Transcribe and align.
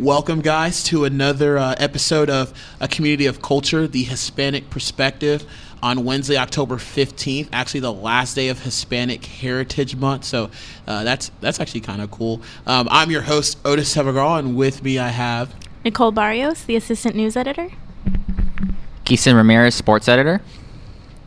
Welcome, 0.00 0.40
guys, 0.40 0.82
to 0.84 1.04
another 1.04 1.58
uh, 1.58 1.74
episode 1.76 2.30
of 2.30 2.54
A 2.80 2.88
Community 2.88 3.26
of 3.26 3.42
Culture, 3.42 3.86
the 3.86 4.02
Hispanic 4.02 4.70
Perspective, 4.70 5.44
on 5.82 6.06
Wednesday, 6.06 6.38
October 6.38 6.76
15th, 6.76 7.50
actually 7.52 7.80
the 7.80 7.92
last 7.92 8.32
day 8.32 8.48
of 8.48 8.60
Hispanic 8.60 9.26
Heritage 9.26 9.96
Month. 9.96 10.24
So 10.24 10.50
uh, 10.86 11.04
that's 11.04 11.30
that's 11.42 11.60
actually 11.60 11.82
kind 11.82 12.00
of 12.00 12.10
cool. 12.10 12.40
Um, 12.66 12.88
I'm 12.90 13.10
your 13.10 13.20
host, 13.20 13.58
Otis 13.66 13.94
Severgal, 13.94 14.38
and 14.38 14.56
with 14.56 14.82
me 14.82 14.98
I 14.98 15.08
have 15.08 15.54
Nicole 15.84 16.12
Barrios, 16.12 16.64
the 16.64 16.76
assistant 16.76 17.14
news 17.14 17.36
editor. 17.36 17.68
Quixem 19.04 19.34
Ramirez, 19.34 19.74
sports 19.74 20.08
editor. 20.08 20.40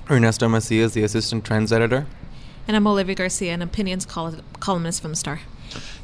Ernesto 0.09 0.49
Macias, 0.49 0.93
the 0.93 1.03
assistant 1.03 1.45
trends 1.45 1.71
editor. 1.71 2.07
And 2.67 2.75
I'm 2.75 2.87
Olivia 2.87 3.13
Garcia, 3.13 3.53
an 3.53 3.61
opinions 3.61 4.07
col- 4.07 4.37
columnist 4.59 4.99
from 4.99 5.11
the 5.11 5.17
Star. 5.17 5.41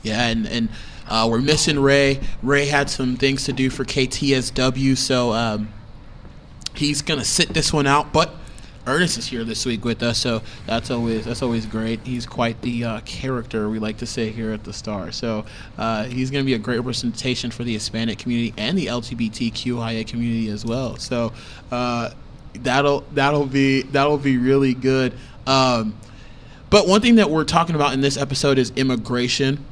Yeah, 0.04 0.28
and 0.28 0.48
and 0.48 0.70
uh, 1.08 1.28
we're 1.30 1.42
missing 1.42 1.80
Ray. 1.80 2.20
Ray 2.44 2.68
had 2.68 2.90
some 2.90 3.18
things 3.18 3.46
to 3.46 3.54
do 3.54 3.70
for 3.70 3.84
KTSW, 3.84 4.98
so 4.98 5.34
um, 5.34 5.74
he's 6.76 7.02
gonna 7.02 7.26
sit 7.26 7.50
this 7.50 7.74
one 7.74 7.88
out. 7.88 8.14
But 8.14 8.34
Ernest 8.88 9.18
is 9.18 9.28
here 9.28 9.44
this 9.44 9.66
week 9.66 9.86
with 9.86 10.02
us, 10.02 10.18
so 10.18 10.42
that's 10.66 10.90
always 10.90 11.26
that's 11.26 11.42
always 11.42 11.66
great. 11.66 12.00
He's 12.04 12.26
quite 12.26 12.62
the 12.62 12.84
uh, 12.84 13.00
character 13.02 13.70
we 13.70 13.78
like 13.78 13.98
to 13.98 14.06
say 14.06 14.32
here 14.32 14.52
at 14.52 14.64
the 14.64 14.74
Star. 14.74 15.12
So 15.12 15.46
uh, 15.78 16.06
he's 16.06 16.32
going 16.32 16.44
to 16.44 16.46
be 16.46 16.56
a 16.56 16.60
great 16.60 16.78
representation 16.78 17.52
for 17.52 17.64
the 17.64 17.74
Hispanic 17.74 18.18
community 18.18 18.54
and 18.58 18.78
the 18.78 18.88
LGBTQIA 18.88 20.08
community 20.08 20.50
as 20.50 20.66
well. 20.66 20.98
So 20.98 21.34
uh, 21.72 22.12
that'll 22.54 23.02
that'll 23.14 23.46
be 23.46 23.84
that'll 23.84 24.18
be 24.18 24.38
really 24.38 24.74
good. 24.74 25.14
Um, 25.46 25.96
but 26.70 26.88
one 26.88 27.02
thing 27.02 27.16
that 27.16 27.30
we're 27.30 27.46
talking 27.46 27.76
about 27.76 27.94
in 27.94 28.02
this 28.02 28.18
episode 28.18 28.58
is 28.58 28.72
immigration. 28.72 29.66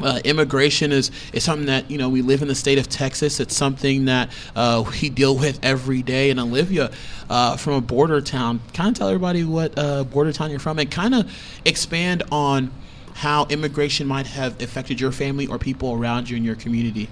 Uh, 0.00 0.20
immigration 0.24 0.90
is, 0.90 1.10
is 1.32 1.44
something 1.44 1.66
that 1.66 1.88
you 1.90 1.96
know 1.96 2.08
we 2.08 2.20
live 2.20 2.42
in 2.42 2.48
the 2.48 2.54
state 2.54 2.78
of 2.78 2.88
Texas. 2.88 3.38
It's 3.38 3.54
something 3.54 4.06
that 4.06 4.30
uh, 4.56 4.84
we 5.00 5.08
deal 5.08 5.36
with 5.36 5.60
every 5.62 6.02
day. 6.02 6.30
And 6.30 6.40
Olivia, 6.40 6.90
uh, 7.30 7.56
from 7.56 7.74
a 7.74 7.80
border 7.80 8.20
town, 8.20 8.60
kind 8.72 8.90
of 8.90 8.98
tell 8.98 9.08
everybody 9.08 9.44
what 9.44 9.78
uh, 9.78 10.04
border 10.04 10.32
town 10.32 10.50
you're 10.50 10.58
from, 10.58 10.78
and 10.78 10.90
kind 10.90 11.14
of 11.14 11.32
expand 11.64 12.24
on 12.32 12.72
how 13.14 13.46
immigration 13.48 14.06
might 14.06 14.26
have 14.26 14.60
affected 14.60 15.00
your 15.00 15.12
family 15.12 15.46
or 15.46 15.58
people 15.58 15.92
around 15.92 16.28
you 16.28 16.36
in 16.36 16.44
your 16.44 16.56
community. 16.56 17.08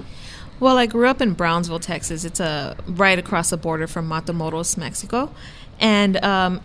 Well, 0.59 0.77
I 0.77 0.87
grew 0.87 1.09
up 1.09 1.21
in 1.21 1.34
Brownsville, 1.34 1.81
Texas. 1.81 2.25
It's 2.25 2.41
a 2.41 2.77
right 2.87 3.19
across 3.19 3.51
the 3.51 3.56
border 3.56 3.87
from 3.87 4.09
Matamoros, 4.09 4.77
Mexico, 4.77 5.33
and 5.81 6.23
um, 6.25 6.61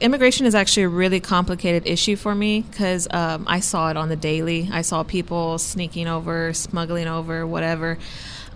immigration 0.00 0.46
is 0.46 0.54
actually 0.54 0.84
a 0.84 0.88
really 0.88 1.20
complicated 1.20 1.86
issue 1.86 2.16
for 2.16 2.34
me 2.34 2.60
because 2.60 3.08
um, 3.10 3.44
I 3.46 3.60
saw 3.60 3.90
it 3.90 3.96
on 3.96 4.08
the 4.08 4.16
daily. 4.16 4.68
I 4.70 4.82
saw 4.82 5.02
people 5.02 5.58
sneaking 5.58 6.06
over, 6.06 6.52
smuggling 6.52 7.06
over, 7.06 7.46
whatever. 7.46 7.98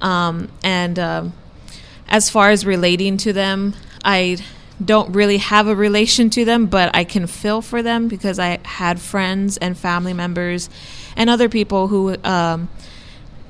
Um, 0.01 0.51
and 0.63 0.99
um, 0.99 1.33
as 2.09 2.29
far 2.29 2.51
as 2.51 2.67
relating 2.67 3.17
to 3.19 3.33
them, 3.33 3.75
I 4.05 4.39
don't 4.83 5.13
really 5.13 5.39
have 5.39 5.67
a 5.67 5.75
relation 5.75 6.31
to 6.31 6.45
them, 6.45 6.67
but 6.67 6.95
I 6.95 7.05
can 7.05 7.27
feel 7.27 7.63
for 7.63 7.83
them 7.83 8.09
because 8.09 8.39
I 8.39 8.59
had 8.65 9.01
friends 9.01 9.57
and 9.59 9.77
family 9.77 10.15
members 10.15 10.71
and 11.17 11.29
other 11.29 11.49
people 11.49 11.89
who 11.89 12.17
um, 12.25 12.69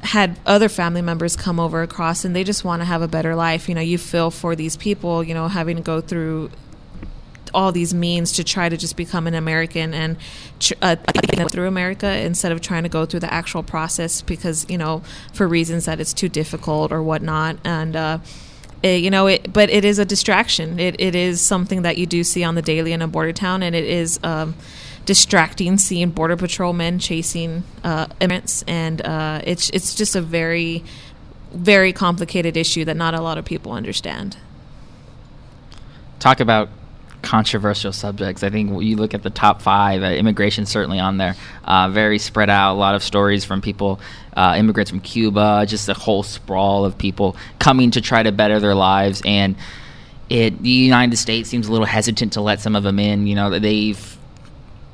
had 0.03 0.39
other 0.45 0.69
family 0.69 1.03
members 1.03 1.37
come 1.37 1.61
over 1.61 1.83
across 1.83 2.25
and 2.25 2.35
they 2.35 2.43
just 2.43 2.65
want 2.65 2.83
to 2.83 2.87
have 2.87 3.03
a 3.03 3.09
better 3.09 3.37
life. 3.37 3.69
You 3.69 3.75
know, 3.75 3.81
you 3.81 3.99
feel 3.99 4.31
for 4.31 4.57
these 4.57 4.77
people, 4.77 5.23
you 5.23 5.35
know, 5.35 5.47
having 5.47 5.77
to 5.77 5.83
go 5.83 6.01
through 6.01 6.51
all 7.53 7.73
these 7.73 7.93
means 7.95 8.33
to 8.33 8.45
try 8.45 8.69
to 8.69 8.77
just 8.77 8.97
become 8.97 9.27
an 9.27 9.35
American 9.35 9.95
and 9.95 10.17
uh, 10.83 10.97
through 11.51 11.67
America 11.67 12.09
instead 12.19 12.53
of 12.53 12.61
trying 12.61 12.83
to 12.83 12.89
go 12.89 13.07
through 13.07 13.21
the 13.21 13.33
actual 13.33 13.63
process 13.63 14.23
because 14.23 14.67
you 14.69 14.79
know 14.79 15.03
for 15.33 15.47
reasons 15.49 15.85
that 15.85 16.01
it's 16.01 16.13
too 16.13 16.29
difficult 16.29 16.93
or 16.93 17.03
whatnot 17.03 17.57
and. 17.65 17.97
Uh, 17.97 18.19
it, 18.83 19.03
you 19.03 19.11
know, 19.11 19.27
it, 19.27 19.53
but 19.53 19.69
it 19.69 19.85
is 19.85 19.99
a 19.99 20.07
distraction. 20.07 20.81
It, 20.81 20.99
it 20.99 21.15
is 21.15 21.41
something 21.41 21.83
that 21.83 21.99
you 21.99 22.07
do 22.07 22.25
see 22.25 22.43
on 22.45 22.55
the 22.55 22.63
daily 22.63 22.93
in 22.93 23.03
a 23.03 23.09
border 23.09 23.33
town, 23.33 23.63
and 23.63 23.75
it 23.75 23.85
is 23.85 24.19
um, 24.23 24.55
distracting 25.05 25.77
seeing 25.77 26.11
border 26.11 26.37
patrolmen 26.37 26.99
chasing 26.99 27.65
uh, 27.85 28.07
immigrants, 28.21 28.65
and 28.67 29.03
uh, 29.03 29.43
it's 29.45 29.69
it's 29.71 29.95
just 29.95 30.17
a 30.17 30.23
very, 30.23 30.83
very 31.53 31.93
complicated 31.93 32.57
issue 32.57 32.85
that 32.87 32.97
not 32.97 33.13
a 33.13 33.21
lot 33.21 33.37
of 33.37 33.45
people 33.45 33.73
understand. 33.73 34.39
Talk 36.19 36.41
about 36.41 36.71
controversial 37.23 37.93
subjects. 37.93 38.43
I 38.43 38.51
think 38.51 38.83
you 38.83 38.97
look 38.97 39.15
at 39.15 39.23
the 39.23 39.31
top 39.31 39.63
five, 39.63 40.03
uh, 40.03 40.07
immigration 40.07 40.67
certainly 40.67 40.99
on 40.99 41.19
there. 41.19 41.37
Uh, 41.65 41.89
very 41.91 42.19
spread 42.19 42.51
out, 42.51 42.75
a 42.75 42.79
lot 42.79 42.95
of 42.95 43.03
stories 43.03 43.45
from 43.45 43.61
people, 43.61 44.01
uh, 44.37 44.55
immigrants 44.59 44.91
from 44.91 45.01
Cuba, 45.01 45.65
just 45.67 45.89
a 45.89 45.95
whole 45.95 46.23
sprawl 46.23 46.85
of 46.85 46.97
people 46.99 47.37
coming 47.59 47.91
to 47.93 48.01
try 48.01 48.23
to 48.23 48.33
better 48.33 48.61
their 48.61 48.75
lives. 48.75 49.23
And 49.25 49.57
it, 50.29 50.63
the 50.63 50.71
United 50.71 51.17
States 51.17 51.49
seems 51.49 51.69
a 51.69 51.73
little 51.73 51.87
hesitant 51.87 52.35
to 52.35 52.41
let 52.41 52.61
some 52.61 52.77
of 52.77 52.83
them 52.83 52.99
in. 52.99 53.27
You 53.27 53.35
know, 53.35 53.59
they've 53.59 54.19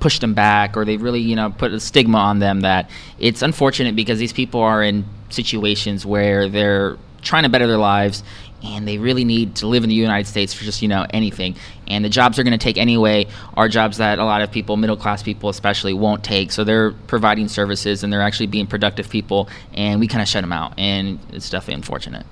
pushed 0.00 0.20
them 0.20 0.34
back 0.34 0.76
or 0.76 0.84
they've 0.84 1.02
really, 1.02 1.20
you 1.20 1.36
know, 1.36 1.50
put 1.50 1.72
a 1.72 1.80
stigma 1.80 2.18
on 2.18 2.38
them 2.38 2.60
that 2.60 2.90
it's 3.18 3.42
unfortunate 3.42 3.96
because 3.96 4.18
these 4.18 4.32
people 4.32 4.60
are 4.60 4.82
in 4.82 5.04
situations 5.30 6.06
where 6.06 6.48
they're 6.48 6.96
trying 7.22 7.42
to 7.42 7.48
better 7.48 7.66
their 7.66 7.76
lives 7.76 8.22
and 8.62 8.86
they 8.86 8.98
really 8.98 9.24
need 9.24 9.56
to 9.56 9.66
live 9.66 9.82
in 9.84 9.88
the 9.88 9.94
United 9.94 10.28
States 10.28 10.52
for 10.52 10.64
just 10.64 10.82
you 10.82 10.88
know 10.88 11.06
anything. 11.10 11.56
And 11.86 12.04
the 12.04 12.08
jobs 12.08 12.36
they're 12.36 12.44
going 12.44 12.58
to 12.58 12.62
take 12.62 12.78
anyway 12.78 13.26
are 13.54 13.68
jobs 13.68 13.98
that 13.98 14.18
a 14.18 14.24
lot 14.24 14.42
of 14.42 14.50
people, 14.50 14.76
middle 14.76 14.96
class 14.96 15.22
people 15.22 15.48
especially, 15.48 15.92
won't 15.92 16.24
take. 16.24 16.50
So 16.52 16.64
they're 16.64 16.92
providing 16.92 17.48
services 17.48 18.02
and 18.02 18.12
they're 18.12 18.22
actually 18.22 18.48
being 18.48 18.66
productive 18.66 19.08
people, 19.08 19.48
and 19.74 20.00
we 20.00 20.06
kind 20.06 20.22
of 20.22 20.28
shut 20.28 20.42
them 20.42 20.52
out, 20.52 20.78
and 20.78 21.18
it's 21.32 21.50
definitely 21.50 21.74
unfortunate. 21.74 22.26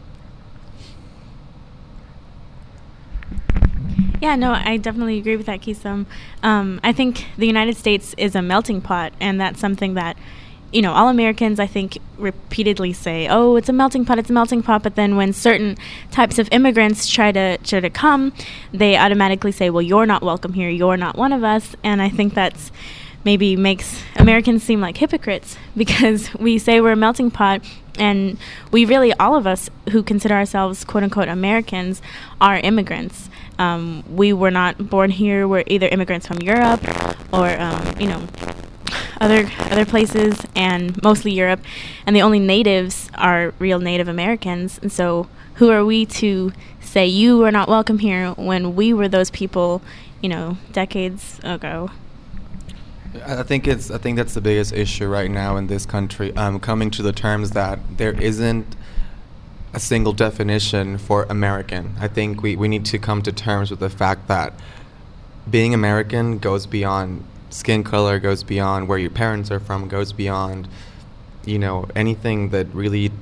Yeah, 4.20 4.36
no, 4.36 4.52
I 4.52 4.78
definitely 4.78 5.18
agree 5.18 5.36
with 5.36 5.46
that, 5.46 5.60
Quixem. 5.60 6.06
Um, 6.42 6.80
I 6.82 6.92
think 6.92 7.26
the 7.36 7.46
United 7.46 7.76
States 7.76 8.14
is 8.16 8.34
a 8.34 8.40
melting 8.40 8.80
pot, 8.80 9.12
and 9.20 9.38
that's 9.38 9.60
something 9.60 9.94
that 9.94 10.16
you 10.74 10.82
know, 10.82 10.92
all 10.92 11.08
Americans, 11.08 11.60
I 11.60 11.68
think, 11.68 11.98
repeatedly 12.18 12.92
say, 12.92 13.28
"Oh, 13.30 13.54
it's 13.54 13.68
a 13.68 13.72
melting 13.72 14.04
pot, 14.04 14.18
it's 14.18 14.28
a 14.28 14.32
melting 14.32 14.62
pot." 14.62 14.82
But 14.82 14.96
then, 14.96 15.14
when 15.14 15.32
certain 15.32 15.76
types 16.10 16.38
of 16.40 16.48
immigrants 16.50 17.08
try 17.08 17.30
to 17.30 17.58
try 17.58 17.78
to 17.78 17.90
come, 17.90 18.32
they 18.72 18.96
automatically 18.96 19.52
say, 19.52 19.70
"Well, 19.70 19.82
you're 19.82 20.04
not 20.04 20.22
welcome 20.22 20.52
here. 20.52 20.68
You're 20.68 20.96
not 20.96 21.16
one 21.16 21.32
of 21.32 21.44
us." 21.44 21.76
And 21.84 22.02
I 22.02 22.08
think 22.08 22.34
that's 22.34 22.72
maybe 23.22 23.54
makes 23.56 24.02
Americans 24.16 24.64
seem 24.64 24.80
like 24.80 24.96
hypocrites 24.96 25.56
because 25.76 26.34
we 26.34 26.58
say 26.58 26.80
we're 26.80 26.92
a 26.92 26.96
melting 26.96 27.30
pot, 27.30 27.62
and 27.96 28.36
we 28.72 28.84
really, 28.84 29.12
all 29.14 29.36
of 29.36 29.46
us 29.46 29.70
who 29.90 30.02
consider 30.02 30.34
ourselves 30.34 30.84
"quote 30.84 31.04
unquote" 31.04 31.28
Americans, 31.28 32.02
are 32.40 32.56
immigrants. 32.56 33.30
Um, 33.60 34.02
we 34.10 34.32
were 34.32 34.50
not 34.50 34.90
born 34.90 35.10
here. 35.10 35.46
We're 35.46 35.62
either 35.68 35.86
immigrants 35.86 36.26
from 36.26 36.38
Europe 36.38 36.82
or, 37.32 37.48
um, 37.60 38.00
you 38.00 38.08
know, 38.08 38.26
other 39.20 39.50
other 39.58 39.84
places 39.84 40.46
and 40.54 41.00
mostly 41.02 41.32
Europe, 41.32 41.60
and 42.06 42.14
the 42.14 42.22
only 42.22 42.38
natives 42.38 43.10
are 43.14 43.54
real 43.58 43.78
Native 43.78 44.08
Americans. 44.08 44.78
And 44.82 44.92
so, 44.92 45.28
who 45.54 45.70
are 45.70 45.84
we 45.84 46.06
to 46.06 46.52
say 46.80 47.06
you 47.06 47.44
are 47.44 47.50
not 47.50 47.68
welcome 47.68 47.98
here 47.98 48.30
when 48.32 48.74
we 48.74 48.92
were 48.92 49.08
those 49.08 49.30
people, 49.30 49.82
you 50.20 50.28
know, 50.28 50.58
decades 50.72 51.40
ago? 51.42 51.90
I 53.26 53.42
think 53.42 53.68
it's. 53.68 53.90
I 53.90 53.98
think 53.98 54.16
that's 54.16 54.34
the 54.34 54.40
biggest 54.40 54.72
issue 54.72 55.06
right 55.06 55.30
now 55.30 55.56
in 55.56 55.68
this 55.68 55.86
country. 55.86 56.34
Um, 56.36 56.58
coming 56.58 56.90
to 56.92 57.02
the 57.02 57.12
terms 57.12 57.52
that 57.52 57.78
there 57.96 58.12
isn't 58.12 58.76
a 59.72 59.80
single 59.80 60.12
definition 60.12 60.98
for 60.98 61.24
American. 61.24 61.96
I 61.98 62.08
think 62.08 62.42
we, 62.42 62.54
we 62.54 62.68
need 62.68 62.84
to 62.86 62.98
come 62.98 63.22
to 63.22 63.32
terms 63.32 63.70
with 63.70 63.80
the 63.80 63.90
fact 63.90 64.28
that 64.28 64.52
being 65.50 65.74
American 65.74 66.38
goes 66.38 66.66
beyond 66.66 67.24
skin 67.54 67.84
color 67.84 68.18
goes 68.18 68.42
beyond 68.42 68.88
where 68.88 68.98
your 68.98 69.10
parents 69.10 69.48
are 69.48 69.60
from, 69.60 69.86
goes 69.86 70.12
beyond, 70.12 70.66
you 71.44 71.56
know, 71.56 71.86
anything 71.94 72.48
that 72.48 72.66
really 72.74 73.12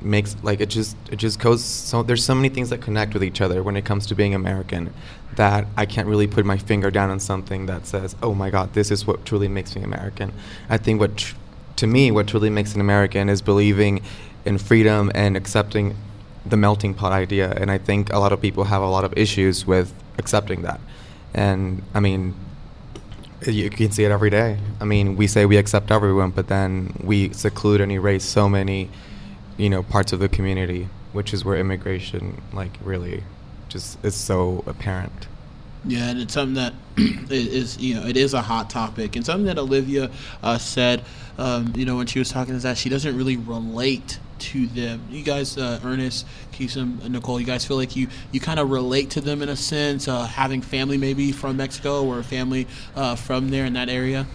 makes 0.00 0.36
like 0.42 0.60
it 0.60 0.68
just 0.68 0.96
it 1.10 1.16
just 1.16 1.38
goes 1.38 1.64
so 1.64 2.02
there's 2.02 2.24
so 2.24 2.34
many 2.34 2.48
things 2.48 2.70
that 2.70 2.80
connect 2.80 3.14
with 3.14 3.22
each 3.22 3.40
other 3.40 3.62
when 3.62 3.76
it 3.76 3.84
comes 3.84 4.06
to 4.06 4.14
being 4.14 4.34
American 4.34 4.92
that 5.36 5.66
I 5.76 5.86
can't 5.86 6.06
really 6.06 6.26
put 6.26 6.44
my 6.44 6.56
finger 6.56 6.90
down 6.90 7.10
on 7.10 7.18
something 7.18 7.66
that 7.66 7.86
says, 7.86 8.14
"Oh 8.22 8.32
my 8.32 8.48
god, 8.50 8.74
this 8.74 8.92
is 8.92 9.06
what 9.06 9.24
truly 9.26 9.48
makes 9.48 9.74
me 9.74 9.82
American." 9.82 10.32
I 10.68 10.76
think 10.76 11.00
what 11.00 11.16
tr- 11.16 11.34
to 11.76 11.86
me 11.88 12.12
what 12.12 12.28
truly 12.28 12.50
makes 12.50 12.74
an 12.76 12.80
American 12.80 13.28
is 13.28 13.42
believing 13.42 14.02
in 14.44 14.58
freedom 14.58 15.10
and 15.16 15.36
accepting 15.36 15.96
the 16.46 16.56
melting 16.56 16.94
pot 16.94 17.10
idea 17.10 17.50
and 17.60 17.70
I 17.70 17.78
think 17.78 18.12
a 18.12 18.18
lot 18.18 18.32
of 18.32 18.40
people 18.40 18.64
have 18.64 18.82
a 18.82 18.86
lot 18.96 19.02
of 19.02 19.12
issues 19.16 19.66
with 19.66 19.92
accepting 20.18 20.62
that. 20.62 20.80
And 21.34 21.82
I 21.94 22.00
mean, 22.00 22.34
you 23.46 23.70
can 23.70 23.90
see 23.90 24.04
it 24.04 24.10
every 24.10 24.30
day. 24.30 24.58
I 24.80 24.84
mean, 24.84 25.16
we 25.16 25.26
say 25.26 25.46
we 25.46 25.56
accept 25.56 25.90
everyone, 25.90 26.30
but 26.30 26.48
then 26.48 26.94
we 27.02 27.32
seclude 27.32 27.80
and 27.80 27.92
erase 27.92 28.24
so 28.24 28.48
many, 28.48 28.90
you 29.56 29.70
know, 29.70 29.82
parts 29.82 30.12
of 30.12 30.20
the 30.20 30.28
community, 30.28 30.88
which 31.12 31.32
is 31.34 31.44
where 31.44 31.56
immigration, 31.56 32.40
like, 32.52 32.72
really 32.82 33.22
just 33.68 34.02
is 34.04 34.14
so 34.14 34.62
apparent. 34.66 35.28
Yeah, 35.84 36.08
and 36.08 36.20
it's 36.20 36.32
something 36.32 36.54
that 36.54 36.72
is, 37.30 37.76
you 37.78 37.94
know, 37.94 38.06
it 38.06 38.16
is 38.16 38.32
a 38.32 38.40
hot 38.40 38.70
topic, 38.70 39.16
and 39.16 39.24
something 39.24 39.46
that 39.46 39.58
Olivia 39.58 40.10
uh, 40.42 40.56
said, 40.58 41.04
um, 41.36 41.72
you 41.76 41.84
know, 41.84 41.96
when 41.96 42.06
she 42.06 42.18
was 42.18 42.30
talking 42.30 42.54
is 42.54 42.62
that 42.62 42.78
she 42.78 42.88
doesn't 42.88 43.16
really 43.16 43.36
relate 43.36 44.18
to 44.38 44.66
them? 44.66 45.06
You 45.10 45.22
guys, 45.22 45.56
uh, 45.56 45.80
Ernest, 45.84 46.26
Quixem, 46.52 47.08
Nicole, 47.08 47.40
you 47.40 47.46
guys 47.46 47.64
feel 47.64 47.76
like 47.76 47.96
you, 47.96 48.08
you 48.32 48.40
kind 48.40 48.60
of 48.60 48.70
relate 48.70 49.10
to 49.10 49.20
them 49.20 49.42
in 49.42 49.48
a 49.48 49.56
sense, 49.56 50.08
uh, 50.08 50.24
having 50.24 50.62
family 50.62 50.98
maybe 50.98 51.32
from 51.32 51.56
Mexico 51.56 52.04
or 52.04 52.22
family 52.22 52.66
uh, 52.94 53.14
from 53.16 53.50
there 53.50 53.64
in 53.64 53.72
that 53.74 53.88
area? 53.88 54.26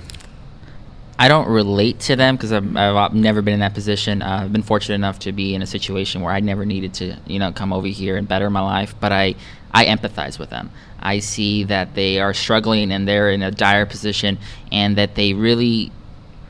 I 1.21 1.27
don't 1.27 1.49
relate 1.49 1.99
to 2.01 2.15
them 2.15 2.37
because 2.37 2.53
I've, 2.53 2.77
I've, 2.77 3.13
never 3.13 3.41
been 3.41 3.55
in 3.55 3.59
that 3.59 3.73
position. 3.73 4.21
Uh, 4.21 4.43
I've 4.43 4.53
been 4.53 4.63
fortunate 4.63 4.95
enough 4.95 5.19
to 5.19 5.33
be 5.33 5.53
in 5.53 5.61
a 5.61 5.67
situation 5.67 6.21
where 6.21 6.33
I 6.33 6.39
never 6.39 6.65
needed 6.65 6.93
to, 6.95 7.17
you 7.27 7.39
know, 7.39 7.51
come 7.51 7.73
over 7.73 7.87
here 7.87 8.15
and 8.15 8.25
better 8.25 8.49
my 8.49 8.61
life. 8.61 8.95
But 8.97 9.11
I, 9.11 9.35
I 9.73 9.85
empathize 9.87 10.39
with 10.39 10.49
them. 10.49 10.71
I 10.97 11.19
see 11.19 11.65
that 11.65 11.93
they 11.93 12.21
are 12.21 12.33
struggling 12.33 12.93
and 12.93 13.05
they're 13.05 13.31
in 13.31 13.41
a 13.41 13.51
dire 13.51 13.85
position, 13.85 14.37
and 14.71 14.97
that 14.97 15.15
they 15.15 15.33
really 15.33 15.91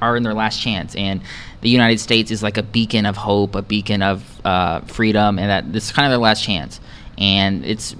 are 0.01 0.15
in 0.15 0.23
their 0.23 0.33
last 0.33 0.61
chance. 0.61 0.95
And 0.95 1.21
the 1.61 1.69
United 1.69 1.99
States 1.99 2.31
is 2.31 2.41
like 2.41 2.57
a 2.57 2.63
beacon 2.63 3.05
of 3.05 3.17
hope, 3.17 3.55
a 3.55 3.61
beacon 3.61 4.01
of 4.01 4.45
uh, 4.45 4.81
freedom, 4.81 5.39
and 5.39 5.49
that 5.49 5.71
this 5.73 5.85
is 5.85 5.91
kind 5.91 6.05
of 6.05 6.11
their 6.11 6.19
last 6.19 6.43
chance. 6.43 6.79
And 7.17 7.65
it's 7.65 7.95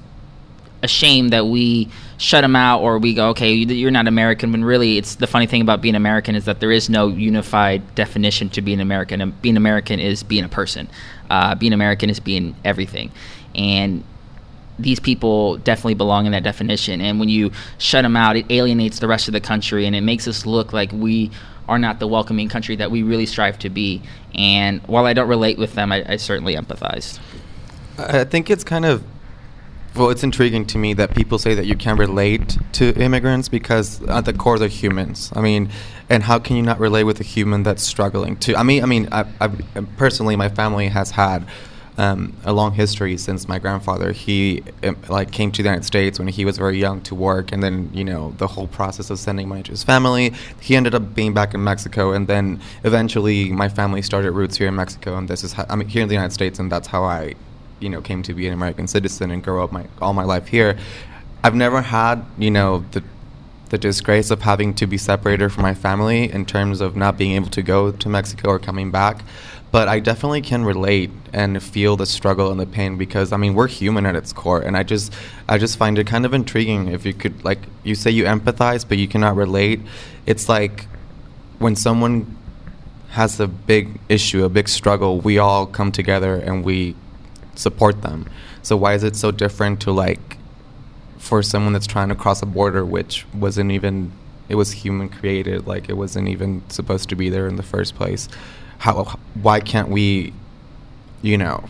a 0.81 0.87
shame 0.87 1.29
that 1.29 1.45
we 1.47 1.89
shut 2.17 2.41
them 2.41 2.55
out 2.55 2.81
or 2.81 2.99
we 2.99 3.13
go, 3.13 3.29
okay, 3.29 3.53
you're 3.53 3.91
not 3.91 4.07
American. 4.07 4.51
When 4.51 4.63
really, 4.63 4.97
it's 4.97 5.15
the 5.15 5.27
funny 5.27 5.45
thing 5.45 5.61
about 5.61 5.81
being 5.81 5.95
American 5.95 6.35
is 6.35 6.45
that 6.45 6.59
there 6.59 6.71
is 6.71 6.89
no 6.89 7.07
unified 7.07 7.95
definition 7.95 8.49
to 8.51 8.61
being 8.61 8.79
American. 8.79 9.21
And 9.21 9.41
being 9.41 9.57
American 9.57 9.99
is 9.99 10.23
being 10.23 10.43
a 10.43 10.49
person. 10.49 10.89
Uh, 11.29 11.55
being 11.55 11.73
American 11.73 12.09
is 12.09 12.19
being 12.19 12.55
everything. 12.63 13.11
And 13.55 14.03
these 14.81 14.99
people 14.99 15.57
definitely 15.57 15.93
belong 15.93 16.25
in 16.25 16.31
that 16.31 16.43
definition. 16.43 17.01
And 17.01 17.19
when 17.19 17.29
you 17.29 17.51
shut 17.77 18.03
them 18.03 18.15
out, 18.15 18.35
it 18.35 18.45
alienates 18.49 18.99
the 18.99 19.07
rest 19.07 19.27
of 19.27 19.33
the 19.33 19.41
country 19.41 19.85
and 19.85 19.95
it 19.95 20.01
makes 20.01 20.27
us 20.27 20.45
look 20.45 20.73
like 20.73 20.91
we 20.91 21.31
are 21.67 21.77
not 21.77 21.99
the 21.99 22.07
welcoming 22.07 22.49
country 22.49 22.75
that 22.77 22.89
we 22.89 23.03
really 23.03 23.25
strive 23.25 23.59
to 23.59 23.69
be. 23.69 24.01
And 24.33 24.81
while 24.87 25.05
I 25.05 25.13
don't 25.13 25.27
relate 25.29 25.57
with 25.57 25.73
them, 25.73 25.91
I, 25.91 26.03
I 26.07 26.15
certainly 26.15 26.55
empathize. 26.55 27.19
I 27.97 28.23
think 28.23 28.49
it's 28.49 28.63
kind 28.63 28.85
of 28.85 29.03
well, 29.95 30.09
it's 30.11 30.23
intriguing 30.23 30.65
to 30.67 30.77
me 30.77 30.93
that 30.93 31.15
people 31.15 31.39
say 31.39 31.55
that 31.55 31.65
you 31.65 31.75
can 31.75 31.97
relate 31.97 32.57
to 32.73 32.93
immigrants 32.95 33.49
because 33.49 34.01
at 34.03 34.25
the 34.25 34.33
core 34.33 34.59
they're 34.59 34.67
humans. 34.67 35.31
I 35.35 35.41
mean, 35.41 35.69
and 36.09 36.23
how 36.23 36.39
can 36.39 36.55
you 36.55 36.61
not 36.61 36.79
relate 36.79 37.03
with 37.03 37.19
a 37.19 37.23
human 37.23 37.63
that's 37.63 37.83
struggling 37.83 38.37
to? 38.37 38.55
I 38.55 38.63
mean, 38.63 38.83
I 38.83 38.85
mean, 38.85 39.09
I, 39.11 39.25
I 39.41 39.47
personally, 39.97 40.35
my 40.35 40.49
family 40.49 40.87
has 40.87 41.11
had 41.11 41.45
um, 41.99 42.33
a 42.45 42.53
long 42.53 42.71
history 42.71 43.17
since 43.17 43.49
my 43.49 43.59
grandfather. 43.59 44.13
He 44.13 44.63
um, 44.83 44.95
like 45.09 45.31
came 45.31 45.51
to 45.51 45.61
the 45.61 45.67
United 45.67 45.83
States 45.83 46.17
when 46.17 46.29
he 46.29 46.45
was 46.45 46.57
very 46.57 46.79
young 46.79 47.01
to 47.01 47.13
work, 47.13 47.51
and 47.51 47.61
then 47.61 47.91
you 47.93 48.05
know 48.05 48.33
the 48.37 48.47
whole 48.47 48.67
process 48.67 49.09
of 49.09 49.19
sending 49.19 49.49
money 49.49 49.63
to 49.63 49.71
his 49.71 49.83
family. 49.83 50.33
He 50.61 50.77
ended 50.77 50.95
up 50.95 51.13
being 51.13 51.33
back 51.33 51.53
in 51.53 51.61
Mexico, 51.61 52.13
and 52.13 52.25
then 52.25 52.61
eventually 52.85 53.51
my 53.51 53.67
family 53.67 54.01
started 54.01 54.31
roots 54.31 54.57
here 54.57 54.69
in 54.69 54.75
Mexico, 54.77 55.17
and 55.17 55.27
this 55.27 55.43
is 55.43 55.51
how, 55.51 55.65
I 55.69 55.75
mean 55.75 55.89
here 55.89 56.01
in 56.01 56.07
the 56.07 56.15
United 56.15 56.33
States, 56.33 56.57
and 56.57 56.71
that's 56.71 56.87
how 56.87 57.03
I 57.03 57.35
you 57.81 57.89
know 57.89 58.01
came 58.01 58.23
to 58.23 58.33
be 58.33 58.47
an 58.47 58.53
American 58.53 58.87
citizen 58.87 59.29
and 59.29 59.43
grow 59.43 59.61
up 59.61 59.73
my 59.73 59.85
all 60.01 60.13
my 60.13 60.23
life 60.23 60.47
here. 60.47 60.77
I've 61.43 61.55
never 61.55 61.81
had 61.81 62.25
you 62.37 62.49
know 62.49 62.85
the 62.91 63.03
the 63.69 63.77
disgrace 63.77 64.31
of 64.31 64.41
having 64.41 64.73
to 64.73 64.87
be 64.87 64.97
separated 64.97 65.51
from 65.51 65.63
my 65.63 65.73
family 65.73 66.31
in 66.31 66.45
terms 66.45 66.81
of 66.81 66.95
not 66.95 67.17
being 67.17 67.33
able 67.33 67.49
to 67.49 67.61
go 67.61 67.91
to 67.91 68.09
Mexico 68.09 68.49
or 68.49 68.59
coming 68.59 68.89
back. 68.89 69.21
But 69.71 69.87
I 69.87 69.99
definitely 69.99 70.41
can 70.41 70.65
relate 70.65 71.11
and 71.31 71.61
feel 71.61 71.95
the 71.95 72.07
struggle 72.07 72.49
and 72.51 72.59
the 72.59 72.65
pain 72.65 72.97
because 72.97 73.31
I 73.31 73.37
mean 73.37 73.53
we're 73.53 73.67
human 73.67 74.05
at 74.05 74.15
its 74.15 74.33
core, 74.33 74.61
and 74.61 74.75
I 74.75 74.83
just 74.83 75.13
I 75.47 75.57
just 75.57 75.77
find 75.77 75.99
it 75.99 76.07
kind 76.07 76.25
of 76.25 76.33
intriguing 76.33 76.87
if 76.87 77.05
you 77.05 77.13
could 77.13 77.43
like 77.43 77.59
you 77.83 77.93
say 77.95 78.09
you 78.09 78.23
empathize 78.23 78.87
but 78.87 78.97
you 78.97 79.07
cannot 79.07 79.35
relate. 79.35 79.81
It's 80.25 80.49
like 80.49 80.87
when 81.59 81.75
someone 81.75 82.35
has 83.09 83.39
a 83.39 83.47
big 83.47 83.99
issue, 84.07 84.43
a 84.43 84.49
big 84.49 84.67
struggle, 84.69 85.19
we 85.19 85.37
all 85.37 85.65
come 85.65 85.91
together 85.91 86.35
and 86.35 86.63
we 86.63 86.95
support 87.55 88.01
them. 88.01 88.27
So 88.61 88.77
why 88.77 88.93
is 88.93 89.03
it 89.03 89.15
so 89.15 89.31
different 89.31 89.81
to 89.81 89.91
like 89.91 90.37
for 91.17 91.43
someone 91.43 91.73
that's 91.73 91.87
trying 91.87 92.09
to 92.09 92.15
cross 92.15 92.41
a 92.41 92.45
border 92.45 92.85
which 92.85 93.25
wasn't 93.33 93.71
even 93.71 94.11
it 94.47 94.55
was 94.55 94.71
human 94.71 95.09
created 95.09 95.67
like 95.67 95.89
it 95.89 95.93
wasn't 95.97 96.27
even 96.27 96.63
supposed 96.69 97.09
to 97.09 97.15
be 97.15 97.29
there 97.29 97.47
in 97.47 97.55
the 97.55 97.63
first 97.63 97.95
place 97.95 98.27
how 98.79 99.03
why 99.41 99.59
can't 99.59 99.89
we 99.89 100.33
you 101.21 101.37
know 101.37 101.63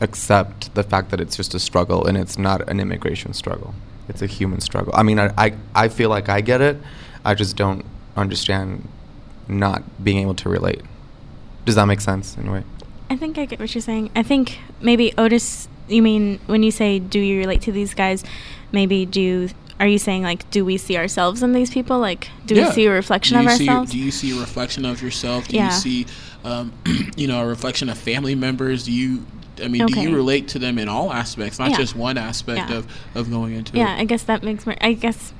accept 0.00 0.74
the 0.74 0.82
fact 0.82 1.10
that 1.10 1.20
it's 1.20 1.36
just 1.36 1.54
a 1.54 1.60
struggle 1.60 2.06
and 2.06 2.16
it's 2.16 2.38
not 2.38 2.68
an 2.68 2.80
immigration 2.80 3.32
struggle 3.32 3.74
it's 4.08 4.22
a 4.22 4.26
human 4.26 4.60
struggle 4.60 4.92
i 4.96 5.02
mean 5.02 5.18
i 5.18 5.32
i, 5.36 5.52
I 5.74 5.88
feel 5.88 6.10
like 6.10 6.28
i 6.28 6.40
get 6.40 6.60
it 6.60 6.76
i 7.24 7.34
just 7.34 7.56
don't 7.56 7.84
understand 8.16 8.88
not 9.48 9.82
being 10.02 10.18
able 10.18 10.34
to 10.34 10.48
relate 10.48 10.82
does 11.64 11.76
that 11.76 11.86
make 11.86 12.00
sense 12.00 12.36
in 12.36 12.48
a 12.48 12.52
way 12.52 12.64
I 13.12 13.16
think 13.16 13.36
I 13.36 13.44
get 13.44 13.60
what 13.60 13.74
you're 13.74 13.82
saying. 13.82 14.10
I 14.16 14.22
think 14.22 14.58
maybe 14.80 15.12
Otis. 15.18 15.68
You 15.86 16.00
mean 16.00 16.40
when 16.46 16.62
you 16.62 16.70
say 16.70 16.98
do 16.98 17.18
you 17.18 17.38
relate 17.38 17.60
to 17.62 17.72
these 17.72 17.92
guys? 17.92 18.24
Maybe 18.70 19.04
do 19.04 19.20
you, 19.20 19.50
are 19.78 19.86
you 19.86 19.98
saying 19.98 20.22
like 20.22 20.50
do 20.50 20.64
we 20.64 20.78
see 20.78 20.96
ourselves 20.96 21.42
in 21.42 21.52
these 21.52 21.70
people? 21.70 21.98
Like 21.98 22.28
do 22.46 22.54
yeah. 22.54 22.68
we 22.68 22.72
see 22.72 22.86
a 22.86 22.90
reflection 22.90 23.36
of 23.36 23.46
ourselves? 23.46 23.92
do 23.92 23.98
you 23.98 24.10
see 24.10 24.34
a 24.34 24.40
reflection 24.40 24.86
of 24.86 25.02
yourself? 25.02 25.46
Do 25.46 25.56
yeah. 25.56 25.66
you 25.66 25.72
see, 25.72 26.06
um, 26.44 26.72
you 27.16 27.26
know, 27.26 27.42
a 27.42 27.46
reflection 27.46 27.88
of 27.88 27.98
family 27.98 28.34
members? 28.34 28.84
Do 28.84 28.92
you 28.92 29.24
I 29.60 29.68
mean, 29.68 29.82
okay. 29.82 29.94
do 29.94 30.00
you 30.00 30.14
relate 30.14 30.48
to 30.48 30.58
them 30.58 30.78
in 30.78 30.88
all 30.88 31.12
aspects, 31.12 31.58
not 31.58 31.70
yeah. 31.70 31.76
just 31.76 31.94
one 31.94 32.16
aspect 32.16 32.70
yeah. 32.70 32.78
of, 32.78 32.86
of 33.14 33.30
going 33.30 33.54
into 33.54 33.76
yeah, 33.76 33.84
it? 33.84 33.86
Yeah, 33.86 34.00
I 34.00 34.04
guess 34.04 34.22
that 34.24 34.42
makes 34.42 34.66
more. 34.66 34.76
I 34.80 34.94
guess 34.94 35.32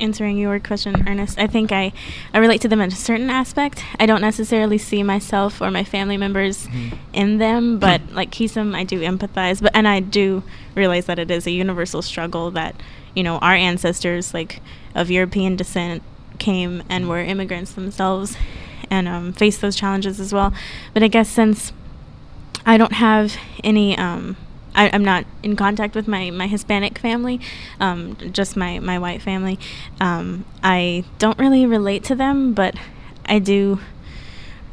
answering 0.00 0.38
your 0.38 0.58
question, 0.60 1.08
Ernest, 1.08 1.38
I 1.38 1.46
think 1.46 1.72
I, 1.72 1.92
I 2.32 2.38
relate 2.38 2.60
to 2.62 2.68
them 2.68 2.80
in 2.80 2.92
a 2.92 2.94
certain 2.94 3.30
aspect. 3.30 3.84
I 3.98 4.06
don't 4.06 4.20
necessarily 4.20 4.78
see 4.78 5.02
myself 5.02 5.60
or 5.60 5.70
my 5.70 5.84
family 5.84 6.16
members 6.16 6.66
mm-hmm. 6.66 6.96
in 7.12 7.38
them, 7.38 7.78
but 7.78 8.00
like 8.12 8.30
Quixem, 8.30 8.74
I 8.74 8.84
do 8.84 9.00
empathize. 9.00 9.60
But 9.60 9.74
and 9.74 9.88
I 9.88 10.00
do 10.00 10.42
realize 10.74 11.06
that 11.06 11.18
it 11.18 11.30
is 11.30 11.46
a 11.46 11.50
universal 11.50 12.02
struggle 12.02 12.50
that 12.52 12.80
you 13.14 13.22
know 13.22 13.38
our 13.38 13.54
ancestors, 13.54 14.32
like 14.32 14.60
of 14.94 15.10
European 15.10 15.56
descent, 15.56 16.02
came 16.38 16.82
and 16.88 17.08
were 17.08 17.20
immigrants 17.20 17.72
themselves, 17.72 18.36
and 18.90 19.08
um, 19.08 19.32
faced 19.32 19.60
those 19.60 19.76
challenges 19.76 20.20
as 20.20 20.32
well. 20.32 20.52
But 20.94 21.02
I 21.02 21.08
guess 21.08 21.28
since 21.28 21.72
I 22.66 22.76
don't 22.76 22.92
have 22.92 23.36
any 23.64 23.96
um, 23.96 24.36
I, 24.78 24.86
am 24.86 25.04
not 25.04 25.24
in 25.42 25.56
contact 25.56 25.94
with 25.94 26.06
my, 26.06 26.30
my 26.30 26.46
Hispanic 26.46 26.98
family, 26.98 27.40
um, 27.80 28.16
just 28.32 28.56
my, 28.56 28.78
my 28.78 28.98
white 28.98 29.20
family. 29.20 29.58
Um, 30.00 30.44
I 30.62 31.04
don't 31.18 31.38
really 31.38 31.66
relate 31.66 32.04
to 32.04 32.14
them, 32.14 32.54
but 32.54 32.76
I 33.26 33.40
do 33.40 33.80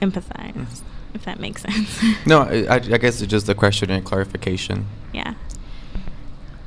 empathize, 0.01 0.53
mm-hmm. 0.53 1.15
if 1.15 1.25
that 1.25 1.39
makes 1.39 1.63
sense. 1.63 2.03
no, 2.25 2.41
I, 2.41 2.75
I, 2.75 2.79
guess 2.79 3.19
it's 3.19 3.31
just 3.31 3.50
a 3.50 3.56
question 3.56 3.89
and 3.89 4.06
clarification. 4.06 4.86
Yeah. 5.12 5.34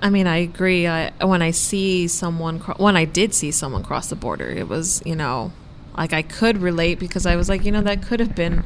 I 0.03 0.11
mean, 0.11 0.27
I 0.27 0.39
agree. 0.39 0.89
I, 0.89 1.13
when 1.25 1.43
I 1.43 1.53
see 1.53 2.09
someone, 2.09 2.59
cro- 2.59 2.77
when 2.79 2.97
I 2.97 3.05
did 3.05 3.35
see 3.35 3.53
someone 3.53 3.85
cross 3.85 4.09
the 4.09 4.17
border, 4.17 4.49
it 4.49 4.69
was, 4.69 5.01
you 5.07 5.15
know, 5.15 5.53
like 5.99 6.13
I 6.13 6.23
could 6.23 6.59
relate 6.59 6.99
because 6.99 7.27
I 7.27 7.37
was 7.37 7.49
like, 7.49 7.65
you 7.65 7.73
know, 7.73 7.83
that 7.83 8.03
could 8.03 8.21
have 8.21 8.35
been 8.35 8.63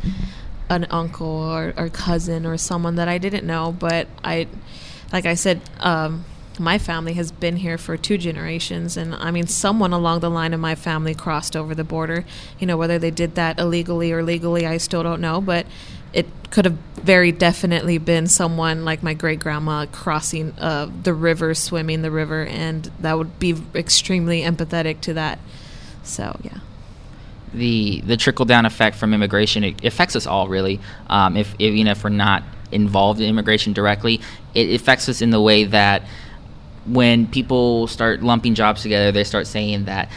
an 0.68 0.86
uncle 0.90 1.26
or, 1.26 1.72
or 1.76 1.88
cousin 1.88 2.46
or 2.46 2.58
someone 2.58 2.96
that 2.96 3.08
I 3.08 3.18
didn't 3.18 3.46
know. 3.46 3.74
But 3.76 4.06
I, 4.22 4.46
like 5.12 5.24
I 5.24 5.34
said, 5.34 5.62
um, 5.80 6.24
my 6.58 6.78
family 6.78 7.14
has 7.14 7.32
been 7.32 7.56
here 7.56 7.78
for 7.78 7.96
two 7.96 8.18
generations 8.18 8.98
and 8.98 9.14
i 9.14 9.30
mean 9.30 9.46
someone 9.46 9.90
along 9.90 10.20
the 10.20 10.28
line 10.28 10.52
of 10.52 10.60
my 10.60 10.74
family 10.74 11.14
crossed 11.14 11.56
over 11.56 11.74
the 11.74 11.82
border 11.82 12.26
you 12.58 12.66
know 12.66 12.76
whether 12.76 12.98
they 12.98 13.10
did 13.10 13.34
that 13.36 13.58
illegally 13.58 14.12
or 14.12 14.22
legally 14.22 14.66
i 14.66 14.76
still 14.76 15.02
don't 15.02 15.20
know 15.20 15.40
but 15.40 15.64
it 16.12 16.26
could 16.50 16.66
have 16.66 16.76
very 16.96 17.32
definitely 17.32 17.96
been 17.96 18.26
someone 18.26 18.84
like 18.84 19.02
my 19.02 19.14
great 19.14 19.40
grandma 19.40 19.86
crossing 19.86 20.52
uh, 20.58 20.86
the 21.04 21.14
river 21.14 21.54
swimming 21.54 22.02
the 22.02 22.10
river 22.10 22.44
and 22.44 22.90
that 23.00 23.16
would 23.16 23.38
be 23.38 23.56
extremely 23.74 24.42
empathetic 24.42 25.00
to 25.00 25.14
that 25.14 25.38
so 26.02 26.38
yeah 26.42 26.58
the 27.54 28.00
the 28.02 28.16
trickle 28.16 28.44
down 28.44 28.66
effect 28.66 28.96
from 28.96 29.14
immigration 29.14 29.64
it 29.64 29.84
affects 29.84 30.16
us 30.16 30.26
all 30.26 30.48
really. 30.48 30.80
Um, 31.08 31.36
if, 31.36 31.54
if 31.58 31.74
you 31.74 31.84
know 31.84 31.92
if 31.92 32.04
we're 32.04 32.10
not 32.10 32.42
involved 32.70 33.20
in 33.20 33.28
immigration 33.28 33.72
directly, 33.72 34.20
it 34.54 34.74
affects 34.74 35.08
us 35.08 35.20
in 35.22 35.30
the 35.30 35.40
way 35.40 35.64
that 35.64 36.02
when 36.86 37.26
people 37.26 37.86
start 37.86 38.22
lumping 38.22 38.54
jobs 38.54 38.82
together, 38.82 39.12
they 39.12 39.24
start 39.24 39.46
saying 39.46 39.84
that 39.84 40.10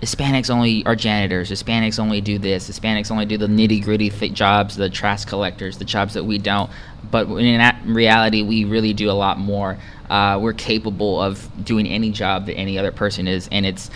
Hispanics 0.00 0.48
only 0.48 0.84
are 0.86 0.96
janitors, 0.96 1.50
Hispanics 1.50 1.98
only 1.98 2.22
do 2.22 2.38
this, 2.38 2.70
Hispanics 2.70 3.10
only 3.10 3.26
do 3.26 3.36
the 3.36 3.46
nitty 3.46 3.82
gritty 3.84 4.08
jobs, 4.30 4.76
the 4.76 4.88
trash 4.88 5.26
collectors, 5.26 5.76
the 5.76 5.84
jobs 5.84 6.14
that 6.14 6.24
we 6.24 6.38
don't. 6.38 6.70
But 7.10 7.28
in 7.28 7.60
reality, 7.84 8.42
we 8.42 8.64
really 8.64 8.94
do 8.94 9.10
a 9.10 9.12
lot 9.12 9.38
more. 9.38 9.76
Uh, 10.08 10.38
we're 10.40 10.54
capable 10.54 11.20
of 11.20 11.48
doing 11.64 11.86
any 11.86 12.10
job 12.10 12.46
that 12.46 12.54
any 12.54 12.78
other 12.78 12.92
person 12.92 13.28
is, 13.28 13.48
and 13.52 13.66
it's 13.66 13.90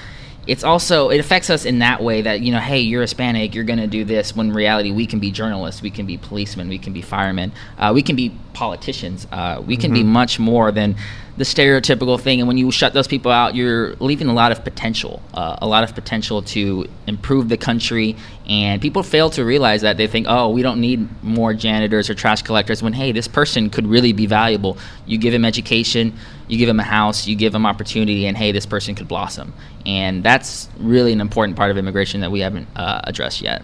it's 0.47 0.65
also 0.65 1.11
it 1.11 1.19
affects 1.19 1.51
us 1.51 1.65
in 1.65 1.79
that 1.79 2.03
way 2.03 2.23
that 2.23 2.41
you 2.41 2.53
know 2.53 2.61
hey 2.61 2.81
you're 2.81 3.03
hispanic 3.03 3.55
you're 3.55 3.65
going 3.65 3.79
to 3.79 3.87
do 3.87 4.05
this 4.05 4.37
when 4.37 4.49
in 4.49 4.53
reality 4.53 4.93
we 4.93 5.07
can 5.07 5.19
be 5.19 5.31
journalists 5.31 5.81
we 5.83 5.91
can 5.91 6.07
be 6.07 6.17
policemen 6.17 6.69
we 6.69 6.79
can 6.79 6.93
be 6.93 7.03
firemen 7.03 7.53
uh, 7.79 7.91
we 7.95 8.03
can 8.03 8.17
be 8.17 8.31
politicians 8.53 9.27
uh, 9.33 9.63
we 9.67 9.77
can 9.77 9.91
mm-hmm. 9.91 10.03
be 10.03 10.05
much 10.05 10.39
more 10.39 10.71
than 10.71 10.95
the 11.37 11.45
stereotypical 11.45 12.21
thing. 12.21 12.41
And 12.41 12.47
when 12.47 12.57
you 12.57 12.71
shut 12.71 12.95
those 12.95 13.09
people 13.09 13.33
out, 13.33 13.55
you're 13.55 13.97
leaving 13.97 14.29
a 14.29 14.33
lot 14.33 14.53
of 14.53 14.63
potential, 14.63 15.21
uh, 15.33 15.57
a 15.61 15.67
lot 15.67 15.83
of 15.83 15.95
potential 15.95 16.43
to 16.43 16.87
improve 17.07 17.49
the 17.49 17.57
country. 17.57 18.17
And 18.49 18.81
people 18.81 19.03
fail 19.03 19.31
to 19.31 19.45
realize 19.45 19.83
that 19.83 19.97
they 19.97 20.07
think, 20.07 20.27
oh, 20.29 20.51
we 20.51 20.63
don't 20.63 20.81
need 20.81 21.09
more 21.25 21.53
janitors 21.53 22.09
or 22.09 22.15
trash 22.15 22.43
collectors. 22.43 22.83
When 22.83 22.93
hey, 22.93 23.11
this 23.11 23.27
person 23.27 23.69
could 23.71 23.87
really 23.87 24.13
be 24.13 24.27
valuable. 24.27 24.79
You 25.07 25.19
give 25.19 25.35
him 25.35 25.45
education, 25.45 26.17
you 26.49 26.59
give 26.59 26.67
them 26.67 26.81
a 26.81 26.85
house, 26.85 27.27
you 27.27 27.37
give 27.37 27.53
them 27.53 27.67
opportunity, 27.67 28.27
and 28.27 28.37
hey, 28.37 28.53
this 28.53 28.67
person 28.67 28.95
could 28.95 29.09
blossom. 29.09 29.53
And 29.87 30.23
that's 30.23 30.69
really 30.79 31.13
an 31.13 31.21
important 31.21 31.57
part 31.57 31.71
of 31.71 31.79
immigration 31.79 32.21
that 32.21 32.31
we 32.31 32.41
haven't 32.41 32.69
uh, 32.77 33.01
addressed 33.05 33.41
yet. 33.41 33.63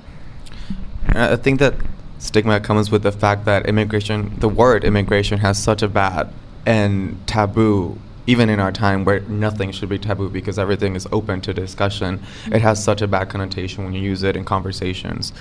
I 1.09 1.37
think 1.37 1.59
that 1.61 1.75
stigma 2.19 2.61
comes 2.61 2.91
with 2.91 3.03
the 3.03 3.13
fact 3.13 3.45
that 3.47 3.67
immigration, 3.67 4.39
the 4.39 4.49
word 4.49 4.85
immigration, 4.85 5.39
has 5.39 5.63
such 5.63 5.83
a 5.83 5.89
bad 5.89 6.33
and 6.67 7.27
taboo 7.27 7.99
even 8.27 8.49
in 8.49 8.61
our 8.61 8.71
time 8.71 9.05
where 9.05 9.21
nothing 9.21 9.73
should 9.73 9.89
be 9.89 9.99
taboo 9.99 10.29
because 10.29 10.59
everything 10.59 10.95
is 10.95 11.09
open 11.11 11.41
to 11.41 11.55
discussion 11.55 12.23
it 12.53 12.61
has 12.61 12.83
such 12.83 13.01
a 13.01 13.09
bad 13.09 13.29
connotation 13.29 13.83
when 13.83 13.95
you 13.95 14.01
use 14.01 14.23
it 14.23 14.37
in 14.37 14.45
conversations 14.45 15.33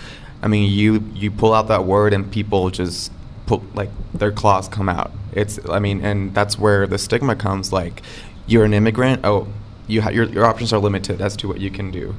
i 0.41 0.47
mean 0.47 0.71
you 0.71 1.03
you 1.13 1.29
pull 1.29 1.53
out 1.53 1.67
that 1.67 1.83
word 1.83 2.13
and 2.13 2.31
people 2.31 2.69
just 2.69 3.11
pull 3.49 3.63
like 3.73 3.89
their 4.13 4.31
claws 4.31 4.67
come 4.67 4.87
out 4.87 5.11
it's 5.33 5.59
i 5.69 5.79
mean 5.79 6.05
and 6.05 6.35
that's 6.35 6.59
where 6.59 6.85
the 6.85 6.99
stigma 6.99 7.35
comes 7.35 7.73
like 7.73 8.03
you're 8.45 8.63
an 8.63 8.75
immigrant 8.75 9.19
oh 9.23 9.47
you 9.87 10.03
ha- 10.03 10.11
your, 10.11 10.25
your 10.25 10.45
options 10.45 10.71
are 10.71 10.79
limited 10.79 11.19
as 11.19 11.35
to 11.35 11.47
what 11.47 11.59
you 11.59 11.71
can 11.71 11.89
do 11.89 12.15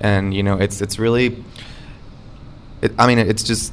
and 0.00 0.34
you 0.34 0.42
know 0.42 0.56
it's 0.56 0.80
it's 0.82 0.98
really 0.98 1.44
it, 2.82 2.90
i 2.98 3.06
mean 3.06 3.20
it's 3.20 3.44
just 3.44 3.72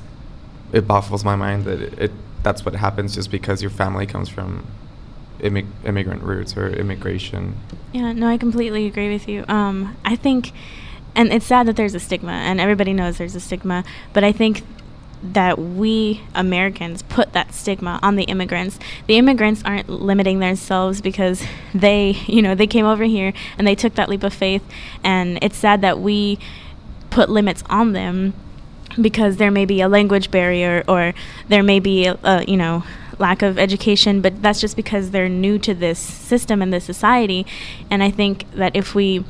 it 0.72 0.88
baffles 0.88 1.26
my 1.26 1.36
mind 1.36 1.66
that 1.66 1.82
it, 1.82 2.00
it 2.00 2.12
that's 2.44 2.64
what 2.64 2.76
happens 2.76 3.16
just 3.16 3.32
because 3.32 3.64
your 3.64 3.72
family 3.72 4.06
comes 4.06 4.30
from 4.30 4.64
immig- 5.40 5.68
immigrant 5.86 6.24
roots 6.24 6.56
or 6.56 6.70
immigration. 6.70 7.56
Yeah, 7.92 8.14
no, 8.14 8.28
I 8.28 8.38
completely 8.38 8.88
agree 8.88 9.12
with 9.12 9.28
you. 9.28 9.44
Um, 9.48 9.98
I 10.06 10.16
think, 10.16 10.52
and 11.16 11.32
it's 11.32 11.46
sad 11.46 11.68
that 11.68 11.76
there's 11.76 11.94
a 11.94 12.00
stigma, 12.00 12.32
and 12.32 12.60
everybody 12.60 12.94
knows 12.94 13.18
there's 13.18 13.36
a 13.36 13.40
stigma, 13.40 13.84
but 14.14 14.24
I 14.24 14.32
think 14.32 14.64
that 15.24 15.60
we 15.60 16.22
Americans 16.34 17.04
put 17.04 17.34
that 17.34 17.54
stigma 17.54 18.00
on 18.02 18.16
the 18.16 18.24
immigrants. 18.24 18.80
The 19.08 19.18
immigrants 19.18 19.62
aren't 19.64 19.90
limiting 19.90 20.40
themselves 20.40 21.02
because 21.02 21.44
they, 21.74 22.12
you 22.28 22.42
know, 22.42 22.56
they 22.56 22.68
came 22.68 22.86
over 22.86 23.04
here 23.04 23.34
and 23.58 23.68
they 23.68 23.76
took 23.76 23.96
that 23.96 24.10
leap 24.10 24.24
of 24.24 24.34
faith, 24.34 24.64
and 25.04 25.40
it's 25.42 25.58
sad 25.58 25.82
that 25.82 26.00
we 26.00 26.40
put 27.10 27.30
limits 27.30 27.64
on 27.70 27.94
them 27.94 28.34
because 29.00 29.38
there 29.38 29.52
may 29.52 29.66
be 29.66 29.82
a 29.82 29.88
language 29.88 30.32
barrier 30.32 30.84
or 30.88 31.14
there 31.48 31.64
may 31.64 31.80
be 31.80 32.06
a, 32.06 32.18
a, 32.24 32.44
you 32.46 32.58
know 32.58 32.84
lack 33.20 33.42
of 33.42 33.60
education 33.60 34.20
but 34.20 34.42
that's 34.42 34.60
just 34.60 34.76
because 34.76 35.12
they're 35.12 35.30
new 35.30 35.60
to 35.60 35.74
this 35.74 36.00
system 36.00 36.62
and 36.62 36.74
this 36.74 36.84
society 36.84 37.46
and 37.90 38.02
i 38.02 38.10
think 38.10 38.50
that 38.52 38.76
if 38.76 38.96
we 38.96 39.24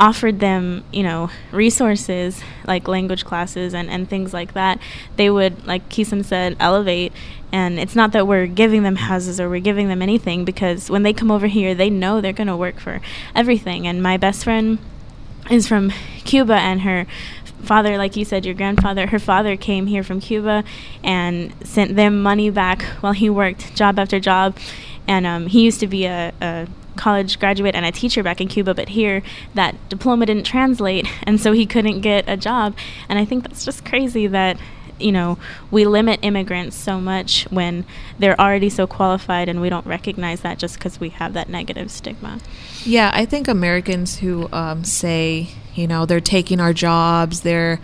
offered 0.00 0.40
them 0.40 0.82
you 0.92 1.02
know 1.02 1.30
resources 1.52 2.42
like 2.66 2.88
language 2.88 3.24
classes 3.24 3.74
and, 3.74 3.90
and 3.90 4.08
things 4.08 4.32
like 4.32 4.54
that 4.54 4.80
they 5.16 5.28
would 5.30 5.66
like 5.66 5.86
Quixem 5.90 6.24
said 6.24 6.56
elevate 6.58 7.12
and 7.52 7.78
it's 7.78 7.94
not 7.94 8.12
that 8.12 8.26
we're 8.26 8.46
giving 8.46 8.82
them 8.82 8.96
houses 8.96 9.38
or 9.38 9.50
we're 9.50 9.60
giving 9.60 9.88
them 9.88 10.00
anything 10.00 10.44
because 10.44 10.88
when 10.88 11.02
they 11.02 11.12
come 11.12 11.30
over 11.30 11.46
here 11.46 11.74
they 11.74 11.90
know 11.90 12.20
they're 12.20 12.32
going 12.32 12.46
to 12.46 12.56
work 12.56 12.80
for 12.80 13.00
everything 13.34 13.86
and 13.86 14.02
my 14.02 14.16
best 14.16 14.44
friend 14.44 14.78
is 15.50 15.68
from 15.68 15.92
Cuba 16.24 16.54
and 16.54 16.82
her 16.82 17.06
father, 17.62 17.96
like 17.98 18.16
you 18.16 18.24
said, 18.24 18.44
your 18.44 18.54
grandfather, 18.54 19.08
her 19.08 19.18
father 19.18 19.56
came 19.56 19.86
here 19.86 20.02
from 20.02 20.20
Cuba 20.20 20.64
and 21.02 21.52
sent 21.66 21.96
them 21.96 22.22
money 22.22 22.50
back 22.50 22.82
while 23.00 23.12
he 23.12 23.28
worked 23.28 23.74
job 23.74 23.98
after 23.98 24.18
job. 24.18 24.56
And 25.06 25.26
um, 25.26 25.46
he 25.46 25.62
used 25.62 25.80
to 25.80 25.86
be 25.86 26.06
a, 26.06 26.32
a 26.40 26.68
college 26.96 27.38
graduate 27.38 27.74
and 27.74 27.84
a 27.84 27.92
teacher 27.92 28.22
back 28.22 28.40
in 28.40 28.48
Cuba, 28.48 28.74
but 28.74 28.90
here 28.90 29.22
that 29.54 29.76
diploma 29.88 30.26
didn't 30.26 30.44
translate, 30.44 31.06
and 31.24 31.40
so 31.40 31.52
he 31.52 31.66
couldn't 31.66 32.00
get 32.00 32.24
a 32.28 32.36
job. 32.36 32.76
And 33.08 33.18
I 33.18 33.24
think 33.24 33.44
that's 33.44 33.64
just 33.64 33.84
crazy 33.84 34.26
that 34.26 34.58
you 34.98 35.12
know 35.12 35.38
we 35.70 35.86
limit 35.86 36.20
immigrants 36.22 36.76
so 36.76 37.00
much 37.00 37.44
when 37.44 37.86
they're 38.18 38.38
already 38.40 38.70
so 38.70 38.86
qualified, 38.86 39.48
and 39.48 39.60
we 39.60 39.70
don't 39.70 39.86
recognize 39.86 40.40
that 40.42 40.58
just 40.58 40.78
because 40.78 41.00
we 41.00 41.10
have 41.10 41.32
that 41.32 41.48
negative 41.48 41.90
stigma. 41.90 42.40
Yeah, 42.84 43.10
I 43.12 43.24
think 43.24 43.48
Americans 43.48 44.18
who 44.18 44.48
um, 44.52 44.84
say 44.84 45.48
you 45.74 45.86
know 45.86 46.06
they're 46.06 46.20
taking 46.20 46.60
our 46.60 46.72
jobs, 46.72 47.40
they're 47.40 47.80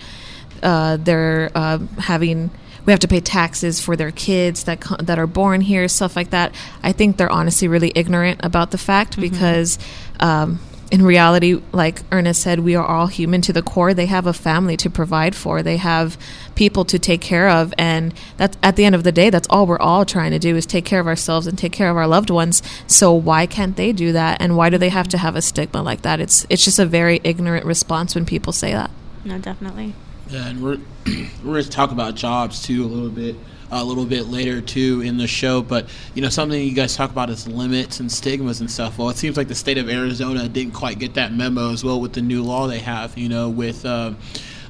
uh, 0.62 0.96
they're 0.98 1.50
uh, 1.54 1.78
having 1.98 2.50
we 2.86 2.92
have 2.92 3.00
to 3.00 3.08
pay 3.08 3.20
taxes 3.20 3.80
for 3.80 3.96
their 3.96 4.12
kids 4.12 4.64
that 4.64 4.80
that 5.00 5.18
are 5.18 5.26
born 5.26 5.60
here, 5.60 5.88
stuff 5.88 6.16
like 6.16 6.30
that. 6.30 6.54
I 6.82 6.92
think 6.92 7.16
they're 7.16 7.30
honestly 7.30 7.68
really 7.68 7.92
ignorant 7.94 8.40
about 8.42 8.70
the 8.70 8.78
fact 8.78 9.12
mm-hmm. 9.12 9.22
because. 9.22 9.78
Um, 10.20 10.60
in 10.90 11.02
reality, 11.02 11.60
like 11.72 12.02
Ernest 12.12 12.42
said, 12.42 12.60
we 12.60 12.76
are 12.76 12.86
all 12.86 13.08
human 13.08 13.40
to 13.42 13.52
the 13.52 13.62
core. 13.62 13.92
They 13.92 14.06
have 14.06 14.26
a 14.26 14.32
family 14.32 14.76
to 14.78 14.88
provide 14.88 15.34
for. 15.34 15.62
They 15.62 15.78
have 15.78 16.16
people 16.54 16.84
to 16.84 16.98
take 16.98 17.20
care 17.20 17.48
of, 17.48 17.74
and 17.76 18.14
that's 18.36 18.56
at 18.62 18.76
the 18.76 18.84
end 18.84 18.94
of 18.94 19.02
the 19.02 19.10
day, 19.10 19.30
that's 19.30 19.48
all 19.50 19.66
we're 19.66 19.78
all 19.78 20.04
trying 20.04 20.30
to 20.30 20.38
do 20.38 20.54
is 20.54 20.64
take 20.64 20.84
care 20.84 21.00
of 21.00 21.08
ourselves 21.08 21.46
and 21.46 21.58
take 21.58 21.72
care 21.72 21.90
of 21.90 21.96
our 21.96 22.06
loved 22.06 22.30
ones. 22.30 22.62
So 22.86 23.12
why 23.12 23.46
can't 23.46 23.76
they 23.76 23.92
do 23.92 24.12
that? 24.12 24.40
And 24.40 24.56
why 24.56 24.70
do 24.70 24.78
they 24.78 24.90
have 24.90 25.08
to 25.08 25.18
have 25.18 25.34
a 25.34 25.42
stigma 25.42 25.82
like 25.82 26.02
that? 26.02 26.20
It's 26.20 26.46
it's 26.48 26.64
just 26.64 26.78
a 26.78 26.86
very 26.86 27.20
ignorant 27.24 27.66
response 27.66 28.14
when 28.14 28.24
people 28.24 28.52
say 28.52 28.72
that. 28.72 28.90
No, 29.24 29.38
definitely. 29.38 29.94
Yeah, 30.28 30.48
and 30.48 30.62
we're 30.62 30.78
we're 31.44 31.52
going 31.52 31.64
to 31.64 31.70
talk 31.70 31.92
about 31.92 32.14
jobs 32.14 32.62
too 32.62 32.84
a 32.84 32.86
little 32.86 33.10
bit 33.10 33.36
a 33.70 33.82
little 33.84 34.04
bit 34.04 34.26
later 34.26 34.60
too 34.60 35.00
in 35.02 35.18
the 35.18 35.26
show. 35.26 35.62
But 35.62 35.88
you 36.14 36.22
know, 36.22 36.28
something 36.28 36.60
you 36.60 36.74
guys 36.74 36.96
talk 36.96 37.10
about 37.10 37.30
is 37.30 37.46
limits 37.46 38.00
and 38.00 38.10
stigmas 38.10 38.60
and 38.60 38.70
stuff. 38.70 38.98
Well, 38.98 39.08
it 39.10 39.16
seems 39.16 39.36
like 39.36 39.48
the 39.48 39.54
state 39.54 39.78
of 39.78 39.88
Arizona 39.88 40.48
didn't 40.48 40.74
quite 40.74 40.98
get 40.98 41.14
that 41.14 41.32
memo 41.32 41.72
as 41.72 41.84
well 41.84 42.00
with 42.00 42.12
the 42.12 42.22
new 42.22 42.42
law 42.42 42.66
they 42.66 42.80
have. 42.80 43.16
You 43.16 43.28
know, 43.28 43.48
with 43.48 43.84
uh, 43.84 44.14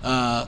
uh, 0.04 0.46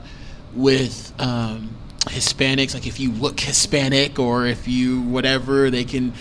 with 0.53 1.13
um, 1.19 1.75
Hispanics, 2.01 2.73
like 2.73 2.87
if 2.87 2.99
you 2.99 3.11
look 3.11 3.39
Hispanic 3.39 4.19
or 4.19 4.45
if 4.45 4.67
you 4.67 5.01
whatever, 5.01 5.69
they 5.69 5.85
can 5.85 6.13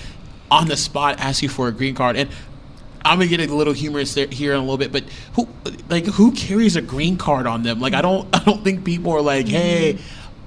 on 0.51 0.67
the 0.67 0.77
spot 0.77 1.19
ask 1.19 1.43
you 1.43 1.49
for 1.49 1.69
a 1.69 1.73
green 1.73 1.95
card 1.95 2.17
and. 2.17 2.31
I'm 3.05 3.19
gonna 3.19 3.29
get 3.29 3.41
a 3.49 3.55
little 3.55 3.73
humorous 3.73 4.15
here 4.15 4.53
in 4.53 4.59
a 4.59 4.63
little 4.63 4.79
bit, 4.79 4.93
but 4.93 5.05
who, 5.35 5.49
like, 5.89 6.07
who 6.07 6.33
carries 6.33 6.77
a 6.77 6.83
green 6.83 7.17
card 7.17 7.47
on 7.47 7.63
them? 7.63 7.81
Like, 7.81 7.95
I 7.95 8.03
don't, 8.03 8.29
I 8.35 8.43
don't 8.45 8.63
think 8.65 8.85
people 8.85 9.13
are 9.13 9.23
like, 9.23 9.47
hey, 9.49 9.99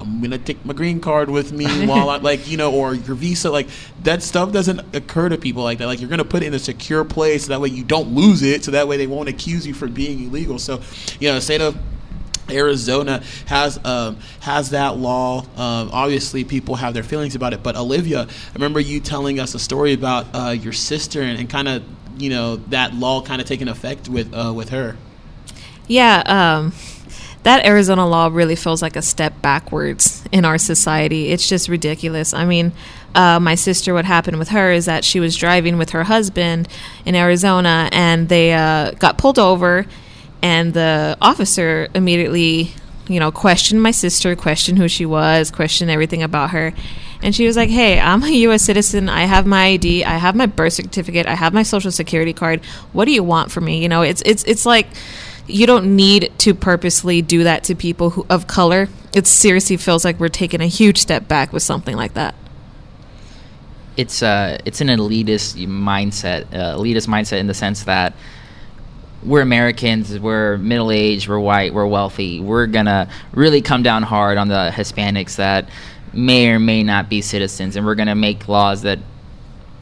I'm 0.01 0.21
gonna 0.21 0.37
take 0.37 0.65
my 0.65 0.73
green 0.73 0.99
card 0.99 1.29
with 1.29 1.51
me 1.51 1.85
while 1.85 2.09
I 2.09 2.17
like 2.21 2.49
you 2.49 2.57
know, 2.57 2.73
or 2.73 2.95
your 2.95 3.15
visa. 3.15 3.51
Like 3.51 3.67
that 4.03 4.23
stuff 4.23 4.51
doesn't 4.51 4.95
occur 4.95 5.29
to 5.29 5.37
people 5.37 5.63
like 5.63 5.77
that. 5.77 5.85
Like 5.85 6.01
you're 6.01 6.09
gonna 6.09 6.25
put 6.25 6.43
it 6.43 6.47
in 6.47 6.53
a 6.53 6.59
secure 6.59 7.05
place 7.05 7.45
so 7.45 7.49
that 7.49 7.61
way 7.61 7.69
you 7.69 7.83
don't 7.83 8.09
lose 8.09 8.41
it. 8.41 8.63
So 8.63 8.71
that 8.71 8.87
way 8.87 8.97
they 8.97 9.07
won't 9.07 9.29
accuse 9.29 9.65
you 9.65 9.73
for 9.73 9.87
being 9.87 10.25
illegal. 10.25 10.57
So, 10.59 10.81
you 11.19 11.31
know, 11.31 11.39
state 11.39 11.61
of 11.61 11.77
Arizona 12.49 13.23
has 13.45 13.79
um, 13.85 14.17
has 14.41 14.71
that 14.71 14.97
law. 14.97 15.41
Um, 15.55 15.89
obviously, 15.93 16.43
people 16.43 16.75
have 16.75 16.93
their 16.93 17.03
feelings 17.03 17.35
about 17.35 17.53
it. 17.53 17.63
But 17.63 17.75
Olivia, 17.75 18.21
I 18.23 18.53
remember 18.53 18.79
you 18.79 18.99
telling 18.99 19.39
us 19.39 19.55
a 19.55 19.59
story 19.59 19.93
about 19.93 20.27
uh, 20.33 20.49
your 20.49 20.73
sister 20.73 21.21
and, 21.21 21.39
and 21.39 21.49
kind 21.49 21.67
of 21.67 21.83
you 22.17 22.29
know 22.29 22.57
that 22.57 22.93
law 22.93 23.21
kind 23.21 23.41
of 23.41 23.47
taking 23.47 23.67
effect 23.67 24.09
with 24.09 24.33
uh, 24.33 24.53
with 24.53 24.69
her. 24.69 24.97
Yeah. 25.87 26.23
Um 26.25 26.73
that 27.43 27.65
Arizona 27.65 28.07
law 28.07 28.29
really 28.31 28.55
feels 28.55 28.81
like 28.81 28.95
a 28.95 29.01
step 29.01 29.41
backwards 29.41 30.23
in 30.31 30.45
our 30.45 30.57
society. 30.57 31.29
It's 31.29 31.47
just 31.49 31.69
ridiculous. 31.69 32.33
I 32.33 32.45
mean, 32.45 32.71
uh, 33.15 33.39
my 33.39 33.55
sister, 33.55 33.93
what 33.93 34.05
happened 34.05 34.37
with 34.37 34.49
her 34.49 34.71
is 34.71 34.85
that 34.85 35.03
she 35.03 35.19
was 35.19 35.35
driving 35.35 35.77
with 35.77 35.89
her 35.89 36.03
husband 36.03 36.67
in 37.05 37.15
Arizona 37.15 37.89
and 37.91 38.29
they 38.29 38.53
uh, 38.53 38.91
got 38.91 39.17
pulled 39.17 39.39
over, 39.39 39.85
and 40.41 40.73
the 40.73 41.17
officer 41.21 41.87
immediately, 41.93 42.73
you 43.07 43.19
know, 43.19 43.31
questioned 43.31 43.81
my 43.81 43.91
sister, 43.91 44.35
questioned 44.35 44.77
who 44.77 44.87
she 44.87 45.05
was, 45.05 45.51
questioned 45.51 45.91
everything 45.91 46.23
about 46.23 46.51
her. 46.51 46.73
And 47.23 47.35
she 47.35 47.45
was 47.45 47.55
like, 47.55 47.69
Hey, 47.69 47.99
I'm 47.99 48.23
a 48.23 48.29
US 48.29 48.63
citizen. 48.63 49.09
I 49.09 49.25
have 49.25 49.45
my 49.45 49.65
ID. 49.65 50.03
I 50.03 50.17
have 50.17 50.35
my 50.35 50.45
birth 50.45 50.73
certificate. 50.73 51.27
I 51.27 51.35
have 51.35 51.53
my 51.53 51.63
social 51.63 51.91
security 51.91 52.33
card. 52.33 52.63
What 52.93 53.05
do 53.05 53.11
you 53.11 53.23
want 53.23 53.51
from 53.51 53.65
me? 53.65 53.81
You 53.81 53.89
know, 53.89 54.01
it's, 54.01 54.21
it's, 54.25 54.43
it's 54.45 54.65
like, 54.65 54.87
you 55.47 55.65
don't 55.65 55.95
need 55.95 56.31
to 56.39 56.53
purposely 56.53 57.21
do 57.21 57.43
that 57.43 57.63
to 57.65 57.75
people 57.75 58.11
who, 58.11 58.25
of 58.29 58.47
color. 58.47 58.87
It 59.13 59.27
seriously 59.27 59.77
feels 59.77 60.05
like 60.05 60.19
we're 60.19 60.29
taking 60.29 60.61
a 60.61 60.67
huge 60.67 60.97
step 60.97 61.27
back 61.27 61.51
with 61.51 61.63
something 61.63 61.95
like 61.95 62.13
that. 62.13 62.35
It's 63.97 64.23
uh, 64.23 64.57
it's 64.63 64.79
an 64.79 64.87
elitist 64.87 65.57
mindset, 65.67 66.53
uh, 66.53 66.77
elitist 66.77 67.07
mindset 67.07 67.39
in 67.39 67.47
the 67.47 67.53
sense 67.53 67.83
that 67.83 68.13
we're 69.23 69.41
Americans, 69.41 70.17
we're 70.17 70.57
middle 70.57 70.91
aged, 70.91 71.27
we're 71.27 71.39
white, 71.39 71.73
we're 71.73 71.85
wealthy. 71.85 72.39
We're 72.39 72.67
gonna 72.67 73.09
really 73.33 73.61
come 73.61 73.83
down 73.83 74.03
hard 74.03 74.37
on 74.37 74.47
the 74.47 74.71
Hispanics 74.73 75.35
that 75.35 75.67
may 76.13 76.49
or 76.49 76.59
may 76.59 76.83
not 76.83 77.09
be 77.09 77.21
citizens, 77.21 77.75
and 77.75 77.85
we're 77.85 77.95
gonna 77.95 78.15
make 78.15 78.47
laws 78.47 78.81
that 78.83 78.99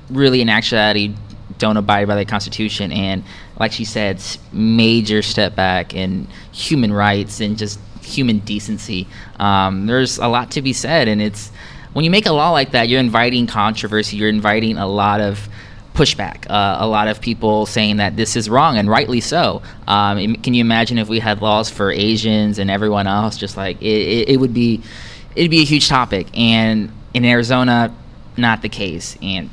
really, 0.10 0.42
in 0.42 0.50
actuality, 0.50 1.14
don't 1.58 1.78
abide 1.78 2.08
by 2.08 2.16
the 2.16 2.26
Constitution. 2.26 2.92
And 2.92 3.24
like 3.60 3.72
she 3.72 3.86
said, 3.86 4.22
major 4.54 5.22
step 5.22 5.56
back 5.56 5.94
in 5.94 6.28
human 6.52 6.94
rights 6.94 7.42
and 7.42 7.58
just 7.58 7.80
human 8.02 8.40
decency. 8.40 9.08
Um, 9.40 9.86
there's 9.86 10.18
a 10.18 10.28
lot 10.28 10.52
to 10.52 10.62
be 10.62 10.74
said, 10.74 11.08
and 11.08 11.22
it's 11.22 11.52
when 11.94 12.06
you 12.06 12.12
make 12.12 12.26
a 12.26 12.32
law 12.32 12.52
like 12.52 12.72
that, 12.72 12.88
you're 12.88 13.00
inviting 13.00 13.48
controversy. 13.48 14.18
You're 14.18 14.30
inviting 14.30 14.78
a 14.78 14.88
lot 14.88 15.22
of 15.22 15.50
pushback. 15.94 16.50
Uh, 16.50 16.78
a 16.80 16.88
lot 16.88 17.08
of 17.08 17.20
people 17.20 17.66
saying 17.66 17.98
that 17.98 18.16
this 18.16 18.36
is 18.36 18.50
wrong, 18.50 18.78
and 18.78 18.90
rightly 18.90 19.20
so. 19.20 19.62
Um, 19.88 20.36
can 20.36 20.54
you 20.54 20.62
imagine 20.62 20.98
if 20.98 21.10
we 21.10 21.20
had 21.20 21.42
laws 21.42 21.70
for 21.70 21.92
Asians 21.92 22.58
and 22.60 22.72
everyone 22.72 23.08
else? 23.08 23.38
Just 23.38 23.58
like 23.58 23.82
it, 23.82 23.86
it, 23.86 24.30
it 24.30 24.38
would 24.38 24.54
be, 24.54 24.82
it'd 25.36 25.52
be 25.52 25.62
a 25.62 25.66
huge 25.66 25.88
topic. 25.88 26.28
And 26.38 26.92
in 27.14 27.26
Arizona, 27.26 27.96
not 28.38 28.62
the 28.62 28.70
case, 28.70 29.18
and 29.22 29.50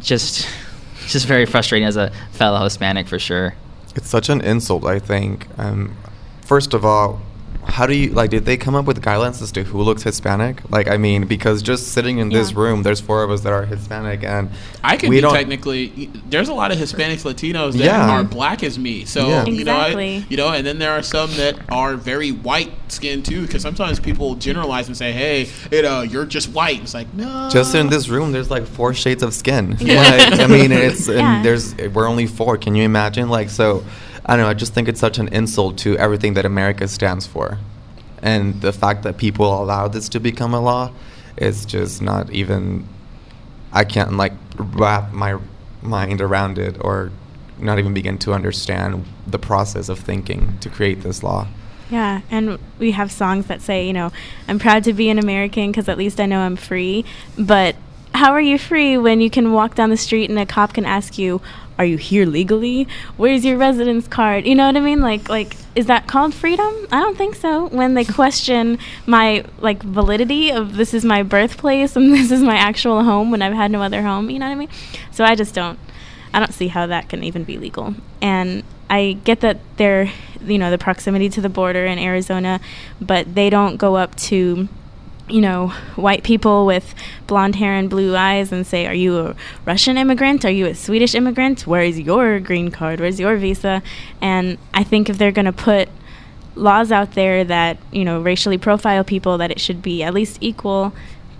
just, 0.00 0.48
just 1.06 1.26
very 1.26 1.46
frustrating 1.46 1.86
as 1.86 1.96
a 1.96 2.10
fellow 2.32 2.62
Hispanic 2.64 3.08
for 3.08 3.18
sure. 3.18 3.54
It's 3.94 4.08
such 4.08 4.28
an 4.28 4.40
insult, 4.40 4.84
I 4.84 4.98
think. 4.98 5.46
Um, 5.58 5.96
first 6.42 6.74
of 6.74 6.84
all, 6.84 7.20
how 7.66 7.86
do 7.86 7.94
you 7.94 8.10
like 8.10 8.28
did 8.30 8.44
they 8.44 8.56
come 8.56 8.74
up 8.74 8.84
with 8.84 9.00
guidelines 9.02 9.40
as 9.40 9.52
to 9.52 9.62
who 9.62 9.80
looks 9.82 10.02
hispanic 10.02 10.60
like 10.70 10.88
i 10.88 10.96
mean 10.96 11.26
because 11.26 11.62
just 11.62 11.88
sitting 11.92 12.18
in 12.18 12.28
this 12.28 12.52
room 12.52 12.82
there's 12.82 13.00
four 13.00 13.22
of 13.22 13.30
us 13.30 13.42
that 13.42 13.52
are 13.52 13.64
hispanic 13.64 14.22
and 14.24 14.50
I 14.84 14.96
can 14.96 15.10
we 15.10 15.16
be 15.18 15.20
don't 15.20 15.32
technically. 15.34 16.10
There's 16.28 16.48
a 16.48 16.54
lot 16.54 16.72
of 16.72 16.78
Hispanics, 16.78 17.22
Latinos 17.22 17.72
that 17.74 17.84
Yeah. 17.84 18.10
are 18.10 18.24
black 18.24 18.64
as 18.64 18.78
me. 18.80 19.04
So 19.04 19.28
Yeah. 19.28 19.44
you 19.46 19.64
know, 19.64 19.76
I, 19.76 20.24
you 20.28 20.36
know, 20.36 20.48
and 20.48 20.66
then 20.66 20.80
there 20.80 20.90
are 20.90 21.02
some 21.02 21.30
that 21.36 21.56
are 21.70 21.94
very 21.94 22.32
white 22.32 22.72
skinned 22.88 23.24
too. 23.24 23.42
Because 23.42 23.62
sometimes 23.62 24.00
people 24.00 24.34
generalize 24.34 24.88
and 24.88 24.96
say, 24.96 25.12
"Hey, 25.12 25.48
you 25.70 25.82
know, 25.82 26.02
you're 26.02 26.26
just 26.26 26.48
white." 26.50 26.82
It's 26.82 26.94
like 26.94 27.14
no. 27.14 27.48
just 27.52 27.74
in 27.76 27.88
this 27.90 28.08
room 28.08 28.32
there's 28.32 28.50
like 28.50 28.66
four 28.66 28.92
shades 28.92 29.22
of 29.22 29.32
skin 29.34 29.76
Yeah. 29.80 30.00
like, 30.30 30.40
i 30.40 30.46
mean 30.48 30.72
it's 30.72 31.08
and 31.08 31.44
there's 31.44 31.76
we're 31.76 32.08
only 32.08 32.26
four 32.26 32.56
can 32.56 32.74
you 32.74 32.82
imagine 32.84 33.28
like 33.28 33.50
so 33.50 33.84
i 34.26 34.36
don't 34.36 34.44
know 34.44 34.50
i 34.50 34.54
just 34.54 34.74
think 34.74 34.88
it's 34.88 35.00
such 35.00 35.18
an 35.18 35.28
insult 35.28 35.76
to 35.78 35.96
everything 35.98 36.34
that 36.34 36.44
america 36.44 36.86
stands 36.88 37.26
for 37.26 37.58
and 38.22 38.60
the 38.60 38.72
fact 38.72 39.02
that 39.02 39.16
people 39.16 39.60
allow 39.62 39.88
this 39.88 40.08
to 40.08 40.20
become 40.20 40.54
a 40.54 40.60
law 40.60 40.90
is 41.36 41.64
just 41.64 42.02
not 42.02 42.30
even 42.30 42.86
i 43.72 43.84
can't 43.84 44.12
like 44.16 44.32
wrap 44.56 45.12
my 45.12 45.38
mind 45.82 46.20
around 46.20 46.58
it 46.58 46.76
or 46.80 47.10
not 47.58 47.78
even 47.78 47.94
begin 47.94 48.18
to 48.18 48.32
understand 48.32 49.04
the 49.26 49.38
process 49.38 49.88
of 49.88 49.98
thinking 49.98 50.56
to 50.60 50.68
create 50.68 51.02
this 51.02 51.22
law 51.22 51.46
Yeah, 51.90 52.22
and 52.30 52.58
we 52.78 52.92
have 52.92 53.12
songs 53.12 53.48
that 53.48 53.60
say, 53.60 53.86
you 53.86 53.92
know, 53.92 54.12
I'm 54.48 54.58
proud 54.58 54.82
to 54.84 54.94
be 54.94 55.10
an 55.10 55.18
American 55.18 55.70
because 55.70 55.90
at 55.90 55.98
least 55.98 56.20
I 56.20 56.24
know 56.24 56.40
I'm 56.40 56.56
free. 56.56 57.04
But 57.36 57.76
how 58.14 58.32
are 58.32 58.40
you 58.40 58.58
free 58.58 58.96
when 58.96 59.20
you 59.20 59.28
can 59.28 59.52
walk 59.52 59.74
down 59.74 59.90
the 59.90 59.98
street 59.98 60.30
and 60.30 60.38
a 60.38 60.46
cop 60.46 60.72
can 60.72 60.86
ask 60.86 61.18
you, 61.18 61.42
"Are 61.78 61.84
you 61.84 61.96
here 61.96 62.26
legally? 62.26 62.86
Where's 63.16 63.44
your 63.44 63.56
residence 63.56 64.06
card?" 64.08 64.46
You 64.46 64.54
know 64.54 64.66
what 64.66 64.76
I 64.76 64.80
mean? 64.80 65.00
Like, 65.00 65.28
like 65.28 65.56
is 65.74 65.86
that 65.86 66.06
called 66.06 66.34
freedom? 66.34 66.86
I 66.92 67.00
don't 67.00 67.16
think 67.16 67.34
so. 67.34 67.66
When 67.68 67.94
they 67.94 68.04
question 68.20 68.78
my 69.06 69.44
like 69.60 69.82
validity 69.82 70.50
of 70.50 70.76
this 70.76 70.94
is 70.94 71.04
my 71.04 71.22
birthplace 71.22 71.96
and 71.96 72.12
this 72.12 72.30
is 72.30 72.42
my 72.42 72.56
actual 72.56 73.02
home 73.04 73.30
when 73.30 73.42
I've 73.42 73.54
had 73.54 73.70
no 73.70 73.82
other 73.82 74.02
home. 74.02 74.30
You 74.30 74.38
know 74.38 74.46
what 74.46 74.52
I 74.52 74.56
mean? 74.56 74.68
So 75.10 75.24
I 75.24 75.34
just 75.34 75.54
don't. 75.54 75.78
I 76.34 76.38
don't 76.38 76.54
see 76.54 76.68
how 76.68 76.86
that 76.86 77.08
can 77.08 77.22
even 77.24 77.44
be 77.44 77.58
legal. 77.58 77.94
And 78.20 78.64
I 78.88 79.18
get 79.24 79.40
that 79.40 79.58
they're, 79.76 80.10
you 80.44 80.58
know, 80.58 80.70
the 80.70 80.78
proximity 80.78 81.28
to 81.30 81.40
the 81.40 81.48
border 81.48 81.86
in 81.86 81.98
Arizona, 81.98 82.60
but 83.00 83.34
they 83.34 83.50
don't 83.50 83.76
go 83.76 83.96
up 83.96 84.14
to, 84.16 84.68
you 85.32 85.40
know, 85.40 85.68
white 85.96 86.22
people 86.22 86.66
with 86.66 86.94
blonde 87.26 87.56
hair 87.56 87.72
and 87.72 87.88
blue 87.88 88.14
eyes 88.14 88.52
and 88.52 88.66
say, 88.66 88.86
Are 88.86 88.94
you 88.94 89.18
a 89.18 89.36
Russian 89.64 89.96
immigrant? 89.96 90.44
Are 90.44 90.50
you 90.50 90.66
a 90.66 90.74
Swedish 90.74 91.14
immigrant? 91.14 91.66
Where's 91.66 91.98
your 91.98 92.38
green 92.38 92.70
card? 92.70 93.00
Where's 93.00 93.18
your 93.18 93.36
visa? 93.36 93.82
And 94.20 94.58
I 94.74 94.84
think 94.84 95.08
if 95.08 95.16
they're 95.16 95.32
going 95.32 95.46
to 95.46 95.52
put 95.52 95.88
laws 96.54 96.92
out 96.92 97.14
there 97.14 97.44
that, 97.44 97.78
you 97.90 98.04
know, 98.04 98.20
racially 98.20 98.58
profile 98.58 99.04
people, 99.04 99.38
that 99.38 99.50
it 99.50 99.58
should 99.58 99.80
be 99.80 100.02
at 100.02 100.12
least 100.12 100.36
equal 100.42 100.92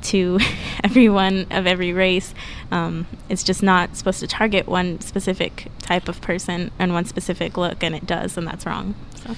to 0.04 0.38
everyone 0.84 1.46
of 1.50 1.66
every 1.66 1.92
race. 1.92 2.34
Um, 2.70 3.06
it's 3.28 3.42
just 3.42 3.62
not 3.62 3.94
supposed 3.96 4.20
to 4.20 4.26
target 4.26 4.66
one 4.66 5.02
specific 5.02 5.66
type 5.80 6.08
of 6.08 6.22
person 6.22 6.70
and 6.78 6.94
one 6.94 7.04
specific 7.04 7.58
look, 7.58 7.82
and 7.82 7.94
it 7.94 8.06
does, 8.06 8.38
and 8.38 8.46
that's 8.46 8.64
wrong. 8.64 8.94
So. 9.16 9.36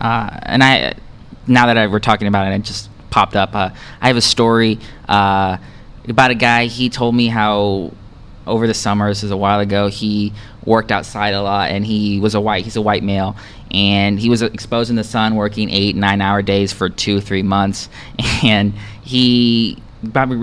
Uh, 0.00 0.38
and 0.44 0.64
I, 0.64 0.94
now 1.50 1.66
that 1.66 1.76
I, 1.76 1.88
we're 1.88 1.98
talking 1.98 2.28
about 2.28 2.50
it, 2.50 2.54
it 2.54 2.62
just 2.62 2.88
popped 3.10 3.36
up. 3.36 3.54
Uh, 3.54 3.70
I 4.00 4.06
have 4.06 4.16
a 4.16 4.22
story 4.22 4.78
uh, 5.08 5.58
about 6.08 6.30
a 6.30 6.34
guy. 6.34 6.66
He 6.66 6.88
told 6.88 7.14
me 7.14 7.26
how 7.26 7.92
over 8.46 8.66
the 8.66 8.74
summer, 8.74 9.08
this 9.08 9.22
is 9.22 9.30
a 9.30 9.36
while 9.36 9.60
ago, 9.60 9.88
he 9.88 10.32
worked 10.64 10.92
outside 10.92 11.34
a 11.34 11.42
lot, 11.42 11.70
and 11.70 11.84
he 11.84 12.20
was 12.20 12.34
a 12.34 12.40
white. 12.40 12.64
He's 12.64 12.76
a 12.76 12.82
white 12.82 13.02
male, 13.02 13.36
and 13.70 14.18
he 14.18 14.30
was 14.30 14.42
exposed 14.42 14.90
in 14.90 14.96
the 14.96 15.04
sun, 15.04 15.34
working 15.34 15.68
eight, 15.70 15.96
nine 15.96 16.20
hour 16.20 16.40
days 16.40 16.72
for 16.72 16.88
two, 16.88 17.20
three 17.20 17.42
months, 17.42 17.88
and 18.42 18.72
he 19.02 19.82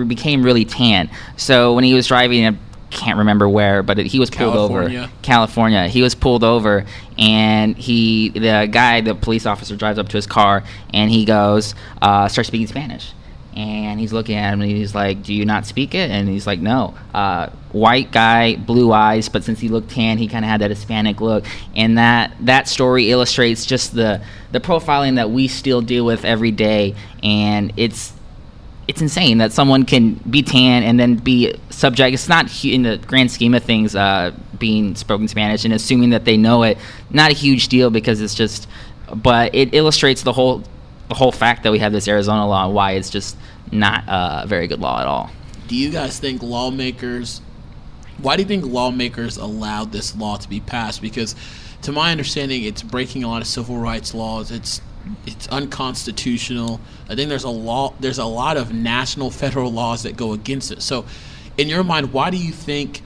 became 0.08 0.44
really 0.44 0.66
tan. 0.66 1.10
So 1.38 1.74
when 1.74 1.84
he 1.84 1.94
was 1.94 2.08
driving, 2.08 2.60
can't 2.90 3.18
remember 3.18 3.48
where, 3.50 3.84
but 3.84 4.00
it, 4.00 4.08
he 4.08 4.20
was 4.20 4.30
pulled 4.30 4.54
California. 4.54 5.00
over. 5.02 5.12
California. 5.22 5.88
He 5.88 6.02
was 6.02 6.16
pulled 6.16 6.44
over, 6.44 6.86
and 7.18 7.78
he, 7.78 8.30
the 8.30 8.68
guy, 8.72 9.02
the 9.02 9.16
police 9.16 9.46
officer, 9.46 9.76
drives 9.76 10.00
up 10.00 10.10
to 10.10 10.18
his 10.18 10.28
car, 10.28 10.64
and 10.94 11.12
he 11.12 11.26
goes, 11.26 11.76
uh, 12.02 12.28
starts 12.28 12.48
speaking 12.48 12.68
Spanish, 12.68 13.14
and 13.56 14.00
he's 14.00 14.14
looking 14.14 14.36
at 14.36 14.54
him, 14.54 14.62
and 14.62 14.70
he's 14.70 14.94
like, 14.96 15.24
"Do 15.24 15.34
you 15.34 15.46
not 15.46 15.66
speak 15.66 15.96
it?" 15.96 16.12
And 16.12 16.30
he's 16.30 16.48
like, 16.48 16.60
"No." 16.60 16.94
Uh, 17.14 17.50
white 17.72 18.12
guy, 18.12 18.56
blue 18.56 18.92
eyes, 18.92 19.30
but 19.30 19.44
since 19.44 19.60
he 19.60 19.68
looked 19.68 19.92
tan, 19.92 20.18
he 20.18 20.28
kind 20.28 20.46
of 20.46 20.50
had 20.50 20.62
that 20.62 20.70
Hispanic 20.70 21.20
look, 21.22 21.46
and 21.76 21.98
that 21.98 22.34
that 22.42 22.68
story 22.68 23.12
illustrates 23.12 23.66
just 23.66 23.94
the 23.96 24.22
the 24.52 24.60
profiling 24.60 25.16
that 25.16 25.32
we 25.32 25.48
still 25.48 25.82
deal 25.82 26.06
with 26.06 26.24
every 26.24 26.52
day, 26.52 26.96
and 27.24 27.74
it's 27.78 28.14
it's 28.88 29.02
insane 29.02 29.40
that 29.40 29.52
someone 29.52 29.84
can 29.84 30.14
be 30.30 30.42
tan 30.42 30.84
and 30.84 31.00
then 31.00 31.16
be 31.16 31.54
subject. 31.70 32.14
It's 32.14 32.30
not 32.30 32.64
in 32.64 32.84
the 32.84 32.98
grand 32.98 33.32
scheme 33.32 33.54
of 33.54 33.64
things 33.64 33.96
uh, 33.96 34.32
being 34.58 34.96
spoken 34.96 35.28
Spanish 35.28 35.66
and 35.66 35.74
assuming 35.74 36.12
that 36.12 36.26
they 36.26 36.38
know 36.38 36.64
it. 36.64 36.78
Not 37.10 37.32
a 37.32 37.34
huge 37.34 37.68
deal 37.68 37.90
because 37.90 38.22
it's 38.22 38.34
just, 38.34 38.68
but 39.14 39.54
it 39.54 39.74
illustrates 39.74 40.24
the 40.24 40.34
whole 40.34 40.64
the 41.10 41.16
whole 41.16 41.32
fact 41.32 41.64
that 41.64 41.72
we 41.72 41.80
have 41.80 41.94
this 41.94 42.08
Arizona 42.08 42.46
law 42.46 42.66
and 42.66 42.74
why 42.74 42.92
it's 42.92 43.10
just 43.10 43.38
not 43.72 44.04
a 44.08 44.46
very 44.46 44.68
good 44.68 44.80
law 44.80 45.00
at 45.00 45.08
all. 45.08 45.30
Do 45.68 45.76
you 45.76 45.90
guys 45.90 46.20
think 46.20 46.42
lawmakers? 46.44 47.42
Why 48.18 48.36
do 48.36 48.42
you 48.42 48.48
think 48.48 48.66
lawmakers 48.66 49.38
allowed 49.38 49.92
this 49.92 50.16
law 50.16 50.38
to 50.38 50.50
be 50.50 50.60
passed? 50.60 51.02
Because, 51.02 51.36
to 51.84 51.92
my 51.92 52.12
understanding, 52.12 52.64
it's 52.64 52.84
breaking 52.84 53.24
a 53.24 53.30
lot 53.30 53.42
of 53.42 53.48
civil 53.48 53.78
rights 53.78 54.14
laws. 54.14 54.52
It's 54.52 54.82
it's 55.26 55.48
unconstitutional. 55.48 56.80
I 57.10 57.16
think 57.16 57.30
there's 57.30 57.44
a 57.44 57.50
law. 57.50 57.94
There's 58.00 58.20
a 58.20 58.26
lot 58.26 58.58
of 58.58 58.74
national 58.74 59.32
federal 59.32 59.72
laws 59.72 60.04
that 60.04 60.16
go 60.16 60.34
against 60.34 60.72
it. 60.72 60.82
So, 60.82 61.06
in 61.58 61.68
your 61.68 61.84
mind, 61.84 62.14
why 62.14 62.30
do 62.30 62.38
you 62.38 62.52
think 62.52 63.02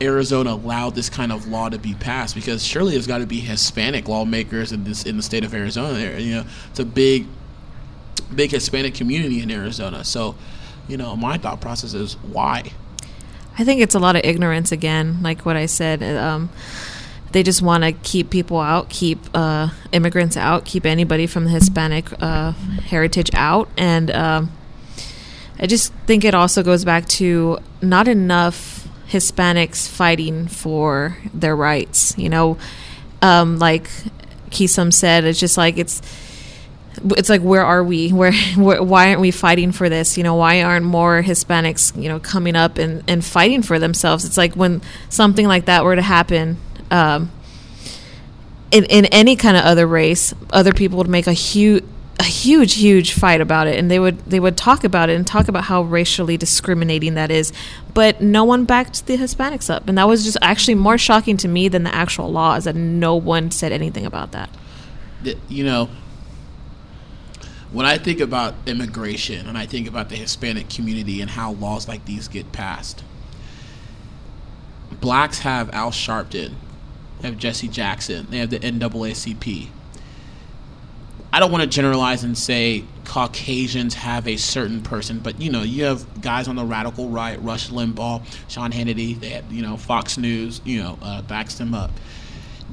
Arizona 0.00 0.54
allowed 0.54 0.94
this 0.94 1.10
kind 1.10 1.32
of 1.32 1.46
law 1.46 1.68
to 1.68 1.78
be 1.78 1.94
passed? 1.94 2.34
Because 2.34 2.64
surely 2.64 2.92
there's 2.92 3.06
got 3.06 3.18
to 3.18 3.26
be 3.26 3.40
Hispanic 3.40 4.08
lawmakers 4.08 4.72
in 4.72 4.84
this 4.84 5.04
in 5.04 5.16
the 5.16 5.22
state 5.22 5.44
of 5.44 5.54
Arizona. 5.54 5.92
There, 5.94 6.18
you 6.18 6.36
know, 6.36 6.44
it's 6.70 6.80
a 6.80 6.84
big 6.84 7.26
big 8.34 8.50
Hispanic 8.50 8.94
community 8.94 9.40
in 9.40 9.50
Arizona. 9.50 10.04
So, 10.04 10.36
you 10.88 10.96
know, 10.96 11.16
my 11.16 11.38
thought 11.38 11.60
process 11.60 11.94
is 11.94 12.14
why. 12.14 12.72
I 13.58 13.64
think 13.64 13.80
it's 13.80 13.94
a 13.94 13.98
lot 13.98 14.16
of 14.16 14.22
ignorance 14.24 14.72
again, 14.72 15.22
like 15.22 15.44
what 15.44 15.56
I 15.56 15.66
said. 15.66 16.02
Um, 16.02 16.50
they 17.32 17.42
just 17.42 17.62
want 17.62 17.84
to 17.84 17.92
keep 17.92 18.30
people 18.30 18.58
out, 18.58 18.88
keep 18.88 19.18
uh, 19.34 19.68
immigrants 19.92 20.36
out, 20.36 20.64
keep 20.64 20.84
anybody 20.84 21.26
from 21.26 21.44
the 21.44 21.50
Hispanic 21.50 22.06
uh, 22.20 22.52
heritage 22.52 23.30
out. 23.34 23.68
And 23.76 24.10
um, 24.10 24.50
I 25.58 25.66
just 25.66 25.92
think 26.06 26.24
it 26.24 26.34
also 26.34 26.62
goes 26.62 26.84
back 26.84 27.06
to 27.08 27.58
not 27.80 28.08
enough 28.08 28.88
Hispanics 29.08 29.88
fighting 29.88 30.48
for 30.48 31.16
their 31.32 31.54
rights. 31.54 32.16
You 32.18 32.28
know, 32.28 32.58
um, 33.22 33.58
like 33.58 33.88
Quixem 34.50 34.92
said, 34.92 35.24
it's 35.24 35.38
just 35.38 35.56
like 35.56 35.78
it's 35.78 36.02
it's 37.16 37.28
like 37.28 37.40
where 37.40 37.64
are 37.64 37.84
we 37.84 38.08
where, 38.12 38.32
where 38.56 38.82
why 38.82 39.08
aren't 39.08 39.20
we 39.20 39.30
fighting 39.30 39.70
for 39.70 39.88
this 39.88 40.18
you 40.18 40.24
know 40.24 40.34
why 40.34 40.62
aren't 40.62 40.84
more 40.84 41.22
hispanics 41.22 41.96
you 42.00 42.08
know 42.08 42.18
coming 42.18 42.56
up 42.56 42.78
and, 42.78 43.02
and 43.08 43.24
fighting 43.24 43.62
for 43.62 43.78
themselves 43.78 44.24
it's 44.24 44.36
like 44.36 44.54
when 44.54 44.82
something 45.08 45.46
like 45.46 45.66
that 45.66 45.84
were 45.84 45.94
to 45.94 46.02
happen 46.02 46.58
um, 46.90 47.30
in, 48.70 48.84
in 48.84 49.06
any 49.06 49.36
kind 49.36 49.56
of 49.56 49.64
other 49.64 49.86
race 49.86 50.32
other 50.52 50.72
people 50.72 50.98
would 50.98 51.08
make 51.08 51.26
a 51.26 51.32
huge 51.32 51.84
a 52.20 52.24
huge 52.24 52.74
huge 52.74 53.14
fight 53.14 53.40
about 53.40 53.66
it. 53.66 53.78
And 53.78 53.90
they 53.90 53.98
would 53.98 54.18
they 54.26 54.38
would 54.38 54.56
talk 54.56 54.84
about 54.84 55.08
it 55.08 55.14
and 55.16 55.26
talk 55.26 55.48
about 55.48 55.64
how 55.64 55.82
racially 55.82 56.36
discriminating 56.36 57.14
that 57.14 57.30
is. 57.30 57.50
But 57.94 58.20
no 58.20 58.44
one 58.44 58.66
backed 58.66 59.06
the 59.06 59.16
hispanics 59.16 59.70
up. 59.70 59.88
And 59.88 59.96
that 59.96 60.06
was 60.06 60.24
just 60.24 60.36
actually 60.42 60.74
more 60.74 60.98
shocking 60.98 61.38
to 61.38 61.48
me 61.48 61.68
than 61.68 61.82
the 61.82 61.94
actual 61.94 62.30
law 62.30 62.56
is 62.56 62.64
that 62.64 62.76
no 62.76 63.16
one 63.16 63.50
said 63.50 63.72
anything 63.72 64.04
about 64.04 64.32
that. 64.32 64.50
Th- 65.24 65.38
You 65.48 65.64
know, 65.64 65.88
when 67.72 67.86
I 67.86 67.96
think 67.96 68.20
about 68.20 68.54
immigration 68.66 69.46
and 69.48 69.56
I 69.56 69.64
think 69.64 69.88
about 69.88 70.10
the 70.10 70.16
Hispanic 70.16 70.68
community 70.68 71.22
and 71.22 71.30
how 71.30 71.52
laws 71.52 71.88
like 71.88 72.04
these 72.04 72.28
get 72.28 72.52
passed, 72.52 73.02
blacks 75.00 75.40
have 75.40 75.70
Al 75.70 75.90
Sharpton, 75.90 76.52
they 77.20 77.28
have 77.28 77.38
Jesse 77.38 77.68
Jackson, 77.68 78.26
they 78.30 78.38
have 78.38 78.50
the 78.50 78.58
NAACP. 78.58 79.68
I 81.32 81.38
don't 81.38 81.52
want 81.52 81.62
to 81.62 81.68
generalize 81.68 82.24
and 82.24 82.36
say 82.36 82.84
Caucasians 83.04 83.94
have 83.94 84.26
a 84.26 84.36
certain 84.36 84.82
person, 84.82 85.20
but 85.20 85.40
you 85.40 85.50
know, 85.50 85.62
you 85.62 85.84
have 85.84 86.20
guys 86.20 86.48
on 86.48 86.56
the 86.56 86.64
radical 86.64 87.08
right, 87.08 87.40
Rush 87.40 87.70
Limbaugh, 87.70 88.22
Sean 88.48 88.72
Hannity, 88.72 89.18
they 89.18 89.30
have, 89.30 89.52
you 89.52 89.62
know, 89.62 89.76
Fox 89.76 90.18
News, 90.18 90.60
you 90.64 90.82
know, 90.82 90.98
uh, 91.02 91.22
backs 91.22 91.54
them 91.54 91.72
up. 91.72 91.92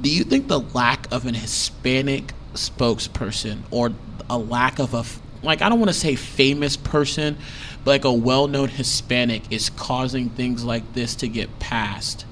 Do 0.00 0.10
you 0.10 0.24
think 0.24 0.48
the 0.48 0.60
lack 0.60 1.10
of 1.12 1.26
an 1.26 1.34
Hispanic 1.34 2.32
spokesperson 2.54 3.60
or 3.70 3.92
a 4.28 4.38
lack 4.38 4.78
of 4.78 4.94
a 4.94 5.04
like 5.42 5.62
I 5.62 5.68
don't 5.68 5.78
want 5.78 5.90
to 5.90 5.98
say 5.98 6.16
famous 6.16 6.76
person, 6.76 7.36
but 7.84 7.90
like 7.92 8.04
a 8.04 8.12
well-known 8.12 8.68
Hispanic 8.68 9.52
is 9.52 9.70
causing 9.70 10.30
things 10.30 10.64
like 10.64 10.94
this 10.94 11.14
to 11.16 11.28
get 11.28 11.58
passed? 11.60 12.24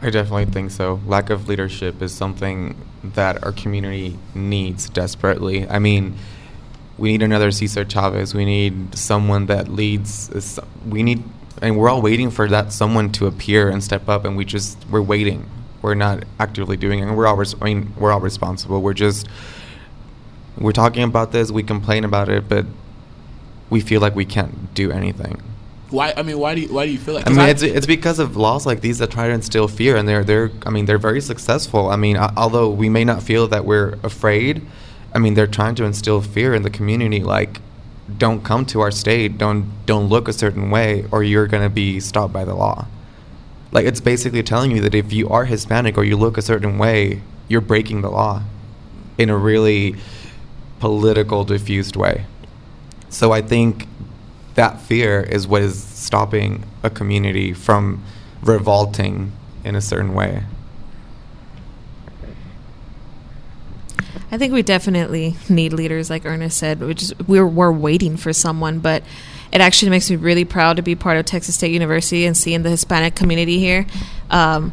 I 0.00 0.10
definitely 0.10 0.46
think 0.46 0.70
so. 0.70 1.00
Lack 1.06 1.28
of 1.28 1.48
leadership 1.48 2.00
is 2.02 2.12
something 2.12 2.76
that 3.02 3.42
our 3.44 3.52
community 3.52 4.16
needs 4.34 4.88
desperately. 4.88 5.68
I 5.68 5.80
mean, 5.80 6.16
we 6.98 7.10
need 7.12 7.22
another 7.22 7.50
Cesar 7.50 7.84
Chavez. 7.84 8.34
We 8.34 8.44
need 8.44 8.96
someone 8.96 9.46
that 9.46 9.68
leads. 9.68 10.60
We 10.86 11.02
need, 11.02 11.24
and 11.60 11.76
we're 11.76 11.88
all 11.88 12.00
waiting 12.00 12.30
for 12.30 12.48
that 12.48 12.72
someone 12.72 13.10
to 13.12 13.26
appear 13.26 13.68
and 13.68 13.82
step 13.82 14.08
up, 14.08 14.24
and 14.24 14.36
we 14.36 14.44
just 14.44 14.78
we're 14.88 15.02
waiting. 15.02 15.48
We're 15.82 15.94
not 15.94 16.24
actively 16.40 16.76
doing 16.76 17.00
it, 17.00 17.12
we're 17.12 17.26
all. 17.26 17.36
Res- 17.36 17.54
I 17.60 17.64
mean, 17.64 17.94
we're 17.96 18.12
all 18.12 18.20
responsible. 18.20 18.82
We're 18.82 18.94
just 18.94 19.26
we're 20.58 20.72
talking 20.72 21.02
about 21.02 21.32
this. 21.32 21.50
We 21.50 21.62
complain 21.62 22.04
about 22.04 22.28
it, 22.28 22.48
but 22.48 22.66
we 23.70 23.80
feel 23.80 24.00
like 24.00 24.14
we 24.14 24.24
can't 24.24 24.74
do 24.74 24.90
anything. 24.90 25.40
Why? 25.90 26.12
I 26.16 26.22
mean, 26.22 26.38
why 26.38 26.54
do 26.54 26.60
you, 26.60 26.68
why 26.68 26.84
do 26.86 26.92
you 26.92 26.98
feel 26.98 27.14
like? 27.14 27.26
I 27.26 27.30
mean, 27.30 27.40
I, 27.40 27.48
it's 27.48 27.62
it's 27.62 27.86
because 27.86 28.18
of 28.18 28.36
laws 28.36 28.66
like 28.66 28.80
these 28.80 28.98
that 28.98 29.10
try 29.10 29.26
to 29.28 29.32
instill 29.32 29.68
fear, 29.68 29.96
and 29.96 30.06
they're 30.08 30.24
they're 30.24 30.50
I 30.66 30.70
mean 30.70 30.84
they're 30.84 30.98
very 30.98 31.20
successful. 31.20 31.88
I 31.88 31.96
mean, 31.96 32.16
uh, 32.16 32.32
although 32.36 32.68
we 32.68 32.88
may 32.88 33.04
not 33.04 33.22
feel 33.22 33.48
that 33.48 33.64
we're 33.64 33.98
afraid, 34.02 34.64
I 35.14 35.18
mean 35.18 35.34
they're 35.34 35.46
trying 35.46 35.74
to 35.76 35.84
instill 35.84 36.20
fear 36.20 36.54
in 36.54 36.62
the 36.62 36.70
community. 36.70 37.22
Like, 37.22 37.60
don't 38.18 38.44
come 38.44 38.66
to 38.66 38.80
our 38.80 38.90
state. 38.90 39.38
Don't 39.38 39.70
don't 39.86 40.08
look 40.08 40.28
a 40.28 40.32
certain 40.32 40.70
way, 40.70 41.06
or 41.10 41.22
you're 41.22 41.46
going 41.46 41.62
to 41.62 41.70
be 41.70 42.00
stopped 42.00 42.32
by 42.32 42.44
the 42.44 42.54
law. 42.54 42.86
Like 43.72 43.86
it's 43.86 44.00
basically 44.00 44.42
telling 44.42 44.70
you 44.70 44.80
that 44.82 44.94
if 44.94 45.12
you 45.12 45.28
are 45.28 45.44
Hispanic 45.44 45.96
or 45.98 46.04
you 46.04 46.16
look 46.16 46.38
a 46.38 46.42
certain 46.42 46.78
way, 46.78 47.22
you're 47.48 47.60
breaking 47.60 48.02
the 48.02 48.10
law, 48.10 48.42
in 49.18 49.30
a 49.30 49.36
really 49.36 49.96
political, 50.80 51.44
diffused 51.44 51.96
way. 51.96 52.24
So 53.10 53.32
I 53.32 53.42
think 53.42 53.86
that 54.58 54.80
fear 54.80 55.20
is 55.20 55.46
what 55.46 55.62
is 55.62 55.80
stopping 55.80 56.64
a 56.82 56.90
community 56.90 57.52
from 57.52 58.02
revolting 58.42 59.30
in 59.64 59.76
a 59.76 59.80
certain 59.80 60.12
way. 60.14 60.42
I 64.32 64.36
think 64.36 64.52
we 64.52 64.62
definitely 64.62 65.36
need 65.48 65.72
leaders, 65.72 66.10
like 66.10 66.26
Ernest 66.26 66.58
said. 66.58 66.80
We 66.80 66.92
just 66.94 67.14
we're 67.28 67.46
we're 67.46 67.70
waiting 67.70 68.16
for 68.16 68.32
someone, 68.32 68.80
but 68.80 69.04
it 69.52 69.60
actually 69.60 69.90
makes 69.90 70.10
me 70.10 70.16
really 70.16 70.44
proud 70.44 70.76
to 70.78 70.82
be 70.82 70.96
part 70.96 71.18
of 71.18 71.24
Texas 71.24 71.54
State 71.54 71.70
University 71.70 72.26
and 72.26 72.36
seeing 72.36 72.64
the 72.64 72.70
Hispanic 72.70 73.14
community 73.14 73.60
here. 73.60 73.86
Um, 74.28 74.72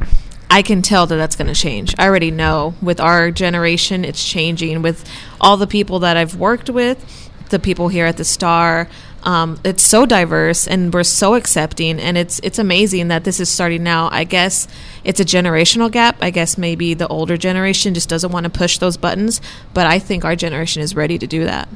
I 0.50 0.64
can 0.64 0.82
tell 0.82 1.06
that 1.06 1.16
that's 1.16 1.36
going 1.36 1.54
to 1.54 1.60
change. 1.60 1.94
I 2.00 2.08
already 2.08 2.32
know 2.32 2.74
with 2.82 3.00
our 3.00 3.30
generation, 3.30 4.04
it's 4.04 4.24
changing. 4.24 4.82
With 4.82 5.08
all 5.40 5.58
the 5.58 5.68
people 5.68 6.00
that 6.00 6.18
I've 6.18 6.36
worked 6.36 6.72
with, 6.72 7.30
the 7.50 7.60
people 7.60 7.88
here 7.88 8.08
at 8.08 8.18
the 8.18 8.24
Star, 8.24 8.90
um, 9.26 9.60
it's 9.64 9.84
so 9.84 10.06
diverse 10.06 10.68
and 10.68 10.94
we're 10.94 11.04
so 11.04 11.34
accepting, 11.34 12.00
and 12.00 12.18
it's 12.18 12.40
it's 12.44 12.60
amazing 12.60 13.08
that 13.08 13.24
this 13.24 13.40
is 13.40 13.50
starting 13.50 13.84
now. 13.84 14.08
I 14.12 14.24
guess 14.24 14.68
it's 15.04 15.20
a 15.20 15.26
generational 15.26 15.92
gap. 15.92 16.18
I 16.22 16.30
guess 16.30 16.58
maybe 16.58 16.94
the 16.94 17.08
older 17.08 17.36
generation 17.36 17.96
just 17.96 18.08
doesn't 18.08 18.32
want 18.32 18.44
to 18.44 18.52
push 18.52 18.78
those 18.78 18.98
buttons, 18.98 19.42
but 19.74 19.88
I 19.88 19.98
think 19.98 20.26
our 20.26 20.36
generation 20.36 20.84
is 20.84 20.96
ready 20.96 21.18
to 21.18 21.26
do 21.26 21.44
that. 21.44 21.68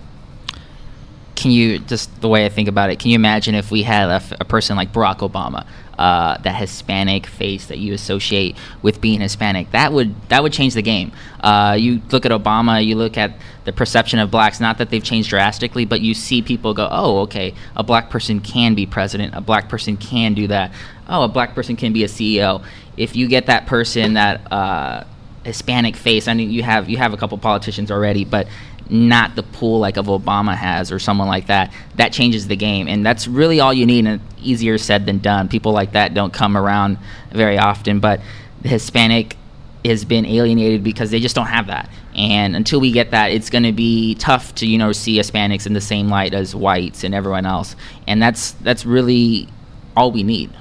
Can 1.35 1.51
you 1.51 1.79
just 1.79 2.21
the 2.21 2.27
way 2.27 2.45
I 2.45 2.49
think 2.49 2.67
about 2.67 2.91
it? 2.91 2.99
Can 2.99 3.09
you 3.09 3.15
imagine 3.15 3.55
if 3.55 3.71
we 3.71 3.81
had 3.81 4.09
a, 4.09 4.21
a 4.41 4.45
person 4.45 4.77
like 4.77 4.93
Barack 4.93 5.19
Obama, 5.19 5.65
uh, 5.99 6.38
that 6.38 6.55
Hispanic 6.55 7.25
face 7.25 7.65
that 7.65 7.77
you 7.77 7.93
associate 7.93 8.55
with 8.81 9.01
being 9.01 9.19
Hispanic? 9.19 9.71
That 9.71 9.91
would 9.91 10.15
that 10.29 10.41
would 10.41 10.53
change 10.53 10.73
the 10.73 10.81
game. 10.81 11.12
Uh, 11.41 11.75
you 11.77 12.01
look 12.09 12.25
at 12.25 12.31
Obama, 12.31 12.83
you 12.83 12.95
look 12.95 13.17
at 13.17 13.33
the 13.65 13.73
perception 13.73 14.17
of 14.19 14.31
blacks. 14.31 14.62
Not 14.62 14.77
that 14.77 14.89
they've 14.89 15.03
changed 15.03 15.29
drastically, 15.29 15.83
but 15.83 15.99
you 15.99 16.13
see 16.13 16.41
people 16.41 16.73
go, 16.73 16.88
"Oh, 16.89 17.19
okay, 17.23 17.53
a 17.75 17.83
black 17.83 18.09
person 18.09 18.39
can 18.39 18.75
be 18.75 18.85
president. 18.85 19.35
A 19.35 19.41
black 19.41 19.67
person 19.67 19.97
can 19.97 20.33
do 20.33 20.47
that. 20.47 20.71
Oh, 21.09 21.23
a 21.23 21.27
black 21.27 21.53
person 21.53 21.75
can 21.75 21.91
be 21.91 22.05
a 22.05 22.07
CEO." 22.07 22.63
If 22.95 23.15
you 23.17 23.27
get 23.27 23.47
that 23.47 23.65
person 23.65 24.13
that 24.13 24.51
uh, 24.51 25.03
Hispanic 25.43 25.97
face, 25.97 26.29
I 26.29 26.33
mean, 26.33 26.49
you 26.49 26.63
have 26.63 26.89
you 26.89 26.97
have 26.97 27.13
a 27.13 27.17
couple 27.17 27.38
politicians 27.38 27.91
already, 27.91 28.23
but 28.23 28.47
not 28.89 29.36
the 29.36 29.43
pool 29.43 29.80
like 29.80 29.97
of 29.97 30.08
Obama 30.08 30.56
has 30.56 30.91
or 30.91 30.99
someone 30.99 31.28
like 31.28 31.47
that, 31.47 31.71
that 31.95 32.12
changes 32.12 32.47
the 32.47 32.56
game. 32.56 32.88
And 32.88 33.06
that's 33.06 33.28
really 33.28 33.60
all 33.60 33.73
you 33.73 33.86
need. 33.86 34.06
And 34.06 34.21
easier 34.41 34.78
said 34.78 35.06
than 35.06 35.19
done. 35.19 35.47
People 35.47 35.71
like 35.71 35.93
that 35.93 36.13
don't 36.13 36.34
come 36.34 36.58
around 36.58 36.97
very 37.32 37.58
often. 37.58 37.99
But 37.99 38.21
the 38.62 38.69
Hispanic 38.69 39.38
has 39.86 40.04
been 40.06 40.25
alienated 40.25 40.84
because 40.84 41.12
they 41.12 41.19
just 41.19 41.36
don't 41.36 41.47
have 41.47 41.67
that. 41.67 41.89
And 42.15 42.56
until 42.56 42.80
we 42.80 42.91
get 42.91 43.12
that, 43.12 43.32
it's 43.32 43.49
going 43.49 43.63
to 43.63 43.71
be 43.71 44.15
tough 44.15 44.54
to 44.56 44.67
you 44.67 44.78
know 44.78 44.91
see 44.91 45.17
Hispanics 45.17 45.65
in 45.65 45.73
the 45.73 45.82
same 45.82 46.10
light 46.10 46.34
as 46.34 46.56
whites 46.56 47.04
and 47.04 47.13
everyone 47.13 47.45
else. 47.45 47.75
And 48.08 48.21
that's 48.21 48.52
that's 48.52 48.86
really 48.86 49.47
all 49.95 50.12
we 50.12 50.23
need. 50.23 50.52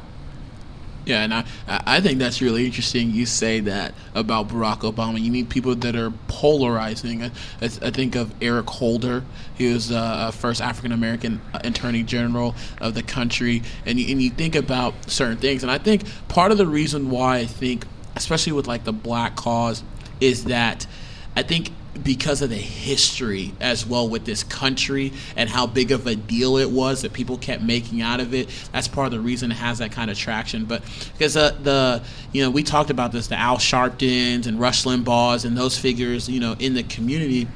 Yeah, 1.08 1.22
and 1.22 1.32
I, 1.32 1.44
I 1.66 2.00
think 2.02 2.18
that's 2.18 2.42
really 2.42 2.66
interesting. 2.66 3.10
You 3.12 3.24
say 3.24 3.60
that 3.60 3.94
about 4.14 4.48
Barack 4.48 4.80
Obama. 4.80 5.18
You 5.18 5.30
need 5.30 5.48
people 5.48 5.74
that 5.74 5.96
are 5.96 6.12
polarizing. 6.28 7.22
I, 7.22 7.30
I 7.62 7.68
think 7.68 8.14
of 8.14 8.34
Eric 8.42 8.68
Holder. 8.68 9.24
He 9.54 9.72
was 9.72 9.90
uh, 9.90 10.30
first 10.32 10.60
African 10.60 10.92
American 10.92 11.40
Attorney 11.54 12.02
General 12.02 12.54
of 12.82 12.92
the 12.92 13.02
country, 13.02 13.62
and 13.86 13.98
you, 13.98 14.12
and 14.12 14.20
you 14.20 14.28
think 14.28 14.54
about 14.54 15.10
certain 15.10 15.38
things. 15.38 15.62
And 15.62 15.72
I 15.72 15.78
think 15.78 16.02
part 16.28 16.52
of 16.52 16.58
the 16.58 16.66
reason 16.66 17.08
why 17.08 17.38
I 17.38 17.46
think, 17.46 17.86
especially 18.14 18.52
with 18.52 18.66
like 18.66 18.84
the 18.84 18.92
black 18.92 19.34
cause, 19.34 19.82
is 20.20 20.44
that 20.44 20.86
I 21.34 21.42
think 21.42 21.70
because 22.02 22.42
of 22.42 22.50
the 22.50 22.56
history 22.56 23.52
as 23.60 23.86
well 23.86 24.08
with 24.08 24.24
this 24.24 24.42
country 24.42 25.12
and 25.36 25.48
how 25.48 25.66
big 25.66 25.92
of 25.92 26.06
a 26.06 26.14
deal 26.14 26.56
it 26.56 26.70
was 26.70 27.02
that 27.02 27.12
people 27.12 27.38
kept 27.38 27.62
making 27.62 28.02
out 28.02 28.20
of 28.20 28.34
it. 28.34 28.48
That's 28.72 28.88
part 28.88 29.06
of 29.06 29.12
the 29.12 29.20
reason 29.20 29.50
it 29.50 29.56
has 29.56 29.78
that 29.78 29.92
kind 29.92 30.10
of 30.10 30.18
traction. 30.18 30.64
But 30.64 30.82
because 31.12 31.36
uh, 31.36 31.56
the 31.62 32.02
you 32.32 32.42
know 32.42 32.50
we 32.50 32.62
talked 32.62 32.90
about 32.90 33.12
this, 33.12 33.26
the 33.28 33.36
Al 33.36 33.58
Sharptons 33.58 34.46
and 34.46 34.60
Rush 34.60 34.84
Limbaughs 34.84 35.44
and 35.44 35.56
those 35.56 35.78
figures, 35.78 36.28
you 36.28 36.40
know, 36.40 36.56
in 36.58 36.74
the 36.74 36.82
community. 36.82 37.48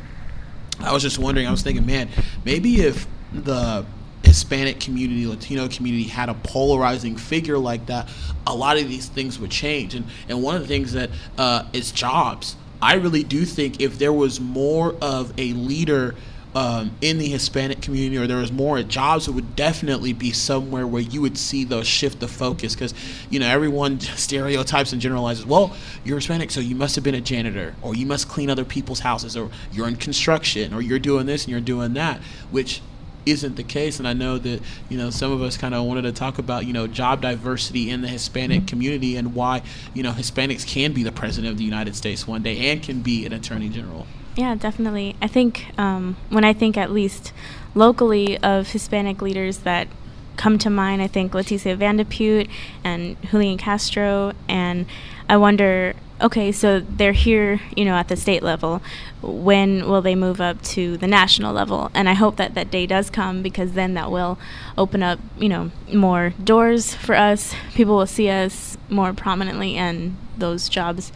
I 0.81 0.93
was 0.93 1.03
just 1.03 1.19
wondering. 1.19 1.47
I 1.47 1.51
was 1.51 1.63
thinking, 1.63 1.87
man, 1.87 2.09
maybe 2.45 2.81
if 2.81 3.07
the 3.33 3.85
Hispanic 4.25 4.81
community, 4.81 5.27
Latino 5.27 5.69
community 5.69 6.05
had 6.05 6.29
a 6.29 6.35
polarizing 6.35 7.17
figure 7.17 7.59
like 7.59 7.87
that, 7.87 8.09
a 8.47 8.55
lot 8.55 8.79
of 8.79 8.89
these 8.89 9.09
things 9.09 9.39
would 9.39 9.51
change. 9.51 9.95
And 9.95 10.07
and 10.29 10.43
one 10.43 10.57
of 10.57 10.63
the 10.63 10.69
things 10.69 10.93
that 10.93 11.11
uh, 11.39 11.67
is 11.73 11.93
jobs 11.93 12.57
I 12.83 12.95
really 12.95 13.23
do 13.23 13.45
think 13.45 13.81
if 13.81 13.99
there 13.99 14.13
was 14.13 14.41
more 14.41 14.97
of 15.01 15.33
a 15.39 15.53
leader 15.53 16.17
um, 16.55 16.91
in 17.01 17.19
the 17.19 17.29
Hispanic 17.29 17.81
community 17.81 18.19
or 18.19 18.27
there 18.27 18.39
was 18.39 18.53
more 18.53 18.77
at 18.77 18.89
jobs, 18.89 19.29
it 19.29 19.31
would 19.31 19.57
definitely 19.57 20.13
be 20.13 20.33
somewhere 20.33 20.87
where 20.87 21.01
you 21.01 21.23
would 21.23 21.39
see 21.39 21.65
the 21.65 21.83
shift 21.85 22.21
the 22.21 22.29
focus 22.29 22.75
because, 22.75 22.93
you 23.31 23.39
know, 23.39 23.47
everyone 23.47 24.01
stereotypes 24.01 24.93
and 24.93 25.01
generalizes, 25.01 25.47
well, 25.47 25.75
you're 26.05 26.19
Hispanic, 26.19 26.51
so 26.51 26.61
you 26.61 26.75
must 26.75 26.97
have 26.97 27.05
been 27.05 27.15
a 27.15 27.21
janitor 27.21 27.75
or 27.83 27.95
you 27.95 28.05
must 28.05 28.29
clean 28.29 28.51
other 28.51 28.65
people's 28.65 29.01
houses 29.01 29.37
or 29.37 29.49
you're 29.73 29.89
in 29.89 29.97
construction 29.97 30.75
or 30.75 30.83
you're 30.83 30.99
doing 30.99 31.25
this 31.25 31.45
and 31.45 31.53
you're 31.53 31.61
doing 31.61 31.95
that, 31.95 32.21
which 32.51 32.83
isn't 33.27 33.57
the 33.57 33.63
case 33.63 33.99
and 33.99 34.09
i 34.09 34.13
know 34.13 34.39
that 34.39 34.61
you 34.89 34.99
know 34.99 35.11
some 35.11 35.33
of 35.33 35.43
us 35.43 35.57
kind 35.57 35.75
of 35.75 35.85
wanted 35.85 36.03
to 36.03 36.13
talk 36.13 36.39
about 36.39 36.67
you 36.67 36.73
know 36.73 36.87
job 36.87 37.21
diversity 37.21 37.91
in 37.91 38.01
the 38.01 38.09
hispanic 38.09 38.59
mm-hmm. 38.59 38.67
community 38.67 39.17
and 39.17 39.35
why 39.35 39.63
you 39.95 40.03
know 40.03 40.13
hispanics 40.13 40.67
can 40.67 40.93
be 40.93 41.03
the 41.03 41.13
president 41.13 41.51
of 41.51 41.59
the 41.59 41.65
united 41.65 41.95
states 41.95 42.27
one 42.27 42.43
day 42.43 42.71
and 42.71 42.83
can 42.83 43.01
be 43.01 43.25
an 43.27 43.33
attorney 43.33 43.69
general 43.69 44.07
yeah 44.37 44.55
definitely 44.55 45.15
i 45.21 45.27
think 45.27 45.67
um, 45.79 46.17
when 46.31 46.45
i 46.45 46.53
think 46.53 46.77
at 46.77 46.91
least 46.91 47.33
locally 47.75 48.39
of 48.39 48.69
hispanic 48.71 49.23
leaders 49.23 49.59
that 49.59 49.89
come 50.37 50.59
to 50.59 50.71
mind 50.71 51.03
i 51.03 51.07
think 51.07 51.33
leticia 51.33 51.77
van 51.77 51.97
de 51.97 52.05
putte 52.05 52.49
and 52.83 53.17
julian 53.31 53.59
castro 53.59 54.33
and 54.49 54.87
i 55.29 55.37
wonder 55.37 55.95
okay, 56.23 56.53
so 56.53 56.81
they're 56.81 57.13
here, 57.13 57.61
you 57.77 57.85
know, 57.85 57.95
at 57.95 58.09
the 58.09 58.17
state 58.17 58.43
level. 58.43 58.81
When 59.21 59.89
will 59.89 60.03
they 60.03 60.15
move 60.15 60.41
up 60.41 60.63
to 60.63 60.97
the 60.97 61.07
national 61.07 61.53
level? 61.53 61.91
And 61.95 62.09
I 62.09 62.15
hope 62.15 62.37
that 62.37 62.55
that 62.55 62.71
day 62.71 62.87
does 62.87 63.11
come 63.11 63.43
because 63.43 63.73
then 63.73 63.95
that 63.95 64.11
will 64.11 64.39
open 64.79 65.03
up, 65.03 65.19
you 65.39 65.49
know, 65.49 65.71
more 65.93 66.33
doors 66.43 66.95
for 66.95 67.15
us. 67.15 67.55
People 67.75 67.97
will 67.97 68.07
see 68.07 68.29
us 68.29 68.79
more 68.89 69.13
prominently, 69.13 69.77
and 69.77 70.17
those 70.39 70.69
jobs 70.69 71.13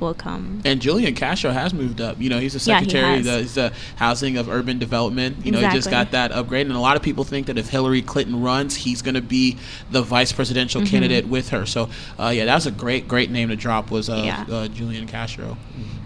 will 0.00 0.14
come. 0.14 0.62
And 0.64 0.80
Julian 0.80 1.14
Castro 1.14 1.50
has 1.50 1.74
moved 1.74 2.00
up. 2.00 2.20
You 2.20 2.30
know, 2.30 2.38
he's 2.38 2.52
the 2.52 2.70
Yeah, 2.70 2.80
he 2.80 2.84
secretary 2.86 3.18
of 3.18 3.24
the, 3.24 3.38
he's 3.40 3.54
the 3.54 3.72
housing 3.96 4.36
of 4.36 4.48
urban 4.48 4.78
development. 4.78 5.44
You 5.44 5.52
know, 5.52 5.60
he 5.60 5.74
just 5.74 5.90
got 5.90 6.12
that 6.12 6.32
upgrade. 6.32 6.66
And 6.66 6.76
a 6.76 6.80
lot 6.80 6.96
of 6.96 7.02
people 7.02 7.24
think 7.24 7.46
that 7.48 7.58
if 7.58 7.68
Hillary 7.68 8.02
Clinton 8.02 8.40
runs, 8.42 8.76
he's 8.76 9.02
going 9.02 9.14
to 9.16 9.20
be 9.22 9.56
the 9.90 10.02
vice 10.02 10.32
presidential 10.32 10.80
Mm-hmm. 10.82 10.90
candidate 10.90 11.26
with 11.28 11.48
her. 11.50 11.66
So, 11.66 11.88
uh, 12.18 12.28
yeah, 12.28 12.44
that 12.44 12.54
was 12.54 12.66
a 12.66 12.70
great, 12.70 13.08
great 13.08 13.30
name 13.30 13.48
to 13.48 13.56
drop 13.56 13.90
was 13.90 14.08
uh, 14.08 14.22
Yeah. 14.24 14.44
uh, 14.50 14.68
Julian 14.68 15.06
Castro. 15.06 15.56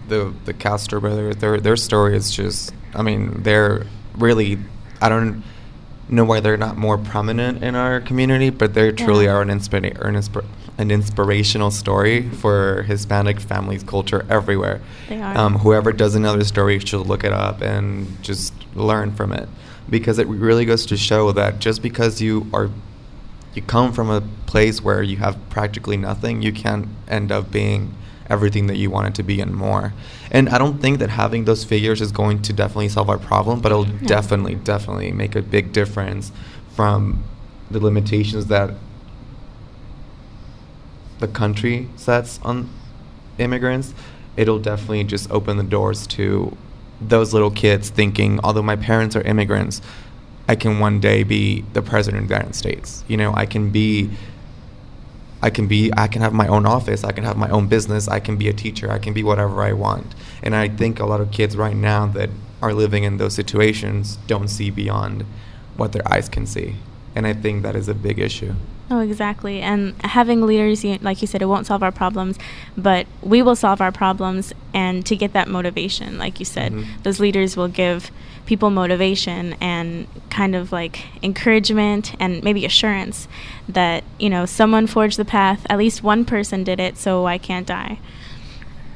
the 0.07 0.33
the 0.45 0.53
Castro 0.53 0.99
brothers, 0.99 1.35
their 1.37 1.59
their 1.59 1.75
story 1.77 2.15
is 2.15 2.31
just. 2.31 2.73
I 2.95 3.01
mean, 3.03 3.43
they're 3.43 3.85
really. 4.17 4.57
I 5.01 5.09
don't 5.09 5.43
know 6.09 6.25
why 6.25 6.39
they're 6.41 6.57
not 6.57 6.77
more 6.77 6.97
prominent 6.97 7.63
in 7.63 7.75
our 7.75 8.01
community, 8.01 8.49
but 8.49 8.73
they 8.73 8.91
truly 8.91 9.25
Yeah. 9.25 9.31
are 9.33 9.41
an 9.41 9.47
inspira- 9.49 9.99
an, 10.05 10.15
inspir- 10.15 10.45
an 10.77 10.89
inspirational 10.91 11.69
story 11.71 12.27
for 12.29 12.83
Hispanic 12.83 13.39
families, 13.39 13.83
culture 13.83 14.25
everywhere. 14.29 14.81
They 15.07 15.21
are. 15.21 15.37
Um, 15.37 15.59
whoever 15.59 15.91
does 15.91 16.15
another 16.15 16.43
story 16.43 16.79
should 16.79 17.05
look 17.07 17.23
it 17.23 17.31
up 17.31 17.61
and 17.61 18.21
just 18.23 18.53
learn 18.75 19.11
from 19.13 19.31
it, 19.33 19.47
because 19.89 20.17
it 20.17 20.27
really 20.27 20.65
goes 20.65 20.85
to 20.87 20.97
show 20.97 21.31
that 21.33 21.59
just 21.59 21.81
because 21.81 22.21
you 22.21 22.47
are 22.53 22.69
you 23.53 23.61
come 23.61 23.93
from 23.93 24.09
a 24.09 24.21
place 24.47 24.81
where 24.81 25.03
you 25.03 25.17
have 25.17 25.37
practically 25.51 25.95
nothing, 25.95 26.41
you 26.41 26.51
can 26.51 26.89
end 27.07 27.31
up 27.31 27.51
being 27.51 27.93
everything 28.27 28.65
that 28.65 28.77
you 28.77 28.89
want 28.89 29.05
it 29.07 29.13
to 29.13 29.21
be 29.21 29.39
and 29.41 29.53
more. 29.53 29.93
And 30.31 30.49
I 30.49 30.57
don't 30.57 30.81
think 30.81 30.97
that 30.97 31.11
having 31.11 31.45
those 31.45 31.63
figures 31.63 32.01
is 32.01 32.11
going 32.11 32.41
to 32.43 32.53
definitely 32.53 32.89
solve 32.89 33.11
our 33.11 33.19
problem, 33.19 33.59
but 33.59 33.71
it'll 33.71 33.85
No. 33.85 34.07
definitely, 34.07 34.55
definitely 34.55 35.11
make 35.11 35.35
a 35.35 35.43
big 35.43 35.71
difference 35.71 36.31
from 36.75 37.23
the 37.69 37.79
limitations 37.79 38.47
that 38.47 38.71
the 41.23 41.33
country 41.33 41.87
sets 41.95 42.39
on 42.43 42.69
immigrants. 43.37 43.93
It'll 44.35 44.59
definitely 44.59 45.05
just 45.05 45.31
open 45.31 45.57
the 45.57 45.63
doors 45.63 46.05
to 46.07 46.55
those 46.99 47.33
little 47.33 47.51
kids 47.51 47.89
thinking, 47.89 48.39
although 48.43 48.61
my 48.61 48.75
parents 48.75 49.15
are 49.15 49.21
immigrants, 49.21 49.81
I 50.49 50.55
can 50.55 50.79
one 50.79 50.99
day 50.99 51.23
be 51.23 51.61
the 51.73 51.81
president 51.81 52.23
of 52.23 52.29
the 52.29 52.35
United 52.35 52.55
States. 52.55 53.05
You 53.07 53.17
know, 53.17 53.33
I 53.33 53.45
can 53.45 53.69
be 53.69 54.09
I 55.41 55.49
can 55.49 55.67
be 55.67 55.91
I 55.95 56.07
can 56.07 56.21
have 56.21 56.33
my 56.33 56.47
own 56.47 56.65
office, 56.65 57.03
I 57.03 57.13
can 57.13 57.23
have 57.23 57.37
my 57.37 57.49
own 57.49 57.67
business, 57.67 58.07
I 58.07 58.19
can 58.19 58.35
be 58.37 58.49
a 58.49 58.53
teacher, 58.53 58.91
I 58.91 58.99
can 58.99 59.13
be 59.13 59.23
whatever 59.23 59.61
I 59.61 59.73
want. 59.73 60.15
And 60.41 60.55
I 60.55 60.67
think 60.67 60.99
a 60.99 61.05
lot 61.05 61.21
of 61.21 61.31
kids 61.31 61.55
right 61.55 61.75
now 61.75 62.07
that 62.07 62.29
are 62.61 62.73
living 62.73 63.03
in 63.03 63.17
those 63.17 63.33
situations 63.33 64.17
don't 64.27 64.49
see 64.49 64.69
beyond 64.69 65.25
what 65.77 65.93
their 65.93 66.05
eyes 66.11 66.27
can 66.27 66.45
see. 66.45 66.75
And 67.15 67.25
I 67.25 67.33
think 67.33 67.63
that 67.63 67.75
is 67.75 67.87
a 67.87 67.93
big 67.93 68.19
issue. 68.19 68.55
Oh, 68.93 68.99
exactly. 68.99 69.59
And 69.59 69.95
having 70.03 70.45
leaders, 70.45 70.83
like 71.01 71.19
you 71.23 71.27
said, 71.27 71.41
it 71.41 71.47
won't 71.47 71.65
solve 71.65 71.81
our 71.81 71.91
problems, 71.91 72.37
but 72.77 73.07
we 73.23 73.41
will 73.41 73.55
solve 73.55 73.81
our 73.81 73.91
problems. 73.91 74.53
And 74.71 75.03
to 75.07 75.15
get 75.15 75.33
that 75.33 75.47
motivation, 75.47 76.19
like 76.19 76.37
you 76.37 76.45
said, 76.45 76.71
Mhm. 76.73 76.85
those 77.01 77.19
leaders 77.19 77.57
will 77.57 77.67
give 77.69 78.11
people 78.45 78.69
motivation 78.69 79.55
and 79.59 80.05
kind 80.29 80.53
of 80.53 80.71
like 80.71 81.05
encouragement 81.23 82.13
and 82.19 82.43
maybe 82.43 82.65
assurance 82.65 83.27
that, 83.67 84.03
you 84.19 84.29
know, 84.29 84.45
someone 84.45 84.85
forged 84.85 85.17
the 85.17 85.25
path, 85.25 85.65
at 85.71 85.79
least 85.79 86.03
one 86.03 86.23
person 86.23 86.63
did 86.63 86.79
it, 86.79 86.95
so 86.95 87.25
I 87.25 87.39
can't 87.39 87.65
die. 87.65 87.97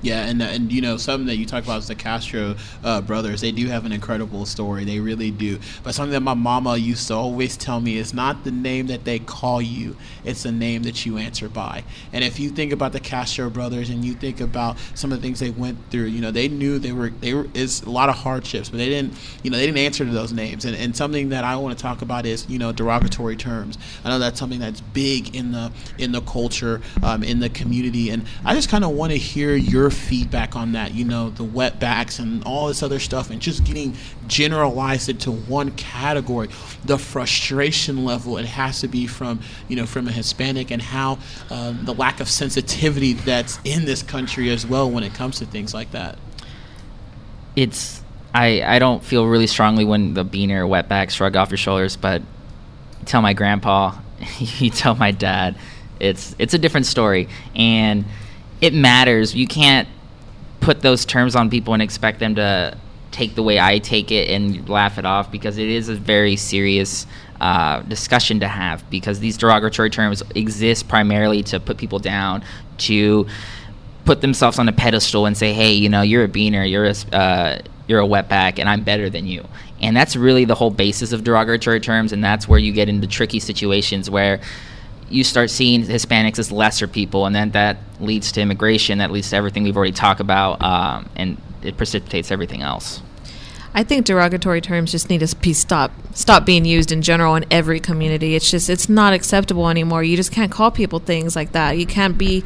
Yeah, 0.08 0.26
and 0.26 0.42
and 0.42 0.72
you 0.72 0.80
know 0.80 0.96
something 0.96 1.28
that 1.28 1.36
you 1.36 1.46
talk 1.46 1.66
about 1.66 1.80
is 1.80 1.90
the 1.90 1.96
Castro 1.96 2.56
uh, 2.82 3.02
brothers. 3.02 3.42
They 3.42 3.52
do 3.52 3.68
have 3.68 3.86
an 3.86 3.92
incredible 3.92 4.46
story. 4.46 4.86
They 4.86 5.02
really 5.02 5.32
do. 5.32 5.60
But 5.84 5.96
something 5.96 6.14
that 6.14 6.22
my 6.22 6.34
mama 6.34 6.78
used 6.78 7.10
to 7.10 7.14
always 7.14 7.58
tell 7.58 7.82
me 7.82 7.98
is 7.98 8.14
not 8.14 8.46
the 8.46 8.52
name 8.52 8.88
that 8.88 9.04
they 9.04 9.20
call 9.20 9.62
you; 9.62 9.98
it's 10.24 10.44
the 10.44 10.52
name 10.54 10.84
that 10.84 11.06
you 11.06 11.18
answer 11.18 11.50
by. 11.50 11.84
And 12.14 12.24
if 12.24 12.40
you 12.40 12.52
think 12.52 12.72
about 12.72 12.94
the 12.94 13.02
Castro 13.02 13.50
brothers 13.50 13.90
and 13.90 14.06
you 14.06 14.14
think 14.14 14.40
about 14.40 14.78
some 14.96 15.12
of 15.12 15.20
the 15.20 15.28
things 15.28 15.42
they 15.42 15.50
went 15.50 15.78
through, 15.92 16.06
you 16.06 16.22
know 16.22 16.32
they 16.32 16.48
knew 16.48 16.80
they 16.80 16.94
were 16.94 17.10
they 17.10 17.34
were 17.34 17.50
is 17.54 17.82
a 17.82 17.90
lot 17.90 18.08
of 18.08 18.16
hardships, 18.16 18.70
but 18.70 18.78
they 18.78 18.88
didn't 18.88 19.14
you 19.44 19.52
know 19.52 19.58
they 19.58 19.66
didn't 19.66 19.80
answer 19.80 20.06
to 20.06 20.12
those 20.12 20.32
names. 20.32 20.64
And 20.64 20.74
and 20.78 20.96
something 20.96 21.28
that 21.30 21.44
I 21.44 21.58
want 21.58 21.78
to 21.78 21.82
talk 21.84 22.02
about 22.02 22.26
is 22.26 22.50
you 22.50 22.60
know 22.60 22.72
derogatory 22.72 23.36
terms. 23.36 23.78
I 24.06 24.10
know 24.10 24.20
that's 24.20 24.40
something 24.40 24.60
that's 24.60 24.80
big 24.80 25.36
in 25.36 25.52
the 25.52 25.74
in 25.98 26.14
the 26.14 26.22
culture 26.22 26.80
um, 27.04 27.24
in 27.24 27.42
the 27.42 27.50
community, 27.50 28.10
and 28.10 28.26
I 28.46 28.56
just 28.56 28.70
kind 28.70 28.86
of 28.86 28.92
want 28.92 29.12
to 29.12 29.18
hear 29.18 29.54
your 29.54 29.92
feedback 29.98 30.56
on 30.56 30.74
that. 30.74 30.94
You 30.94 31.06
know, 31.06 31.30
the 31.30 31.44
wetbacks 31.44 32.20
and 32.20 32.44
all 32.44 32.68
this 32.68 32.84
other 32.84 33.00
stuff, 33.00 33.30
and 33.30 33.42
just 33.42 33.64
getting 33.64 33.96
generalized 34.28 35.10
into 35.10 35.32
one 35.32 35.72
category. 35.72 36.50
The 36.86 36.98
frustration 36.98 38.06
level 38.06 38.38
it 38.38 38.46
has 38.46 38.82
to 38.82 38.88
be 38.88 39.08
from 39.08 39.42
you 39.68 39.76
know 39.76 39.86
from 39.86 40.08
a 40.08 40.12
Hispanic, 40.12 40.72
and 40.72 40.82
how 40.82 41.20
um, 41.50 41.86
the 41.86 41.94
lack 41.94 42.20
of 42.20 42.30
sensitivity 42.30 43.14
that's 43.14 43.60
in 43.64 43.86
this 43.86 44.04
country 44.04 44.50
as 44.50 44.66
well 44.66 44.90
when 44.90 45.04
it 45.04 45.14
comes 45.14 45.40
to 45.40 45.46
things 45.46 45.74
like 45.74 45.92
that. 45.92 46.18
it's 47.56 48.02
I 48.34 48.62
I 48.62 48.80
don't 48.80 49.04
feel 49.04 49.26
really 49.26 49.48
strongly 49.48 49.86
when 49.86 50.14
the 50.14 50.24
beaner 50.24 50.68
wetback 50.68 51.10
shrug 51.10 51.36
off 51.36 51.50
your 51.50 51.58
shoulders, 51.58 51.96
but 51.96 52.22
tell 53.06 53.22
my 53.22 53.34
grandpa, 53.34 53.96
you 54.40 54.70
tell 54.70 54.96
my 54.96 55.12
dad, 55.12 55.56
it's 56.00 56.36
it's 56.38 56.54
a 56.54 56.58
different 56.58 56.86
story, 56.86 57.28
and 57.56 58.06
it 58.62 58.74
matters. 58.74 59.36
You 59.36 59.48
can't 59.48 59.88
put 60.60 60.82
those 60.82 61.06
terms 61.06 61.36
on 61.36 61.50
people 61.50 61.74
and 61.74 61.82
expect 61.82 62.20
them 62.20 62.36
to 62.36 62.78
take 63.12 63.36
the 63.36 63.44
way 63.44 63.60
I 63.60 63.80
take 63.80 64.12
it 64.12 64.30
and 64.30 64.68
laugh 64.70 64.98
it 64.98 65.06
off 65.06 65.32
because 65.32 65.58
it 65.58 65.68
is 65.68 65.90
a 65.90 65.96
very 65.96 66.36
serious 66.36 67.08
uh, 67.40 67.82
discussion 67.82 68.40
to 68.42 68.48
have 68.48 68.88
because 68.90 69.20
these 69.20 69.38
derogatory 69.38 69.90
terms 69.90 70.24
exist 70.36 70.88
primarily 70.88 71.44
to 71.44 71.60
put 71.60 71.78
people 71.78 72.00
down 72.00 72.44
to 72.78 73.28
put 74.06 74.22
themselves 74.22 74.58
on 74.58 74.68
a 74.70 74.72
pedestal 74.72 75.26
and 75.26 75.38
say, 75.38 75.54
"Hey, 75.54 75.74
you 75.74 75.90
know, 75.90 76.02
you're 76.02 76.24
a 76.24 76.28
beaner, 76.28 76.70
you're 76.70 76.86
a 76.86 77.16
uh, 77.16 77.60
you're 77.88 78.00
a 78.00 78.08
wetback, 78.08 78.60
and 78.60 78.68
I'm 78.70 78.84
better 78.84 79.10
than 79.10 79.28
you." 79.28 79.48
And 79.82 79.96
that's 79.96 80.16
really 80.16 80.46
the 80.46 80.56
whole 80.56 80.72
basis 80.72 81.12
of 81.12 81.24
derogatory 81.24 81.80
terms, 81.80 82.12
and 82.12 82.24
that's 82.24 82.48
where 82.48 82.60
you 82.60 82.72
get 82.72 82.90
into 82.90 83.08
tricky 83.08 83.40
situations 83.40 84.10
where 84.10 84.40
you 85.10 85.24
start 85.24 85.50
seeing 85.50 85.84
Hispanics 85.84 86.40
as 86.40 86.52
lesser 86.52 86.88
people, 86.88 87.26
and 87.26 87.36
then 87.36 87.52
that 87.52 87.78
leads 88.00 88.32
to 88.34 88.42
immigration, 88.42 88.98
that 89.00 89.12
leads 89.12 89.30
to 89.30 89.36
everything 89.36 89.64
we've 89.64 89.78
already 89.78 89.94
talked 89.94 90.20
about, 90.20 90.62
um, 90.62 91.10
and 91.16 91.42
it 91.62 91.78
precipitates 91.78 92.32
everything 92.32 92.62
else. 92.62 93.02
I 93.74 93.84
think 93.84 94.06
derogatory 94.06 94.60
terms 94.62 94.92
just 94.92 95.10
need 95.10 95.20
to 95.20 95.36
be 95.36 95.54
stop 95.54 95.92
stop 96.14 96.46
being 96.46 96.66
used 96.66 96.92
in 96.92 97.04
general 97.04 97.36
in 97.36 97.46
every 97.52 97.80
community. 97.80 98.36
It's 98.36 98.50
just 98.50 98.70
it's 98.70 98.90
not 98.90 99.14
acceptable 99.14 99.70
anymore. 99.70 100.04
You 100.04 100.16
just 100.18 100.32
can't 100.32 100.52
call 100.52 100.72
people 100.72 100.98
things 100.98 101.36
like 101.36 101.52
that. 101.52 101.78
You 101.78 101.86
can't 101.86 102.18
be 102.18 102.44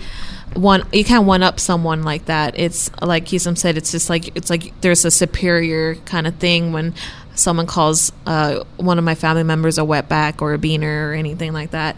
one 0.56 0.86
you 0.92 1.06
can't 1.06 1.26
one 1.26 1.42
up 1.42 1.58
someone 1.58 2.04
like 2.04 2.26
that. 2.26 2.60
It's 2.60 2.92
like 3.02 3.26
Quixem 3.26 3.58
said, 3.58 3.78
it's 3.78 3.92
just 3.92 4.10
like 4.10 4.36
it's 4.36 4.50
like 4.50 4.74
there's 4.82 5.06
a 5.06 5.12
superior 5.12 5.96
kind 5.96 6.28
of 6.28 6.36
thing 6.36 6.74
when 6.74 6.94
someone 7.36 7.66
calls 7.66 8.12
uh, 8.26 8.66
one 8.76 8.98
of 8.98 9.06
my 9.06 9.16
family 9.16 9.44
members 9.44 9.78
a 9.78 9.84
wetback 9.84 10.42
or 10.42 10.54
a 10.54 10.58
beaner 10.58 11.10
or 11.10 11.14
anything 11.14 11.54
like 11.54 11.72
that. 11.72 11.96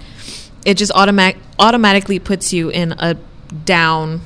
It 0.66 0.76
just 0.76 0.92
automatic 0.94 1.38
automatically 1.60 2.20
puts 2.20 2.54
you 2.54 2.70
in 2.70 2.94
a 2.94 3.16
down 3.66 4.22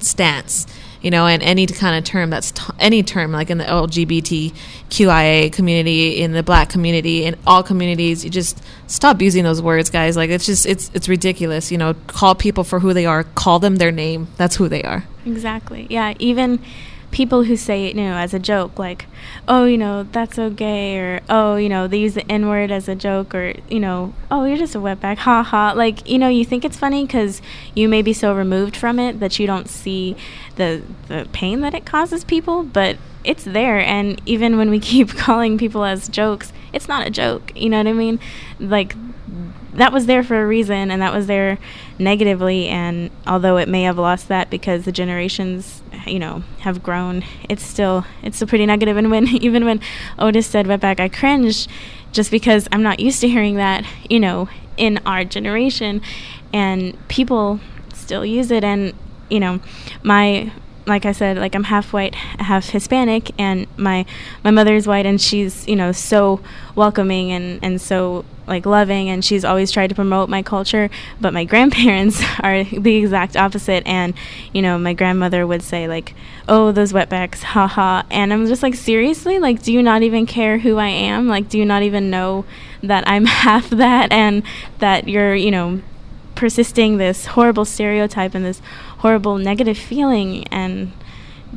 stance 0.00 0.66
you 1.04 1.10
know, 1.10 1.26
and 1.26 1.42
any 1.42 1.66
kind 1.66 1.98
of 1.98 2.04
term 2.04 2.30
that's 2.30 2.50
t- 2.50 2.72
any 2.78 3.02
term 3.02 3.30
like 3.30 3.50
in 3.50 3.58
the 3.58 3.64
LGBTQIA 3.64 5.52
community, 5.52 6.22
in 6.22 6.32
the 6.32 6.42
Black 6.42 6.70
community, 6.70 7.24
in 7.24 7.36
all 7.46 7.62
communities, 7.62 8.24
you 8.24 8.30
just 8.30 8.58
stop 8.86 9.20
using 9.20 9.44
those 9.44 9.60
words, 9.60 9.90
guys. 9.90 10.16
Like 10.16 10.30
it's 10.30 10.46
just 10.46 10.64
it's 10.64 10.90
it's 10.94 11.06
ridiculous. 11.06 11.70
You 11.70 11.76
know, 11.76 11.92
call 12.06 12.34
people 12.34 12.64
for 12.64 12.80
who 12.80 12.94
they 12.94 13.04
are. 13.04 13.22
Call 13.22 13.58
them 13.58 13.76
their 13.76 13.92
name. 13.92 14.28
That's 14.38 14.56
who 14.56 14.66
they 14.66 14.82
are. 14.82 15.04
Exactly. 15.26 15.86
Yeah. 15.90 16.14
Even 16.18 16.58
people 17.14 17.44
who 17.44 17.56
say 17.56 17.86
it, 17.86 17.94
you 17.94 18.02
know, 18.02 18.16
as 18.16 18.34
a 18.34 18.40
joke, 18.40 18.76
like, 18.76 19.06
"Oh, 19.46 19.64
you 19.66 19.78
know, 19.78 20.02
that's 20.02 20.34
so 20.34 20.50
gay," 20.50 20.98
or 20.98 21.20
"Oh, 21.30 21.54
you 21.54 21.68
know, 21.68 21.86
they 21.86 21.98
use 21.98 22.14
the 22.14 22.30
N 22.30 22.48
word 22.48 22.72
as 22.72 22.88
a 22.88 22.96
joke," 22.96 23.34
or 23.34 23.54
you 23.70 23.78
know, 23.78 24.12
"Oh, 24.32 24.44
you're 24.44 24.58
just 24.58 24.74
a 24.74 24.80
wetback," 24.80 25.18
ha 25.18 25.44
ha. 25.44 25.72
Like, 25.76 26.06
you 26.10 26.18
know, 26.18 26.28
you 26.28 26.44
think 26.44 26.64
it's 26.64 26.76
funny 26.76 27.06
because 27.06 27.40
you 27.74 27.88
may 27.88 28.02
be 28.02 28.12
so 28.12 28.34
removed 28.34 28.76
from 28.76 28.98
it 28.98 29.20
that 29.20 29.38
you 29.38 29.46
don't 29.46 29.68
see 29.68 30.16
the 30.56 30.82
the 31.06 31.28
pain 31.32 31.60
that 31.60 31.72
it 31.72 31.86
causes 31.86 32.24
people, 32.24 32.64
but 32.64 32.98
it's 33.22 33.44
there. 33.44 33.78
And 33.78 34.20
even 34.26 34.58
when 34.58 34.68
we 34.68 34.80
keep 34.92 35.10
calling 35.10 35.56
people 35.56 35.84
as 35.84 36.08
jokes, 36.08 36.52
it's 36.72 36.88
not 36.88 37.06
a 37.06 37.10
joke. 37.10 37.52
You 37.54 37.70
know 37.70 37.78
what 37.78 37.86
I 37.86 37.92
mean? 37.92 38.18
Like 38.58 38.96
that 39.72 39.92
was 39.92 40.06
there 40.06 40.22
for 40.22 40.40
a 40.40 40.46
reason 40.46 40.90
and 40.90 41.02
that 41.02 41.12
was 41.12 41.26
there 41.26 41.58
negatively 41.98 42.66
and 42.68 43.10
although 43.26 43.56
it 43.56 43.68
may 43.68 43.82
have 43.82 43.96
lost 43.98 44.28
that 44.28 44.50
because 44.50 44.84
the 44.84 44.92
generations 44.92 45.82
you 46.06 46.18
know 46.18 46.42
have 46.60 46.82
grown 46.82 47.24
it's 47.48 47.64
still 47.64 48.04
it's 48.22 48.36
still 48.36 48.48
pretty 48.48 48.66
negative. 48.66 48.96
And 48.96 49.10
when 49.10 49.28
even 49.42 49.64
when 49.64 49.80
otis 50.18 50.46
said 50.46 50.66
wetback 50.66 51.00
i 51.00 51.08
cringed 51.08 51.68
just 52.12 52.30
because 52.30 52.68
i'm 52.72 52.82
not 52.82 53.00
used 53.00 53.20
to 53.20 53.28
hearing 53.28 53.56
that 53.56 53.84
you 54.08 54.20
know 54.20 54.48
in 54.76 54.98
our 55.06 55.24
generation 55.24 56.00
and 56.52 56.96
people 57.08 57.60
still 57.92 58.24
use 58.24 58.50
it. 58.50 58.64
And 58.64 58.94
you 59.30 59.40
know 59.40 59.60
my 60.02 60.52
like 60.86 61.06
I 61.06 61.12
said, 61.12 61.38
like 61.38 61.54
I'm 61.54 61.64
half 61.64 61.94
white, 61.94 62.14
half 62.14 62.68
Hispanic, 62.68 63.30
and 63.38 63.66
my 63.76 64.04
my 64.42 64.50
mother's 64.50 64.86
white, 64.86 65.06
and 65.06 65.20
she's 65.20 65.66
you 65.66 65.76
know 65.76 65.92
so 65.92 66.40
welcoming 66.74 67.32
and 67.32 67.58
and 67.62 67.80
so 67.80 68.24
like 68.46 68.66
loving, 68.66 69.08
and 69.08 69.24
she's 69.24 69.44
always 69.44 69.70
tried 69.70 69.88
to 69.88 69.94
promote 69.94 70.28
my 70.28 70.42
culture. 70.42 70.90
But 71.20 71.32
my 71.32 71.44
grandparents 71.52 72.22
are 72.40 72.64
the 72.64 72.96
exact 72.96 73.36
opposite, 73.36 73.86
and 73.86 74.14
you 74.52 74.62
know 74.62 74.78
my 74.78 74.92
grandmother 74.94 75.46
would 75.46 75.62
say 75.62 75.88
like, 75.88 76.14
"Oh, 76.48 76.72
those 76.72 76.92
wetbacks, 76.92 77.42
haha," 77.42 78.02
and 78.10 78.32
I'm 78.32 78.46
just 78.46 78.62
like, 78.62 78.74
seriously, 78.74 79.38
like, 79.38 79.62
do 79.62 79.72
you 79.72 79.82
not 79.82 80.02
even 80.02 80.26
care 80.26 80.58
who 80.58 80.76
I 80.78 80.88
am? 80.88 81.28
Like, 81.28 81.48
do 81.48 81.58
you 81.58 81.64
not 81.64 81.82
even 81.82 82.10
know 82.10 82.44
that 82.82 83.04
I'm 83.08 83.24
half 83.44 83.70
that, 83.70 84.12
and 84.12 84.42
that 84.78 85.08
you're 85.08 85.34
you 85.34 85.50
know 85.50 85.80
persisting 86.34 86.96
this 86.96 87.26
horrible 87.26 87.64
stereotype 87.64 88.34
and 88.34 88.44
this 88.44 88.60
horrible 88.98 89.38
negative 89.38 89.78
feeling 89.78 90.44
and 90.48 90.90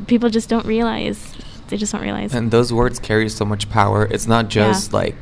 people 0.06 0.30
just 0.30 0.48
don't 0.50 0.68
realize 0.68 1.36
they 1.70 1.78
just 1.78 1.92
don't 1.92 2.04
realize 2.04 2.32
And 2.36 2.52
those 2.52 2.72
words 2.72 3.00
carry 3.00 3.28
so 3.30 3.44
much 3.44 3.70
power. 3.72 4.06
It's 4.06 4.28
not 4.28 4.50
just 4.50 4.92
Yeah. 4.92 4.98
like 5.00 5.16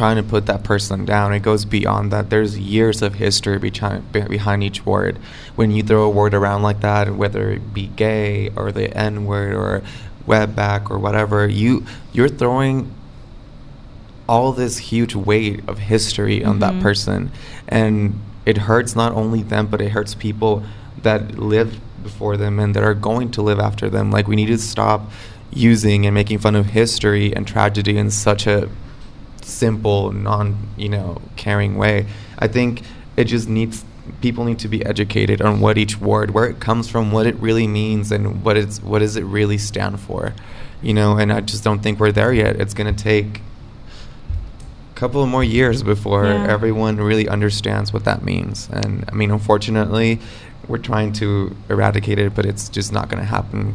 trying 0.00 0.16
to 0.16 0.22
put 0.22 0.46
that 0.46 0.64
person 0.64 1.04
down. 1.04 1.34
It 1.34 1.40
goes 1.40 1.66
beyond 1.66 2.10
that. 2.10 2.30
There's 2.30 2.58
years 2.58 3.02
of 3.02 3.16
history 3.16 3.58
behind 3.58 4.10
behind 4.12 4.64
each 4.64 4.86
word. 4.86 5.18
When 5.56 5.70
you 5.72 5.82
throw 5.82 6.04
a 6.04 6.08
word 6.08 6.32
around 6.32 6.62
like 6.62 6.80
that, 6.80 7.14
whether 7.14 7.50
it 7.50 7.74
be 7.74 7.88
gay 7.88 8.48
or 8.56 8.72
the 8.72 8.86
N 8.96 9.26
word 9.26 9.52
or 9.52 9.82
wetback 10.26 10.90
or 10.90 10.98
whatever, 10.98 11.46
you 11.46 11.84
you're 12.14 12.30
throwing 12.30 12.90
all 14.26 14.52
this 14.52 14.78
huge 14.78 15.14
weight 15.14 15.60
of 15.68 15.76
history 15.78 16.42
on 16.42 16.60
that 16.60 16.74
Mhm. 16.74 16.80
person 16.80 17.30
and 17.68 18.14
it 18.46 18.56
hurts 18.56 18.96
not 18.96 19.12
only 19.12 19.42
them 19.42 19.66
but 19.66 19.80
it 19.82 19.90
hurts 19.90 20.14
people 20.14 20.62
that 21.02 21.36
lived 21.38 21.76
before 22.02 22.36
them 22.38 22.58
and 22.60 22.74
that 22.74 22.84
are 22.84 22.94
going 22.94 23.28
to 23.32 23.42
live 23.42 23.58
after 23.58 23.90
them 23.90 24.10
like 24.12 24.28
we 24.28 24.36
need 24.36 24.46
to 24.46 24.56
stop 24.56 25.10
using 25.52 26.06
and 26.06 26.14
making 26.14 26.38
fun 26.38 26.54
of 26.54 26.66
history 26.66 27.34
and 27.34 27.44
tragedy 27.46 27.98
in 27.98 28.08
such 28.08 28.46
a 28.46 28.68
simple 29.50 30.12
non 30.12 30.56
you 30.76 30.88
know 30.88 31.20
caring 31.36 31.76
way 31.76 32.06
i 32.38 32.46
think 32.48 32.82
it 33.16 33.24
just 33.24 33.48
needs 33.48 33.84
people 34.20 34.44
need 34.44 34.58
to 34.58 34.68
be 34.68 34.84
educated 34.84 35.40
on 35.42 35.60
what 35.60 35.76
each 35.78 36.00
word 36.00 36.30
where 36.32 36.46
it 36.46 36.58
comes 36.60 36.88
from 36.88 37.12
what 37.12 37.26
it 37.26 37.34
really 37.36 37.66
means 37.66 38.10
and 38.10 38.42
what 38.44 38.56
it's 38.56 38.82
what 38.82 39.00
does 39.00 39.16
it 39.16 39.24
really 39.24 39.58
stand 39.58 40.00
for 40.00 40.32
you 40.82 40.94
know 40.94 41.16
and 41.16 41.32
i 41.32 41.40
just 41.40 41.62
don't 41.62 41.80
think 41.82 42.00
we're 42.00 42.12
there 42.12 42.32
yet 42.32 42.56
it's 42.60 42.74
going 42.74 42.92
to 42.92 43.02
take 43.02 43.40
a 44.92 44.98
couple 45.00 45.22
of 45.22 45.28
more 45.28 45.44
years 45.44 45.82
before 45.82 46.24
Yeah. 46.24 46.46
everyone 46.48 46.96
really 46.96 47.26
understands 47.28 47.92
what 47.92 48.04
that 48.04 48.22
means. 48.22 48.68
And 48.70 49.04
I 49.10 49.14
mean, 49.14 49.30
unfortunately, 49.30 50.20
we're 50.68 50.76
trying 50.78 51.12
to 51.14 51.56
eradicate 51.70 52.18
it, 52.18 52.34
but 52.34 52.44
it's 52.44 52.68
just 52.68 52.92
not 52.92 53.08
going 53.08 53.22
to 53.22 53.26
happen. 53.26 53.74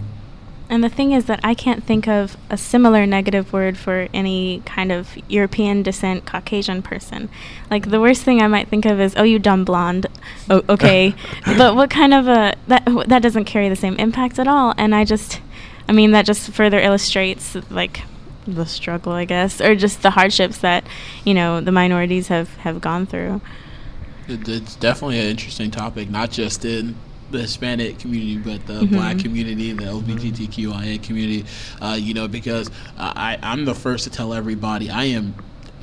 And 0.67 0.84
the 0.84 0.89
thing 0.89 1.12
is 1.12 1.25
that 1.25 1.39
I 1.43 1.54
can't 1.54 1.84
think 1.84 2.08
of 2.08 2.38
a 2.49 2.58
similar 2.58 3.06
negative 3.06 3.54
word 3.54 3.78
for 3.78 4.08
any 4.13 4.63
kind 4.65 4.91
of 4.91 5.15
European 5.30 5.84
descent 5.84 6.25
Caucasian 6.25 6.82
person. 6.82 7.30
Like 7.69 7.91
the 7.91 8.01
worst 8.01 8.23
thing 8.23 8.41
I 8.41 8.47
might 8.47 8.67
think 8.67 8.86
of 8.86 8.99
is, 8.99 9.13
"Oh, 9.15 9.23
you 9.23 9.38
dumb 9.38 9.63
blonde." 9.63 10.08
Oh, 10.49 10.63
okay, 10.67 11.13
but 11.45 11.75
what 11.75 11.89
kind 11.89 12.13
of 12.13 12.28
a 12.28 12.56
that 12.67 12.84
that 13.08 13.21
doesn't 13.21 13.45
carry 13.45 13.69
the 13.69 13.75
same 13.75 13.95
impact 13.97 14.39
at 14.39 14.47
all. 14.47 14.73
And 14.78 14.95
I 14.95 15.06
just, 15.06 15.39
I 15.88 15.91
mean, 15.91 16.12
that 16.12 16.25
just 16.25 16.49
further 16.51 16.80
illustrates 16.80 17.56
like 17.69 18.01
the 18.47 18.65
struggle, 18.65 19.13
I 19.13 19.25
guess, 19.25 19.62
or 19.62 19.75
just 19.75 20.01
the 20.01 20.12
hardships 20.12 20.58
that 20.60 20.84
you 21.23 21.36
know 21.36 21.62
the 21.62 21.71
minorities 21.71 22.30
have 22.30 22.56
have 22.58 22.82
gone 22.82 23.06
through. 23.06 23.41
It, 24.28 24.47
it's 24.49 24.75
definitely 24.75 25.19
an 25.19 25.28
interesting 25.28 25.69
topic, 25.69 26.10
not 26.10 26.32
just 26.32 26.65
in 26.65 26.95
the 27.31 27.39
Hispanic 27.39 27.99
community, 27.99 28.38
but 28.38 28.65
the 28.67 28.81
Mhm. 28.85 28.91
Black 28.91 29.19
community, 29.19 29.71
the 29.73 29.83
LGBTQIA 29.85 31.01
community. 31.01 31.45
Uh, 31.81 31.97
you 31.99 32.13
know, 32.13 32.27
because 32.27 32.69
I, 32.97 33.38
I'm 33.41 33.65
the 33.65 33.75
first 33.75 34.03
to 34.05 34.09
tell 34.09 34.33
everybody 34.33 34.89
I 34.89 35.05
am, 35.05 35.35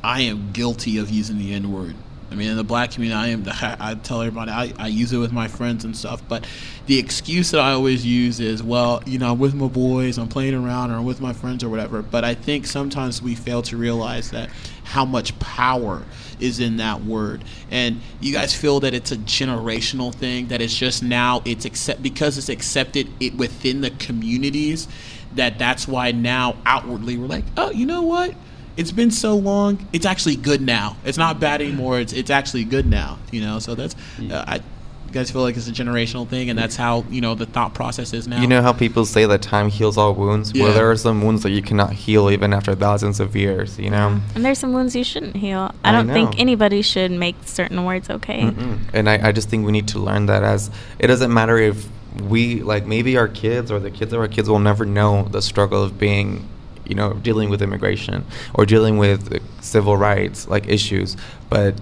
I 0.04 0.20
am 0.22 0.50
guilty 0.52 0.98
of 0.98 1.10
using 1.10 1.38
the 1.38 1.52
N 1.52 1.72
word. 1.72 1.94
I 2.32 2.34
mean, 2.34 2.50
in 2.50 2.56
the 2.56 2.64
black 2.64 2.92
community, 2.92 3.14
I 3.14 3.26
am. 3.28 3.44
I 3.80 3.94
tell 3.94 4.22
everybody 4.22 4.50
I, 4.50 4.72
I 4.78 4.88
use 4.88 5.12
it 5.12 5.18
with 5.18 5.32
my 5.32 5.48
friends 5.48 5.84
and 5.84 5.94
stuff. 5.94 6.22
But 6.26 6.46
the 6.86 6.98
excuse 6.98 7.50
that 7.50 7.60
I 7.60 7.72
always 7.72 8.06
use 8.06 8.40
is, 8.40 8.62
well, 8.62 9.02
you 9.06 9.18
know, 9.18 9.32
I'm 9.32 9.38
with 9.38 9.54
my 9.54 9.68
boys, 9.68 10.18
I'm 10.18 10.28
playing 10.28 10.54
around, 10.54 10.90
or 10.90 10.94
I'm 10.94 11.04
with 11.04 11.20
my 11.20 11.34
friends, 11.34 11.62
or 11.62 11.68
whatever. 11.68 12.00
But 12.00 12.24
I 12.24 12.34
think 12.34 12.66
sometimes 12.66 13.20
we 13.20 13.34
fail 13.34 13.60
to 13.62 13.76
realize 13.76 14.30
that 14.30 14.48
how 14.84 15.04
much 15.04 15.38
power 15.38 16.02
is 16.40 16.58
in 16.58 16.78
that 16.78 17.04
word. 17.04 17.44
And 17.70 18.00
you 18.20 18.32
guys 18.32 18.54
feel 18.54 18.80
that 18.80 18.94
it's 18.94 19.12
a 19.12 19.16
generational 19.16 20.14
thing, 20.14 20.48
that 20.48 20.60
it's 20.60 20.76
just 20.76 21.02
now 21.02 21.42
it's 21.44 21.64
accept 21.64 22.02
because 22.02 22.38
it's 22.38 22.48
accepted 22.48 23.08
it 23.20 23.36
within 23.36 23.82
the 23.82 23.90
communities. 23.90 24.88
That 25.34 25.58
that's 25.58 25.86
why 25.86 26.12
now 26.12 26.56
outwardly 26.66 27.16
we're 27.16 27.26
like, 27.26 27.44
oh, 27.56 27.70
you 27.70 27.86
know 27.86 28.02
what? 28.02 28.34
It's 28.76 28.92
been 28.92 29.10
so 29.10 29.36
long. 29.36 29.86
It's 29.92 30.06
actually 30.06 30.36
good 30.36 30.60
now. 30.60 30.96
It's 31.04 31.18
not 31.18 31.40
bad 31.40 31.60
anymore. 31.60 32.00
It's 32.00 32.12
it's 32.12 32.30
actually 32.30 32.64
good 32.64 32.86
now. 32.86 33.18
You 33.30 33.40
know. 33.40 33.58
So 33.58 33.74
that's 33.74 33.94
uh, 34.30 34.44
I. 34.46 34.60
You 35.06 35.18
guys 35.18 35.30
feel 35.30 35.42
like 35.42 35.58
it's 35.58 35.68
a 35.68 35.72
generational 35.72 36.26
thing, 36.26 36.48
and 36.48 36.58
that's 36.58 36.74
how 36.74 37.04
you 37.10 37.20
know 37.20 37.34
the 37.34 37.44
thought 37.44 37.74
process 37.74 38.14
is 38.14 38.26
now. 38.26 38.40
You 38.40 38.46
know 38.46 38.62
how 38.62 38.72
people 38.72 39.04
say 39.04 39.26
that 39.26 39.42
time 39.42 39.68
heals 39.68 39.98
all 39.98 40.14
wounds? 40.14 40.54
Yeah. 40.54 40.64
Well, 40.64 40.72
there 40.72 40.90
are 40.90 40.96
some 40.96 41.20
wounds 41.20 41.42
that 41.42 41.50
you 41.50 41.60
cannot 41.60 41.92
heal 41.92 42.30
even 42.30 42.54
after 42.54 42.74
thousands 42.74 43.20
of 43.20 43.36
years, 43.36 43.78
you 43.78 43.90
know? 43.90 44.18
And 44.34 44.42
there's 44.42 44.58
some 44.58 44.72
wounds 44.72 44.96
you 44.96 45.04
shouldn't 45.04 45.36
heal. 45.36 45.74
I 45.84 45.90
I 45.90 45.92
don't 45.92 46.08
think 46.08 46.40
anybody 46.40 46.80
should 46.80 47.10
make 47.10 47.36
certain 47.44 47.84
words 47.84 48.08
okay. 48.08 48.40
Mm-mm. 48.40 48.78
And 48.94 49.06
I, 49.06 49.28
I 49.28 49.32
just 49.32 49.50
think 49.50 49.66
we 49.66 49.72
need 49.72 49.88
to 49.88 49.98
learn 49.98 50.24
that 50.26 50.44
as 50.44 50.70
it 50.98 51.08
doesn't 51.08 51.30
matter 51.30 51.58
if 51.58 51.86
we, 52.22 52.62
like, 52.62 52.86
maybe 52.86 53.18
our 53.18 53.28
kids 53.28 53.70
or 53.70 53.80
the 53.80 53.90
kids 53.90 54.14
of 54.14 54.20
our 54.20 54.28
kids 54.28 54.48
will 54.48 54.60
never 54.60 54.86
know 54.86 55.24
the 55.24 55.42
struggle 55.42 55.82
of 55.82 55.98
being, 55.98 56.48
you 56.86 56.94
know, 56.94 57.14
dealing 57.14 57.50
with 57.50 57.62
immigration 57.62 58.24
or 58.54 58.66
dealing 58.66 58.98
with 58.98 59.40
civil 59.62 59.96
rights, 59.96 60.48
like, 60.48 60.68
issues. 60.68 61.16
But 61.48 61.74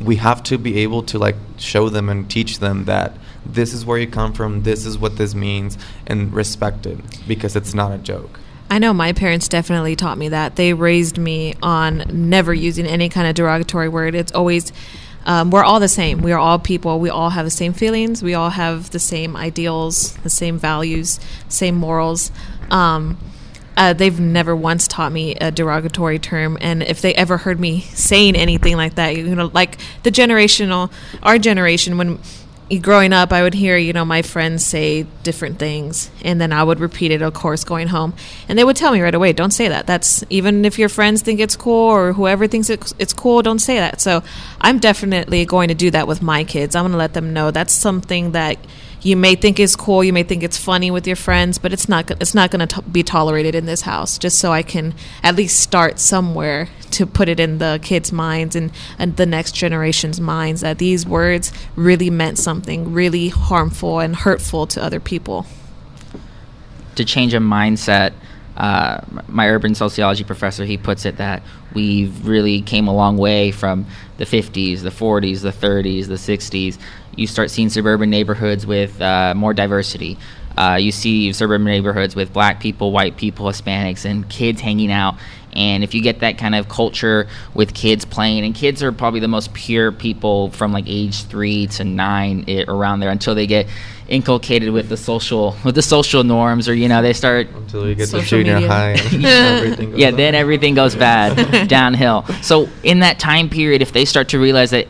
we 0.00 0.16
have 0.16 0.42
to 0.44 0.58
be 0.58 0.78
able 0.78 1.02
to, 1.04 1.18
like, 1.18 1.36
show 1.56 1.88
them 1.88 2.08
and 2.08 2.30
teach 2.30 2.58
them 2.58 2.84
that 2.84 3.16
this 3.44 3.72
is 3.72 3.84
where 3.84 3.98
you 3.98 4.06
come 4.06 4.32
from, 4.32 4.62
this 4.62 4.84
is 4.84 4.98
what 4.98 5.16
this 5.16 5.34
means, 5.34 5.78
and 6.06 6.32
respect 6.32 6.86
it 6.86 6.98
because 7.26 7.56
it's 7.56 7.74
not 7.74 7.92
a 7.92 7.98
joke. 7.98 8.38
I 8.70 8.78
know 8.78 8.92
my 8.92 9.12
parents 9.12 9.48
definitely 9.48 9.96
taught 9.96 10.18
me 10.18 10.28
that. 10.28 10.56
They 10.56 10.74
raised 10.74 11.16
me 11.16 11.54
on 11.62 12.04
never 12.12 12.52
using 12.52 12.86
any 12.86 13.08
kind 13.08 13.26
of 13.26 13.34
derogatory 13.34 13.88
word. 13.88 14.14
It's 14.14 14.32
always, 14.32 14.72
um, 15.24 15.50
we're 15.50 15.64
all 15.64 15.80
the 15.80 15.88
same. 15.88 16.20
We 16.20 16.32
are 16.32 16.38
all 16.38 16.58
people. 16.58 17.00
We 17.00 17.08
all 17.08 17.30
have 17.30 17.46
the 17.46 17.50
same 17.50 17.72
feelings. 17.72 18.22
We 18.22 18.34
all 18.34 18.50
have 18.50 18.90
the 18.90 18.98
same 18.98 19.36
ideals, 19.36 20.14
the 20.18 20.30
same 20.30 20.58
values, 20.58 21.18
same 21.48 21.76
morals. 21.76 22.30
Um, 22.70 23.16
uh, 23.78 23.92
they've 23.92 24.18
never 24.18 24.56
once 24.56 24.88
taught 24.88 25.12
me 25.12 25.36
a 25.36 25.52
derogatory 25.52 26.18
term, 26.18 26.58
and 26.60 26.82
if 26.82 27.00
they 27.00 27.14
ever 27.14 27.36
heard 27.36 27.60
me 27.60 27.80
saying 27.80 28.34
anything 28.34 28.76
like 28.76 28.96
that, 28.96 29.16
you 29.16 29.36
know, 29.36 29.50
like 29.54 29.78
the 30.02 30.10
generational, 30.10 30.90
our 31.22 31.38
generation, 31.38 31.96
when 31.96 32.18
growing 32.82 33.12
up, 33.12 33.32
I 33.32 33.44
would 33.44 33.54
hear, 33.54 33.78
you 33.78 33.92
know, 33.92 34.04
my 34.04 34.22
friends 34.22 34.66
say 34.66 35.06
different 35.22 35.60
things, 35.60 36.10
and 36.22 36.40
then 36.40 36.52
I 36.52 36.64
would 36.64 36.80
repeat 36.80 37.12
it, 37.12 37.22
of 37.22 37.34
course, 37.34 37.62
going 37.62 37.86
home. 37.86 38.14
And 38.48 38.58
they 38.58 38.64
would 38.64 38.74
tell 38.74 38.92
me 38.92 39.00
right 39.00 39.14
away, 39.14 39.32
don't 39.32 39.52
say 39.52 39.68
that. 39.68 39.86
That's 39.86 40.24
even 40.28 40.64
if 40.64 40.76
your 40.76 40.88
friends 40.88 41.22
think 41.22 41.38
it's 41.38 41.54
cool 41.54 41.88
or 41.88 42.14
whoever 42.14 42.48
thinks 42.48 42.68
it's, 42.68 42.92
it's 42.98 43.12
cool, 43.12 43.42
don't 43.42 43.60
say 43.60 43.76
that. 43.76 44.00
So 44.00 44.24
I'm 44.60 44.80
definitely 44.80 45.44
going 45.44 45.68
to 45.68 45.74
do 45.74 45.92
that 45.92 46.08
with 46.08 46.20
my 46.20 46.42
kids. 46.42 46.74
I'm 46.74 46.82
going 46.82 46.92
to 46.92 46.98
let 46.98 47.14
them 47.14 47.32
know 47.32 47.52
that's 47.52 47.72
something 47.72 48.32
that 48.32 48.58
you 49.02 49.16
may 49.16 49.34
think 49.34 49.60
is 49.60 49.76
cool, 49.76 50.02
you 50.02 50.12
may 50.12 50.22
think 50.22 50.42
it's 50.42 50.56
funny 50.56 50.90
with 50.90 51.06
your 51.06 51.16
friends, 51.16 51.58
but 51.58 51.72
it's 51.72 51.88
not. 51.88 52.10
It's 52.20 52.34
not 52.34 52.50
going 52.50 52.66
to 52.66 52.82
be 52.82 53.02
tolerated 53.02 53.54
in 53.54 53.66
this 53.66 53.82
house. 53.82 54.18
Just 54.18 54.38
so 54.38 54.52
I 54.52 54.62
can 54.62 54.94
at 55.22 55.36
least 55.36 55.60
start 55.60 55.98
somewhere 55.98 56.68
to 56.90 57.06
put 57.06 57.28
it 57.28 57.38
in 57.38 57.58
the 57.58 57.78
kids' 57.82 58.12
minds 58.12 58.56
and, 58.56 58.72
and 58.98 59.16
the 59.16 59.26
next 59.26 59.52
generation's 59.54 60.20
minds 60.20 60.62
that 60.62 60.78
these 60.78 61.06
words 61.06 61.52
really 61.76 62.10
meant 62.10 62.38
something 62.38 62.92
really 62.92 63.28
harmful 63.28 64.00
and 64.00 64.16
hurtful 64.16 64.66
to 64.68 64.82
other 64.82 65.00
people. 65.00 65.46
to 66.96 67.04
change 67.04 67.32
a 67.32 67.38
mindset. 67.38 68.12
Uh, 68.56 69.00
my 69.28 69.48
urban 69.48 69.72
sociology 69.72 70.24
professor 70.24 70.64
he 70.64 70.76
puts 70.76 71.06
it 71.06 71.18
that 71.18 71.44
we've 71.74 72.26
really 72.26 72.60
came 72.60 72.88
a 72.88 72.94
long 72.94 73.16
way 73.16 73.52
from 73.52 73.86
the 74.16 74.24
50s, 74.24 74.80
the 74.82 74.90
40s, 74.90 75.42
the 75.42 75.52
30s, 75.52 76.08
the 76.08 76.14
60s. 76.14 76.76
You 77.18 77.26
start 77.26 77.50
seeing 77.50 77.68
suburban 77.68 78.10
neighborhoods 78.10 78.64
with 78.66 79.00
uh, 79.00 79.34
more 79.36 79.52
diversity. 79.52 80.16
Uh, 80.56 80.76
you 80.80 80.90
see 80.92 81.32
suburban 81.32 81.64
neighborhoods 81.66 82.16
with 82.16 82.32
black 82.32 82.60
people, 82.60 82.90
white 82.92 83.16
people, 83.16 83.46
Hispanics, 83.46 84.04
and 84.04 84.28
kids 84.28 84.60
hanging 84.60 84.90
out. 84.90 85.16
And 85.52 85.82
if 85.82 85.94
you 85.94 86.02
get 86.02 86.20
that 86.20 86.38
kind 86.38 86.54
of 86.54 86.68
culture 86.68 87.26
with 87.54 87.74
kids 87.74 88.04
playing, 88.04 88.44
and 88.44 88.54
kids 88.54 88.82
are 88.82 88.92
probably 88.92 89.20
the 89.20 89.28
most 89.28 89.52
pure 89.54 89.90
people 89.90 90.50
from 90.50 90.72
like 90.72 90.84
age 90.86 91.24
three 91.24 91.66
to 91.68 91.84
nine 91.84 92.44
i 92.46 92.64
around 92.68 93.00
there 93.00 93.10
until 93.10 93.34
they 93.34 93.46
get 93.46 93.66
inculcated 94.08 94.70
with 94.70 94.88
the 94.88 94.96
social 94.96 95.56
with 95.64 95.74
the 95.74 95.82
social 95.82 96.22
norms, 96.24 96.68
or 96.68 96.74
you 96.74 96.88
know 96.88 97.02
they 97.02 97.12
start 97.12 97.48
Until 97.48 97.88
you 97.88 97.94
get 97.94 98.04
to 98.06 98.20
Social 98.22 98.38
junior 98.38 98.54
media. 98.54 98.68
high. 98.68 98.92
everything 98.92 99.90
goes 99.90 99.98
yeah, 100.00 100.08
up. 100.08 100.16
then 100.16 100.34
everything 100.34 100.74
goes 100.74 100.94
bad 100.94 101.68
downhill. 101.68 102.24
So 102.42 102.68
in 102.82 103.00
that 103.00 103.18
time 103.18 103.48
period, 103.48 103.82
if 103.82 103.92
they 103.92 104.04
start 104.04 104.28
to 104.30 104.38
realize 104.38 104.70
that 104.70 104.86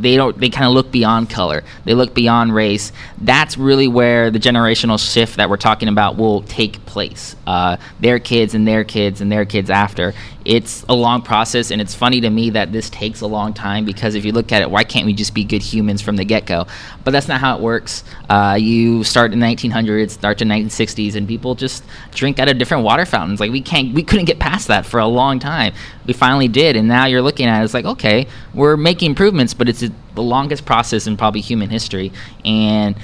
they 0.00 0.16
don't 0.16 0.38
they 0.38 0.48
kind 0.48 0.66
of 0.66 0.72
look 0.72 0.90
beyond 0.90 1.30
color. 1.30 1.62
They 1.84 1.94
look 1.94 2.14
beyond 2.14 2.54
race. 2.54 2.92
That's 3.20 3.56
really 3.58 3.88
where 3.88 4.30
the 4.30 4.38
generational 4.38 4.98
shift 4.98 5.36
that 5.36 5.50
we're 5.50 5.56
talking 5.56 5.88
about 5.88 6.16
will 6.16 6.42
take 6.42 6.84
place. 6.86 7.36
Uh, 7.46 7.76
their 8.00 8.18
kids 8.18 8.54
and 8.54 8.66
their 8.66 8.84
kids 8.84 9.20
and 9.20 9.30
their 9.30 9.44
kids 9.44 9.70
after 9.70 10.14
it's 10.44 10.84
a 10.88 10.94
long 10.94 11.22
process 11.22 11.70
and 11.70 11.80
it's 11.80 11.94
funny 11.94 12.20
to 12.20 12.30
me 12.30 12.50
that 12.50 12.72
this 12.72 12.90
takes 12.90 13.20
a 13.20 13.26
long 13.26 13.52
time 13.52 13.84
because 13.84 14.14
if 14.14 14.24
you 14.24 14.32
look 14.32 14.52
at 14.52 14.62
it 14.62 14.70
why 14.70 14.84
can't 14.84 15.06
we 15.06 15.12
just 15.12 15.34
be 15.34 15.44
good 15.44 15.62
humans 15.62 16.02
from 16.02 16.16
the 16.16 16.24
get-go? 16.24 16.66
But 17.04 17.10
that's 17.12 17.28
not 17.28 17.40
how 17.40 17.56
it 17.56 17.62
works. 17.62 18.04
Uh, 18.28 18.56
you 18.60 19.04
start 19.04 19.32
in 19.32 19.40
the 19.40 19.46
1900s 19.46 20.10
start 20.10 20.38
to 20.38 20.44
1960s 20.44 21.14
and 21.14 21.26
people 21.26 21.54
just 21.54 21.84
drink 22.12 22.38
out 22.38 22.48
of 22.48 22.58
different 22.58 22.84
water 22.84 23.06
fountains. 23.06 23.40
Like 23.40 23.50
we 23.50 23.60
can't 23.60 23.94
we 23.94 24.02
couldn't 24.02 24.26
get 24.26 24.38
past 24.38 24.68
that 24.68 24.86
for 24.86 25.00
a 25.00 25.06
long 25.06 25.38
time. 25.38 25.72
We 26.06 26.12
finally 26.12 26.48
did 26.48 26.76
and 26.76 26.88
now 26.88 27.06
you're 27.06 27.22
looking 27.22 27.46
at 27.46 27.60
it 27.60 27.64
it's 27.64 27.74
like 27.74 27.84
okay 27.84 28.26
we're 28.52 28.76
making 28.76 29.10
improvements 29.10 29.54
but 29.54 29.68
it's 29.68 29.80
the 29.80 30.22
longest 30.22 30.64
process 30.64 31.06
in 31.06 31.16
probably 31.16 31.40
human 31.40 31.70
history 31.70 32.12
and 32.44 32.96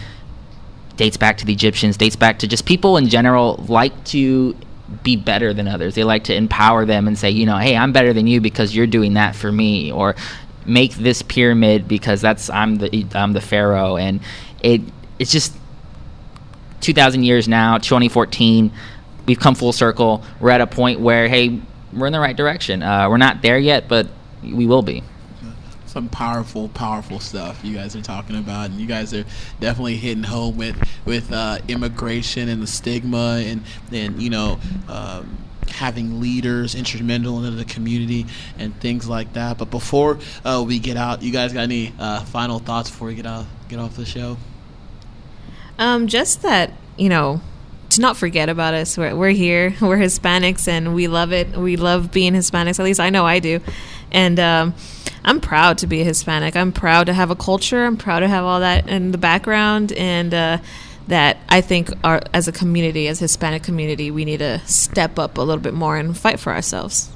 dates 0.96 1.16
back 1.16 1.36
to 1.38 1.44
the 1.44 1.52
egyptians 1.52 1.96
dates 1.96 2.16
back 2.16 2.38
to 2.38 2.48
just 2.48 2.66
people 2.66 2.96
in 2.96 3.08
general 3.08 3.64
like 3.68 4.04
to 4.04 4.56
be 5.02 5.16
better 5.16 5.52
than 5.52 5.68
others. 5.68 5.94
They 5.94 6.04
like 6.04 6.24
to 6.24 6.34
empower 6.34 6.84
them 6.84 7.08
and 7.08 7.18
say, 7.18 7.30
you 7.30 7.46
know, 7.46 7.56
hey, 7.56 7.76
I'm 7.76 7.92
better 7.92 8.12
than 8.12 8.26
you 8.26 8.40
because 8.40 8.74
you're 8.74 8.86
doing 8.86 9.14
that 9.14 9.34
for 9.34 9.50
me, 9.50 9.90
or 9.90 10.14
make 10.64 10.94
this 10.94 11.22
pyramid 11.22 11.88
because 11.88 12.20
that's 12.20 12.50
I'm 12.50 12.76
the 12.76 13.06
I'm 13.14 13.32
the 13.32 13.40
pharaoh, 13.40 13.96
and 13.96 14.20
it 14.62 14.80
it's 15.18 15.32
just 15.32 15.54
2,000 16.80 17.24
years 17.24 17.48
now, 17.48 17.78
2014. 17.78 18.70
We've 19.26 19.40
come 19.40 19.54
full 19.54 19.72
circle. 19.72 20.22
We're 20.38 20.50
at 20.50 20.60
a 20.60 20.66
point 20.66 21.00
where 21.00 21.28
hey, 21.28 21.60
we're 21.92 22.06
in 22.06 22.12
the 22.12 22.20
right 22.20 22.36
direction. 22.36 22.82
Uh, 22.82 23.08
we're 23.08 23.16
not 23.16 23.42
there 23.42 23.58
yet, 23.58 23.88
but 23.88 24.06
we 24.42 24.66
will 24.66 24.82
be 24.82 25.02
some 25.96 26.10
powerful, 26.10 26.68
powerful 26.68 27.18
stuff 27.18 27.64
you 27.64 27.74
guys 27.74 27.96
are 27.96 28.02
talking 28.02 28.36
about, 28.36 28.68
and 28.68 28.78
you 28.78 28.86
guys 28.86 29.14
are 29.14 29.24
definitely 29.60 29.96
hitting 29.96 30.24
home 30.24 30.54
with 30.54 30.76
with 31.06 31.32
uh, 31.32 31.56
immigration 31.68 32.50
and 32.50 32.62
the 32.62 32.66
stigma, 32.66 33.42
and 33.42 33.62
and 33.90 34.22
you 34.22 34.28
know. 34.28 34.60
Um, 34.88 35.38
having 35.68 36.20
leaders 36.20 36.76
instrumental 36.76 37.44
in 37.44 37.56
the 37.56 37.64
community 37.64 38.24
and 38.56 38.74
things 38.80 39.08
like 39.08 39.32
that. 39.32 39.58
But 39.58 39.68
before 39.68 40.20
uh, 40.44 40.64
we 40.66 40.78
get 40.78 40.96
out, 40.96 41.22
you 41.22 41.32
guys 41.32 41.52
got 41.52 41.62
any 41.62 41.92
uh, 41.98 42.24
final 42.24 42.60
thoughts 42.60 42.88
before 42.88 43.08
we 43.08 43.14
get 43.16 43.26
out 43.26 43.46
get 43.68 43.80
off 43.80 43.96
the 43.96 44.06
show? 44.06 44.36
Um, 45.78 46.06
just 46.06 46.42
that 46.42 46.72
you 46.96 47.08
know 47.08 47.40
to 47.90 48.00
not 48.00 48.16
forget 48.16 48.48
about 48.48 48.74
us. 48.74 48.96
We're, 48.96 49.16
we're 49.16 49.30
here. 49.30 49.74
We're 49.80 49.98
Hispanics, 49.98 50.68
and 50.68 50.94
we 50.94 51.08
love 51.08 51.32
it. 51.32 51.56
We 51.56 51.76
love 51.76 52.12
being 52.12 52.34
Hispanics. 52.34 52.78
At 52.78 52.84
least 52.84 53.00
I 53.00 53.10
know 53.10 53.26
I 53.26 53.40
do. 53.40 53.60
And 54.12 54.38
um, 54.38 54.74
I'm 55.26 55.40
proud 55.40 55.78
to 55.78 55.88
be 55.88 56.00
a 56.02 56.04
Hispanic. 56.04 56.54
I'm 56.54 56.70
proud 56.70 57.06
to 57.06 57.12
have 57.12 57.30
a 57.32 57.36
culture. 57.36 57.84
I'm 57.84 57.96
proud 57.96 58.20
to 58.20 58.28
have 58.28 58.44
all 58.44 58.60
that 58.60 58.88
in 58.88 59.10
the 59.10 59.18
background, 59.18 59.92
and 59.92 60.32
uh, 60.32 60.58
that 61.08 61.38
I 61.48 61.60
think 61.60 61.90
our 62.04 62.22
as 62.32 62.46
a 62.46 62.52
community, 62.52 63.08
as 63.08 63.18
Hispanic 63.18 63.64
community, 63.64 64.12
we 64.12 64.24
need 64.24 64.38
to 64.38 64.60
step 64.66 65.18
up 65.18 65.36
a 65.36 65.42
little 65.42 65.60
bit 65.60 65.74
more 65.74 65.96
and 65.96 66.16
fight 66.16 66.38
for 66.38 66.52
ourselves. 66.52 67.10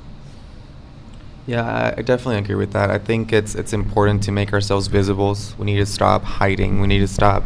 Yeah, 1.47 1.95
I 1.97 2.03
definitely 2.03 2.39
agree 2.39 2.57
with 2.57 2.73
that. 2.73 2.91
I 2.91 2.99
think 2.99 3.33
it's 3.33 3.55
it's 3.55 3.73
important 3.73 4.25
to 4.25 4.33
make 4.33 4.53
ourselves 4.53 4.89
visible. 4.89 5.37
We 5.57 5.67
need 5.67 5.79
to 5.79 5.87
stop 5.87 6.25
hiding. 6.25 6.81
We 6.81 6.89
need 6.89 7.01
to 7.01 7.09
stop, 7.09 7.45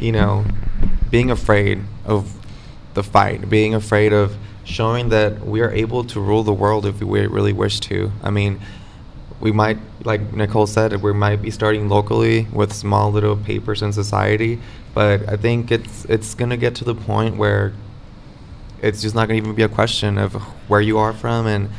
you 0.00 0.10
know, 0.10 0.44
being 1.10 1.30
afraid 1.30 1.80
of 2.04 2.32
the 2.94 3.04
fight, 3.04 3.48
being 3.48 3.72
afraid 3.72 4.12
of 4.12 4.36
showing 4.64 5.10
that 5.10 5.46
we 5.46 5.60
are 5.60 5.70
able 5.70 6.04
to 6.04 6.20
rule 6.20 6.42
the 6.42 6.52
world 6.52 6.86
if 6.86 7.00
we 7.00 7.26
really 7.26 7.52
wish 7.52 7.80
to. 7.80 8.12
I 8.22 8.30
mean, 8.30 8.60
we 9.42 9.50
might, 9.50 9.76
like 10.04 10.32
Nicole 10.32 10.68
said, 10.68 11.02
we 11.02 11.12
might 11.12 11.42
be 11.42 11.50
starting 11.50 11.88
locally 11.88 12.46
with 12.52 12.72
small 12.72 13.10
little 13.10 13.36
papers 13.36 13.82
in 13.82 13.92
society, 13.92 14.60
but 14.94 15.28
I 15.28 15.36
think 15.36 15.72
it's 15.72 16.04
it's 16.04 16.34
gonna 16.34 16.56
get 16.56 16.76
to 16.76 16.84
the 16.84 16.94
point 16.94 17.36
where 17.36 17.72
it's 18.80 19.02
just 19.02 19.16
not 19.16 19.26
gonna 19.26 19.38
even 19.38 19.54
be 19.54 19.64
a 19.64 19.68
question 19.68 20.16
of 20.16 20.34
where 20.68 20.80
you 20.80 20.96
are 20.98 21.12
from, 21.12 21.48
and 21.48 21.70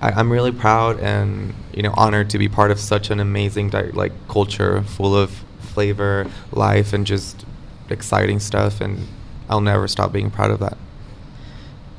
I, 0.00 0.18
am 0.18 0.32
really 0.32 0.50
proud 0.50 0.98
and 0.98 1.52
you 1.74 1.82
know 1.82 1.92
honored 1.94 2.30
to 2.30 2.38
be 2.38 2.48
part 2.48 2.70
of 2.70 2.80
such 2.80 3.10
an 3.10 3.20
amazing 3.20 3.68
di- 3.68 3.90
like 3.90 4.12
culture 4.26 4.80
full 4.80 5.14
of 5.14 5.44
flavor, 5.60 6.26
life, 6.52 6.94
and 6.94 7.06
just 7.06 7.44
exciting 7.90 8.40
stuff, 8.40 8.80
and 8.80 9.06
I'll 9.50 9.60
never 9.60 9.86
stop 9.88 10.10
being 10.10 10.30
proud 10.30 10.52
of 10.52 10.60
that. 10.60 10.78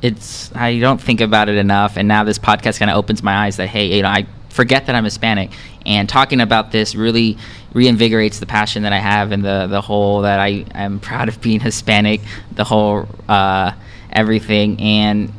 It's 0.02 0.52
I 0.56 0.80
don't 0.80 1.00
think 1.00 1.20
about 1.20 1.48
it 1.48 1.54
enough, 1.54 1.96
and 1.96 2.08
now 2.08 2.24
this 2.24 2.40
podcast 2.40 2.80
kind 2.80 2.90
of 2.90 2.96
opens 2.96 3.22
my 3.22 3.46
eyes 3.46 3.56
that 3.58 3.68
hey, 3.68 3.98
you 3.98 4.02
know, 4.02 4.08
I 4.08 4.26
forget 4.52 4.86
that 4.86 4.94
I'm 4.94 5.04
Hispanic. 5.04 5.50
And 5.84 6.08
talking 6.08 6.40
about 6.40 6.70
this 6.70 6.94
really 6.94 7.38
reinvigorates 7.74 8.38
the 8.38 8.46
passion 8.46 8.82
that 8.84 8.92
I 8.92 8.98
have 8.98 9.32
and 9.32 9.44
the, 9.44 9.66
the 9.66 9.80
whole 9.80 10.22
that 10.22 10.38
I 10.38 10.64
am 10.74 11.00
proud 11.00 11.28
of 11.28 11.40
being 11.40 11.58
Hispanic, 11.58 12.20
the 12.52 12.64
whole 12.64 13.08
uh, 13.28 13.72
everything. 14.12 14.78
And 14.80 15.32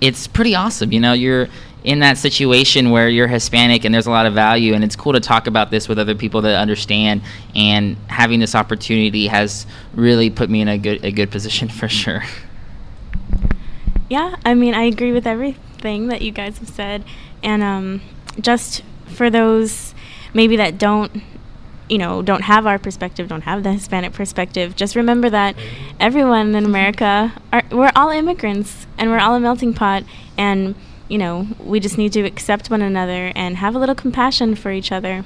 it's 0.00 0.26
pretty 0.26 0.54
awesome. 0.54 0.92
You 0.92 1.00
know, 1.00 1.12
you're 1.12 1.48
in 1.82 2.00
that 2.00 2.18
situation 2.18 2.90
where 2.90 3.08
you're 3.08 3.26
Hispanic 3.26 3.84
and 3.84 3.94
there's 3.94 4.06
a 4.06 4.10
lot 4.10 4.26
of 4.26 4.34
value, 4.34 4.74
and 4.74 4.84
it's 4.84 4.96
cool 4.96 5.12
to 5.14 5.20
talk 5.20 5.46
about 5.46 5.70
this 5.70 5.88
with 5.88 5.98
other 5.98 6.14
people 6.14 6.42
that 6.42 6.56
understand. 6.56 7.22
And 7.54 7.96
having 8.08 8.40
this 8.40 8.54
opportunity 8.54 9.26
has 9.28 9.66
really 9.94 10.30
put 10.30 10.50
me 10.50 10.60
in 10.60 10.68
a 10.68 10.78
good 10.78 11.04
a 11.04 11.10
good 11.10 11.30
position 11.30 11.68
for 11.80 11.88
sure. 11.88 12.22
Yeah, 14.08 14.36
I 14.44 14.54
mean, 14.54 14.74
I 14.74 14.82
agree 14.82 15.12
with 15.12 15.26
everything 15.26 16.08
that 16.08 16.20
you 16.20 16.32
guys 16.32 16.58
have 16.58 16.68
said, 16.68 17.04
and 17.42 17.62
um, 17.62 18.02
just 18.40 18.82
for 19.06 19.30
those 19.30 19.94
maybe 20.34 20.56
that 20.56 20.78
don't 20.78 21.22
you 21.88 21.98
know 21.98 22.22
don't 22.22 22.42
have 22.42 22.66
our 22.66 22.78
perspective 22.78 23.28
don't 23.28 23.42
have 23.42 23.62
the 23.62 23.72
hispanic 23.72 24.12
perspective 24.12 24.76
just 24.76 24.94
remember 24.94 25.28
that 25.28 25.56
everyone 25.98 26.54
in 26.54 26.64
america 26.64 27.32
are 27.52 27.62
we're 27.72 27.90
all 27.96 28.10
immigrants 28.10 28.86
and 28.96 29.10
we're 29.10 29.18
all 29.18 29.34
a 29.34 29.40
melting 29.40 29.74
pot 29.74 30.04
and 30.38 30.74
you 31.08 31.18
know 31.18 31.46
we 31.58 31.80
just 31.80 31.98
need 31.98 32.12
to 32.12 32.20
accept 32.22 32.70
one 32.70 32.80
another 32.80 33.32
and 33.34 33.56
have 33.56 33.74
a 33.74 33.78
little 33.78 33.94
compassion 33.94 34.54
for 34.54 34.70
each 34.70 34.92
other 34.92 35.24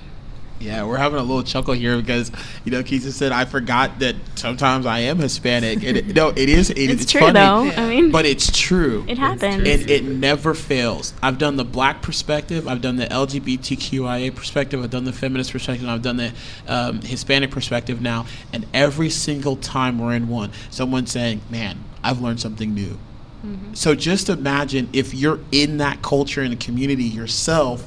yeah, 0.65 0.85
we're 0.85 0.97
having 0.97 1.19
a 1.19 1.23
little 1.23 1.43
chuckle 1.43 1.75
here 1.75 1.99
because 1.99 2.33
you 2.65 2.73
know 2.73 2.83
Keisha 2.83 3.13
said 3.13 3.33
I 3.33 3.45
forgot 3.45 3.99
that 3.99 4.17
sometimes 4.35 4.87
I 4.87 5.01
am 5.01 5.19
Hispanic. 5.19 5.85
And 5.85 5.99
it, 5.99 6.15
no, 6.15 6.31
it 6.31 6.49
is. 6.49 6.71
It, 6.71 6.79
it's, 6.79 7.03
it's, 7.03 7.13
true 7.13 7.21
funny, 7.21 7.35
though. 7.35 7.83
I 7.83 7.89
mean, 7.89 8.11
but 8.11 8.25
it's 8.25 8.51
true. 8.51 9.05
It 9.07 9.19
happens. 9.19 9.67
It, 9.69 9.91
it 9.91 10.05
never 10.05 10.55
fails. 10.55 11.13
I've 11.23 11.37
done 11.37 11.57
the 11.57 11.65
black 11.65 12.01
perspective. 12.01 12.67
I've 12.67 12.81
done 12.81 12.97
the 12.97 13.07
LGBTQIA 13.07 14.35
perspective. 14.35 14.83
I've 14.83 14.91
done 14.91 15.05
the 15.05 15.13
feminist 15.13 15.53
perspective. 15.53 15.87
I've 15.87 16.03
done 16.03 16.17
the 16.17 16.33
um, 16.67 17.03
Hispanic 17.03 17.51
perspective 17.51 18.01
now. 18.01 18.27
And 18.53 18.67
every 18.73 19.11
single 19.11 19.57
time 19.57 19.99
we're 19.99 20.15
in 20.15 20.29
one, 20.29 20.51
someone's 20.71 21.13
saying, 21.13 21.43
"Man, 21.51 21.79
I've 22.03 22.23
learned 22.23 22.41
something 22.41 22.73
new." 22.73 22.99
Mm-hmm. 23.45 23.75
So 23.75 23.95
just 23.95 24.31
imagine 24.31 24.89
if 24.95 25.13
you're 25.13 25.41
in 25.53 25.77
that 25.77 26.01
culture 26.01 26.41
and 26.41 26.53
the 26.53 26.57
community 26.57 27.05
yourself 27.05 27.87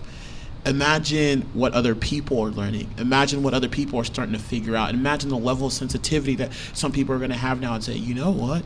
imagine 0.68 1.42
what 1.54 1.74
other 1.74 1.96
people 1.96 2.40
are 2.42 2.50
learning. 2.50 2.90
Imagine 2.98 3.44
what 3.44 3.54
other 3.54 3.70
people 3.70 4.00
are 4.00 4.04
starting 4.04 4.34
to 4.34 4.40
figure 4.40 4.76
out. 4.76 4.94
Imagine 4.94 5.30
the 5.30 5.38
level 5.38 5.68
of 5.68 5.74
sensitivity 5.74 6.36
that 6.36 6.52
some 6.74 6.92
people 6.92 7.16
are 7.16 7.18
going 7.18 7.32
to 7.32 7.38
have 7.38 7.60
now 7.60 7.74
and 7.74 7.84
say, 7.84 7.94
you 7.94 8.14
know 8.14 8.32
what? 8.32 8.64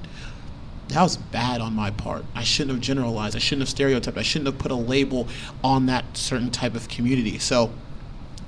That 0.89 1.03
was 1.03 1.15
bad 1.15 1.61
on 1.61 1.73
my 1.73 1.91
part. 1.91 2.25
I 2.35 2.43
shouldn't 2.43 2.71
have 2.71 2.81
generalized. 2.81 3.35
I 3.35 3.39
shouldn't 3.39 3.61
have 3.61 3.69
stereotyped. 3.69 4.17
I 4.17 4.23
shouldn't 4.23 4.47
have 4.47 4.59
put 4.59 4.71
a 4.71 4.75
label 4.75 5.27
on 5.63 5.85
that 5.85 6.17
certain 6.17 6.51
type 6.51 6.75
of 6.75 6.89
community. 6.89 7.39
So, 7.39 7.71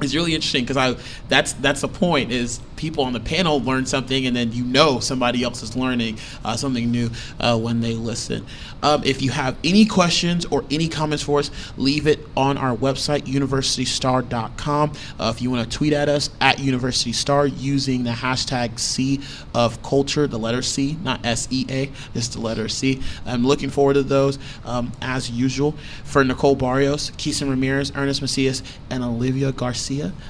it's 0.01 0.15
really 0.15 0.33
interesting 0.33 0.63
because 0.63 0.77
I 0.77 0.95
that's 1.29 1.53
that's 1.53 1.81
the 1.81 1.87
point 1.87 2.31
is 2.31 2.59
people 2.75 3.03
on 3.05 3.13
the 3.13 3.19
panel 3.19 3.61
learn 3.61 3.85
something 3.85 4.25
and 4.25 4.35
then 4.35 4.51
you 4.51 4.63
know 4.63 4.99
somebody 4.99 5.43
else 5.43 5.63
is 5.63 5.75
learning 5.75 6.17
uh, 6.43 6.57
something 6.57 6.91
new 6.91 7.09
uh, 7.39 7.57
when 7.57 7.79
they 7.81 7.93
listen. 7.93 8.45
Um, 8.81 9.01
if 9.05 9.21
you 9.21 9.31
have 9.31 9.55
any 9.63 9.85
questions 9.85 10.45
or 10.45 10.65
any 10.69 10.89
comments 10.89 11.23
for 11.23 11.39
us, 11.39 11.49
leave 11.77 12.07
it 12.07 12.19
on 12.35 12.57
our 12.57 12.75
website 12.75 13.21
universitystar.com. 13.21 14.91
Uh, 15.17 15.31
if 15.33 15.41
you 15.41 15.49
want 15.49 15.69
to 15.69 15.77
tweet 15.77 15.93
at 15.93 16.09
us 16.09 16.29
at 16.41 16.57
universitystar 16.57 17.51
using 17.57 18.03
the 18.03 18.11
hashtag 18.11 18.77
C 18.79 19.21
of 19.53 19.81
culture, 19.83 20.27
the 20.27 20.39
letter 20.39 20.61
C, 20.61 20.97
not 21.03 21.25
S 21.25 21.47
E 21.51 21.65
A, 21.69 21.91
just 22.13 22.33
the 22.33 22.41
letter 22.41 22.67
C. 22.67 23.01
I'm 23.25 23.47
looking 23.47 23.69
forward 23.69 23.93
to 23.93 24.03
those 24.03 24.37
um, 24.65 24.91
as 25.01 25.31
usual. 25.31 25.75
For 26.03 26.23
Nicole 26.23 26.55
Barrios, 26.55 27.11
Keeson 27.11 27.49
Ramirez, 27.49 27.91
Ernest 27.95 28.21
Macias, 28.21 28.63
and 28.89 29.03
Olivia 29.03 29.51
Garcia. 29.51 29.82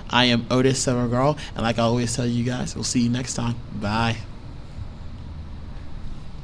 I 0.10 0.26
am 0.26 0.46
Otis 0.50 0.86
Severgirl, 0.86 1.38
and 1.56 1.64
like 1.64 1.80
I 1.80 1.84
always 1.84 2.16
tell 2.16 2.26
you 2.26 2.44
guys, 2.44 2.76
we'll 2.76 2.84
see 2.84 3.02
you 3.02 3.10
next 3.10 3.34
time. 3.36 3.56
Bye. 3.82 4.18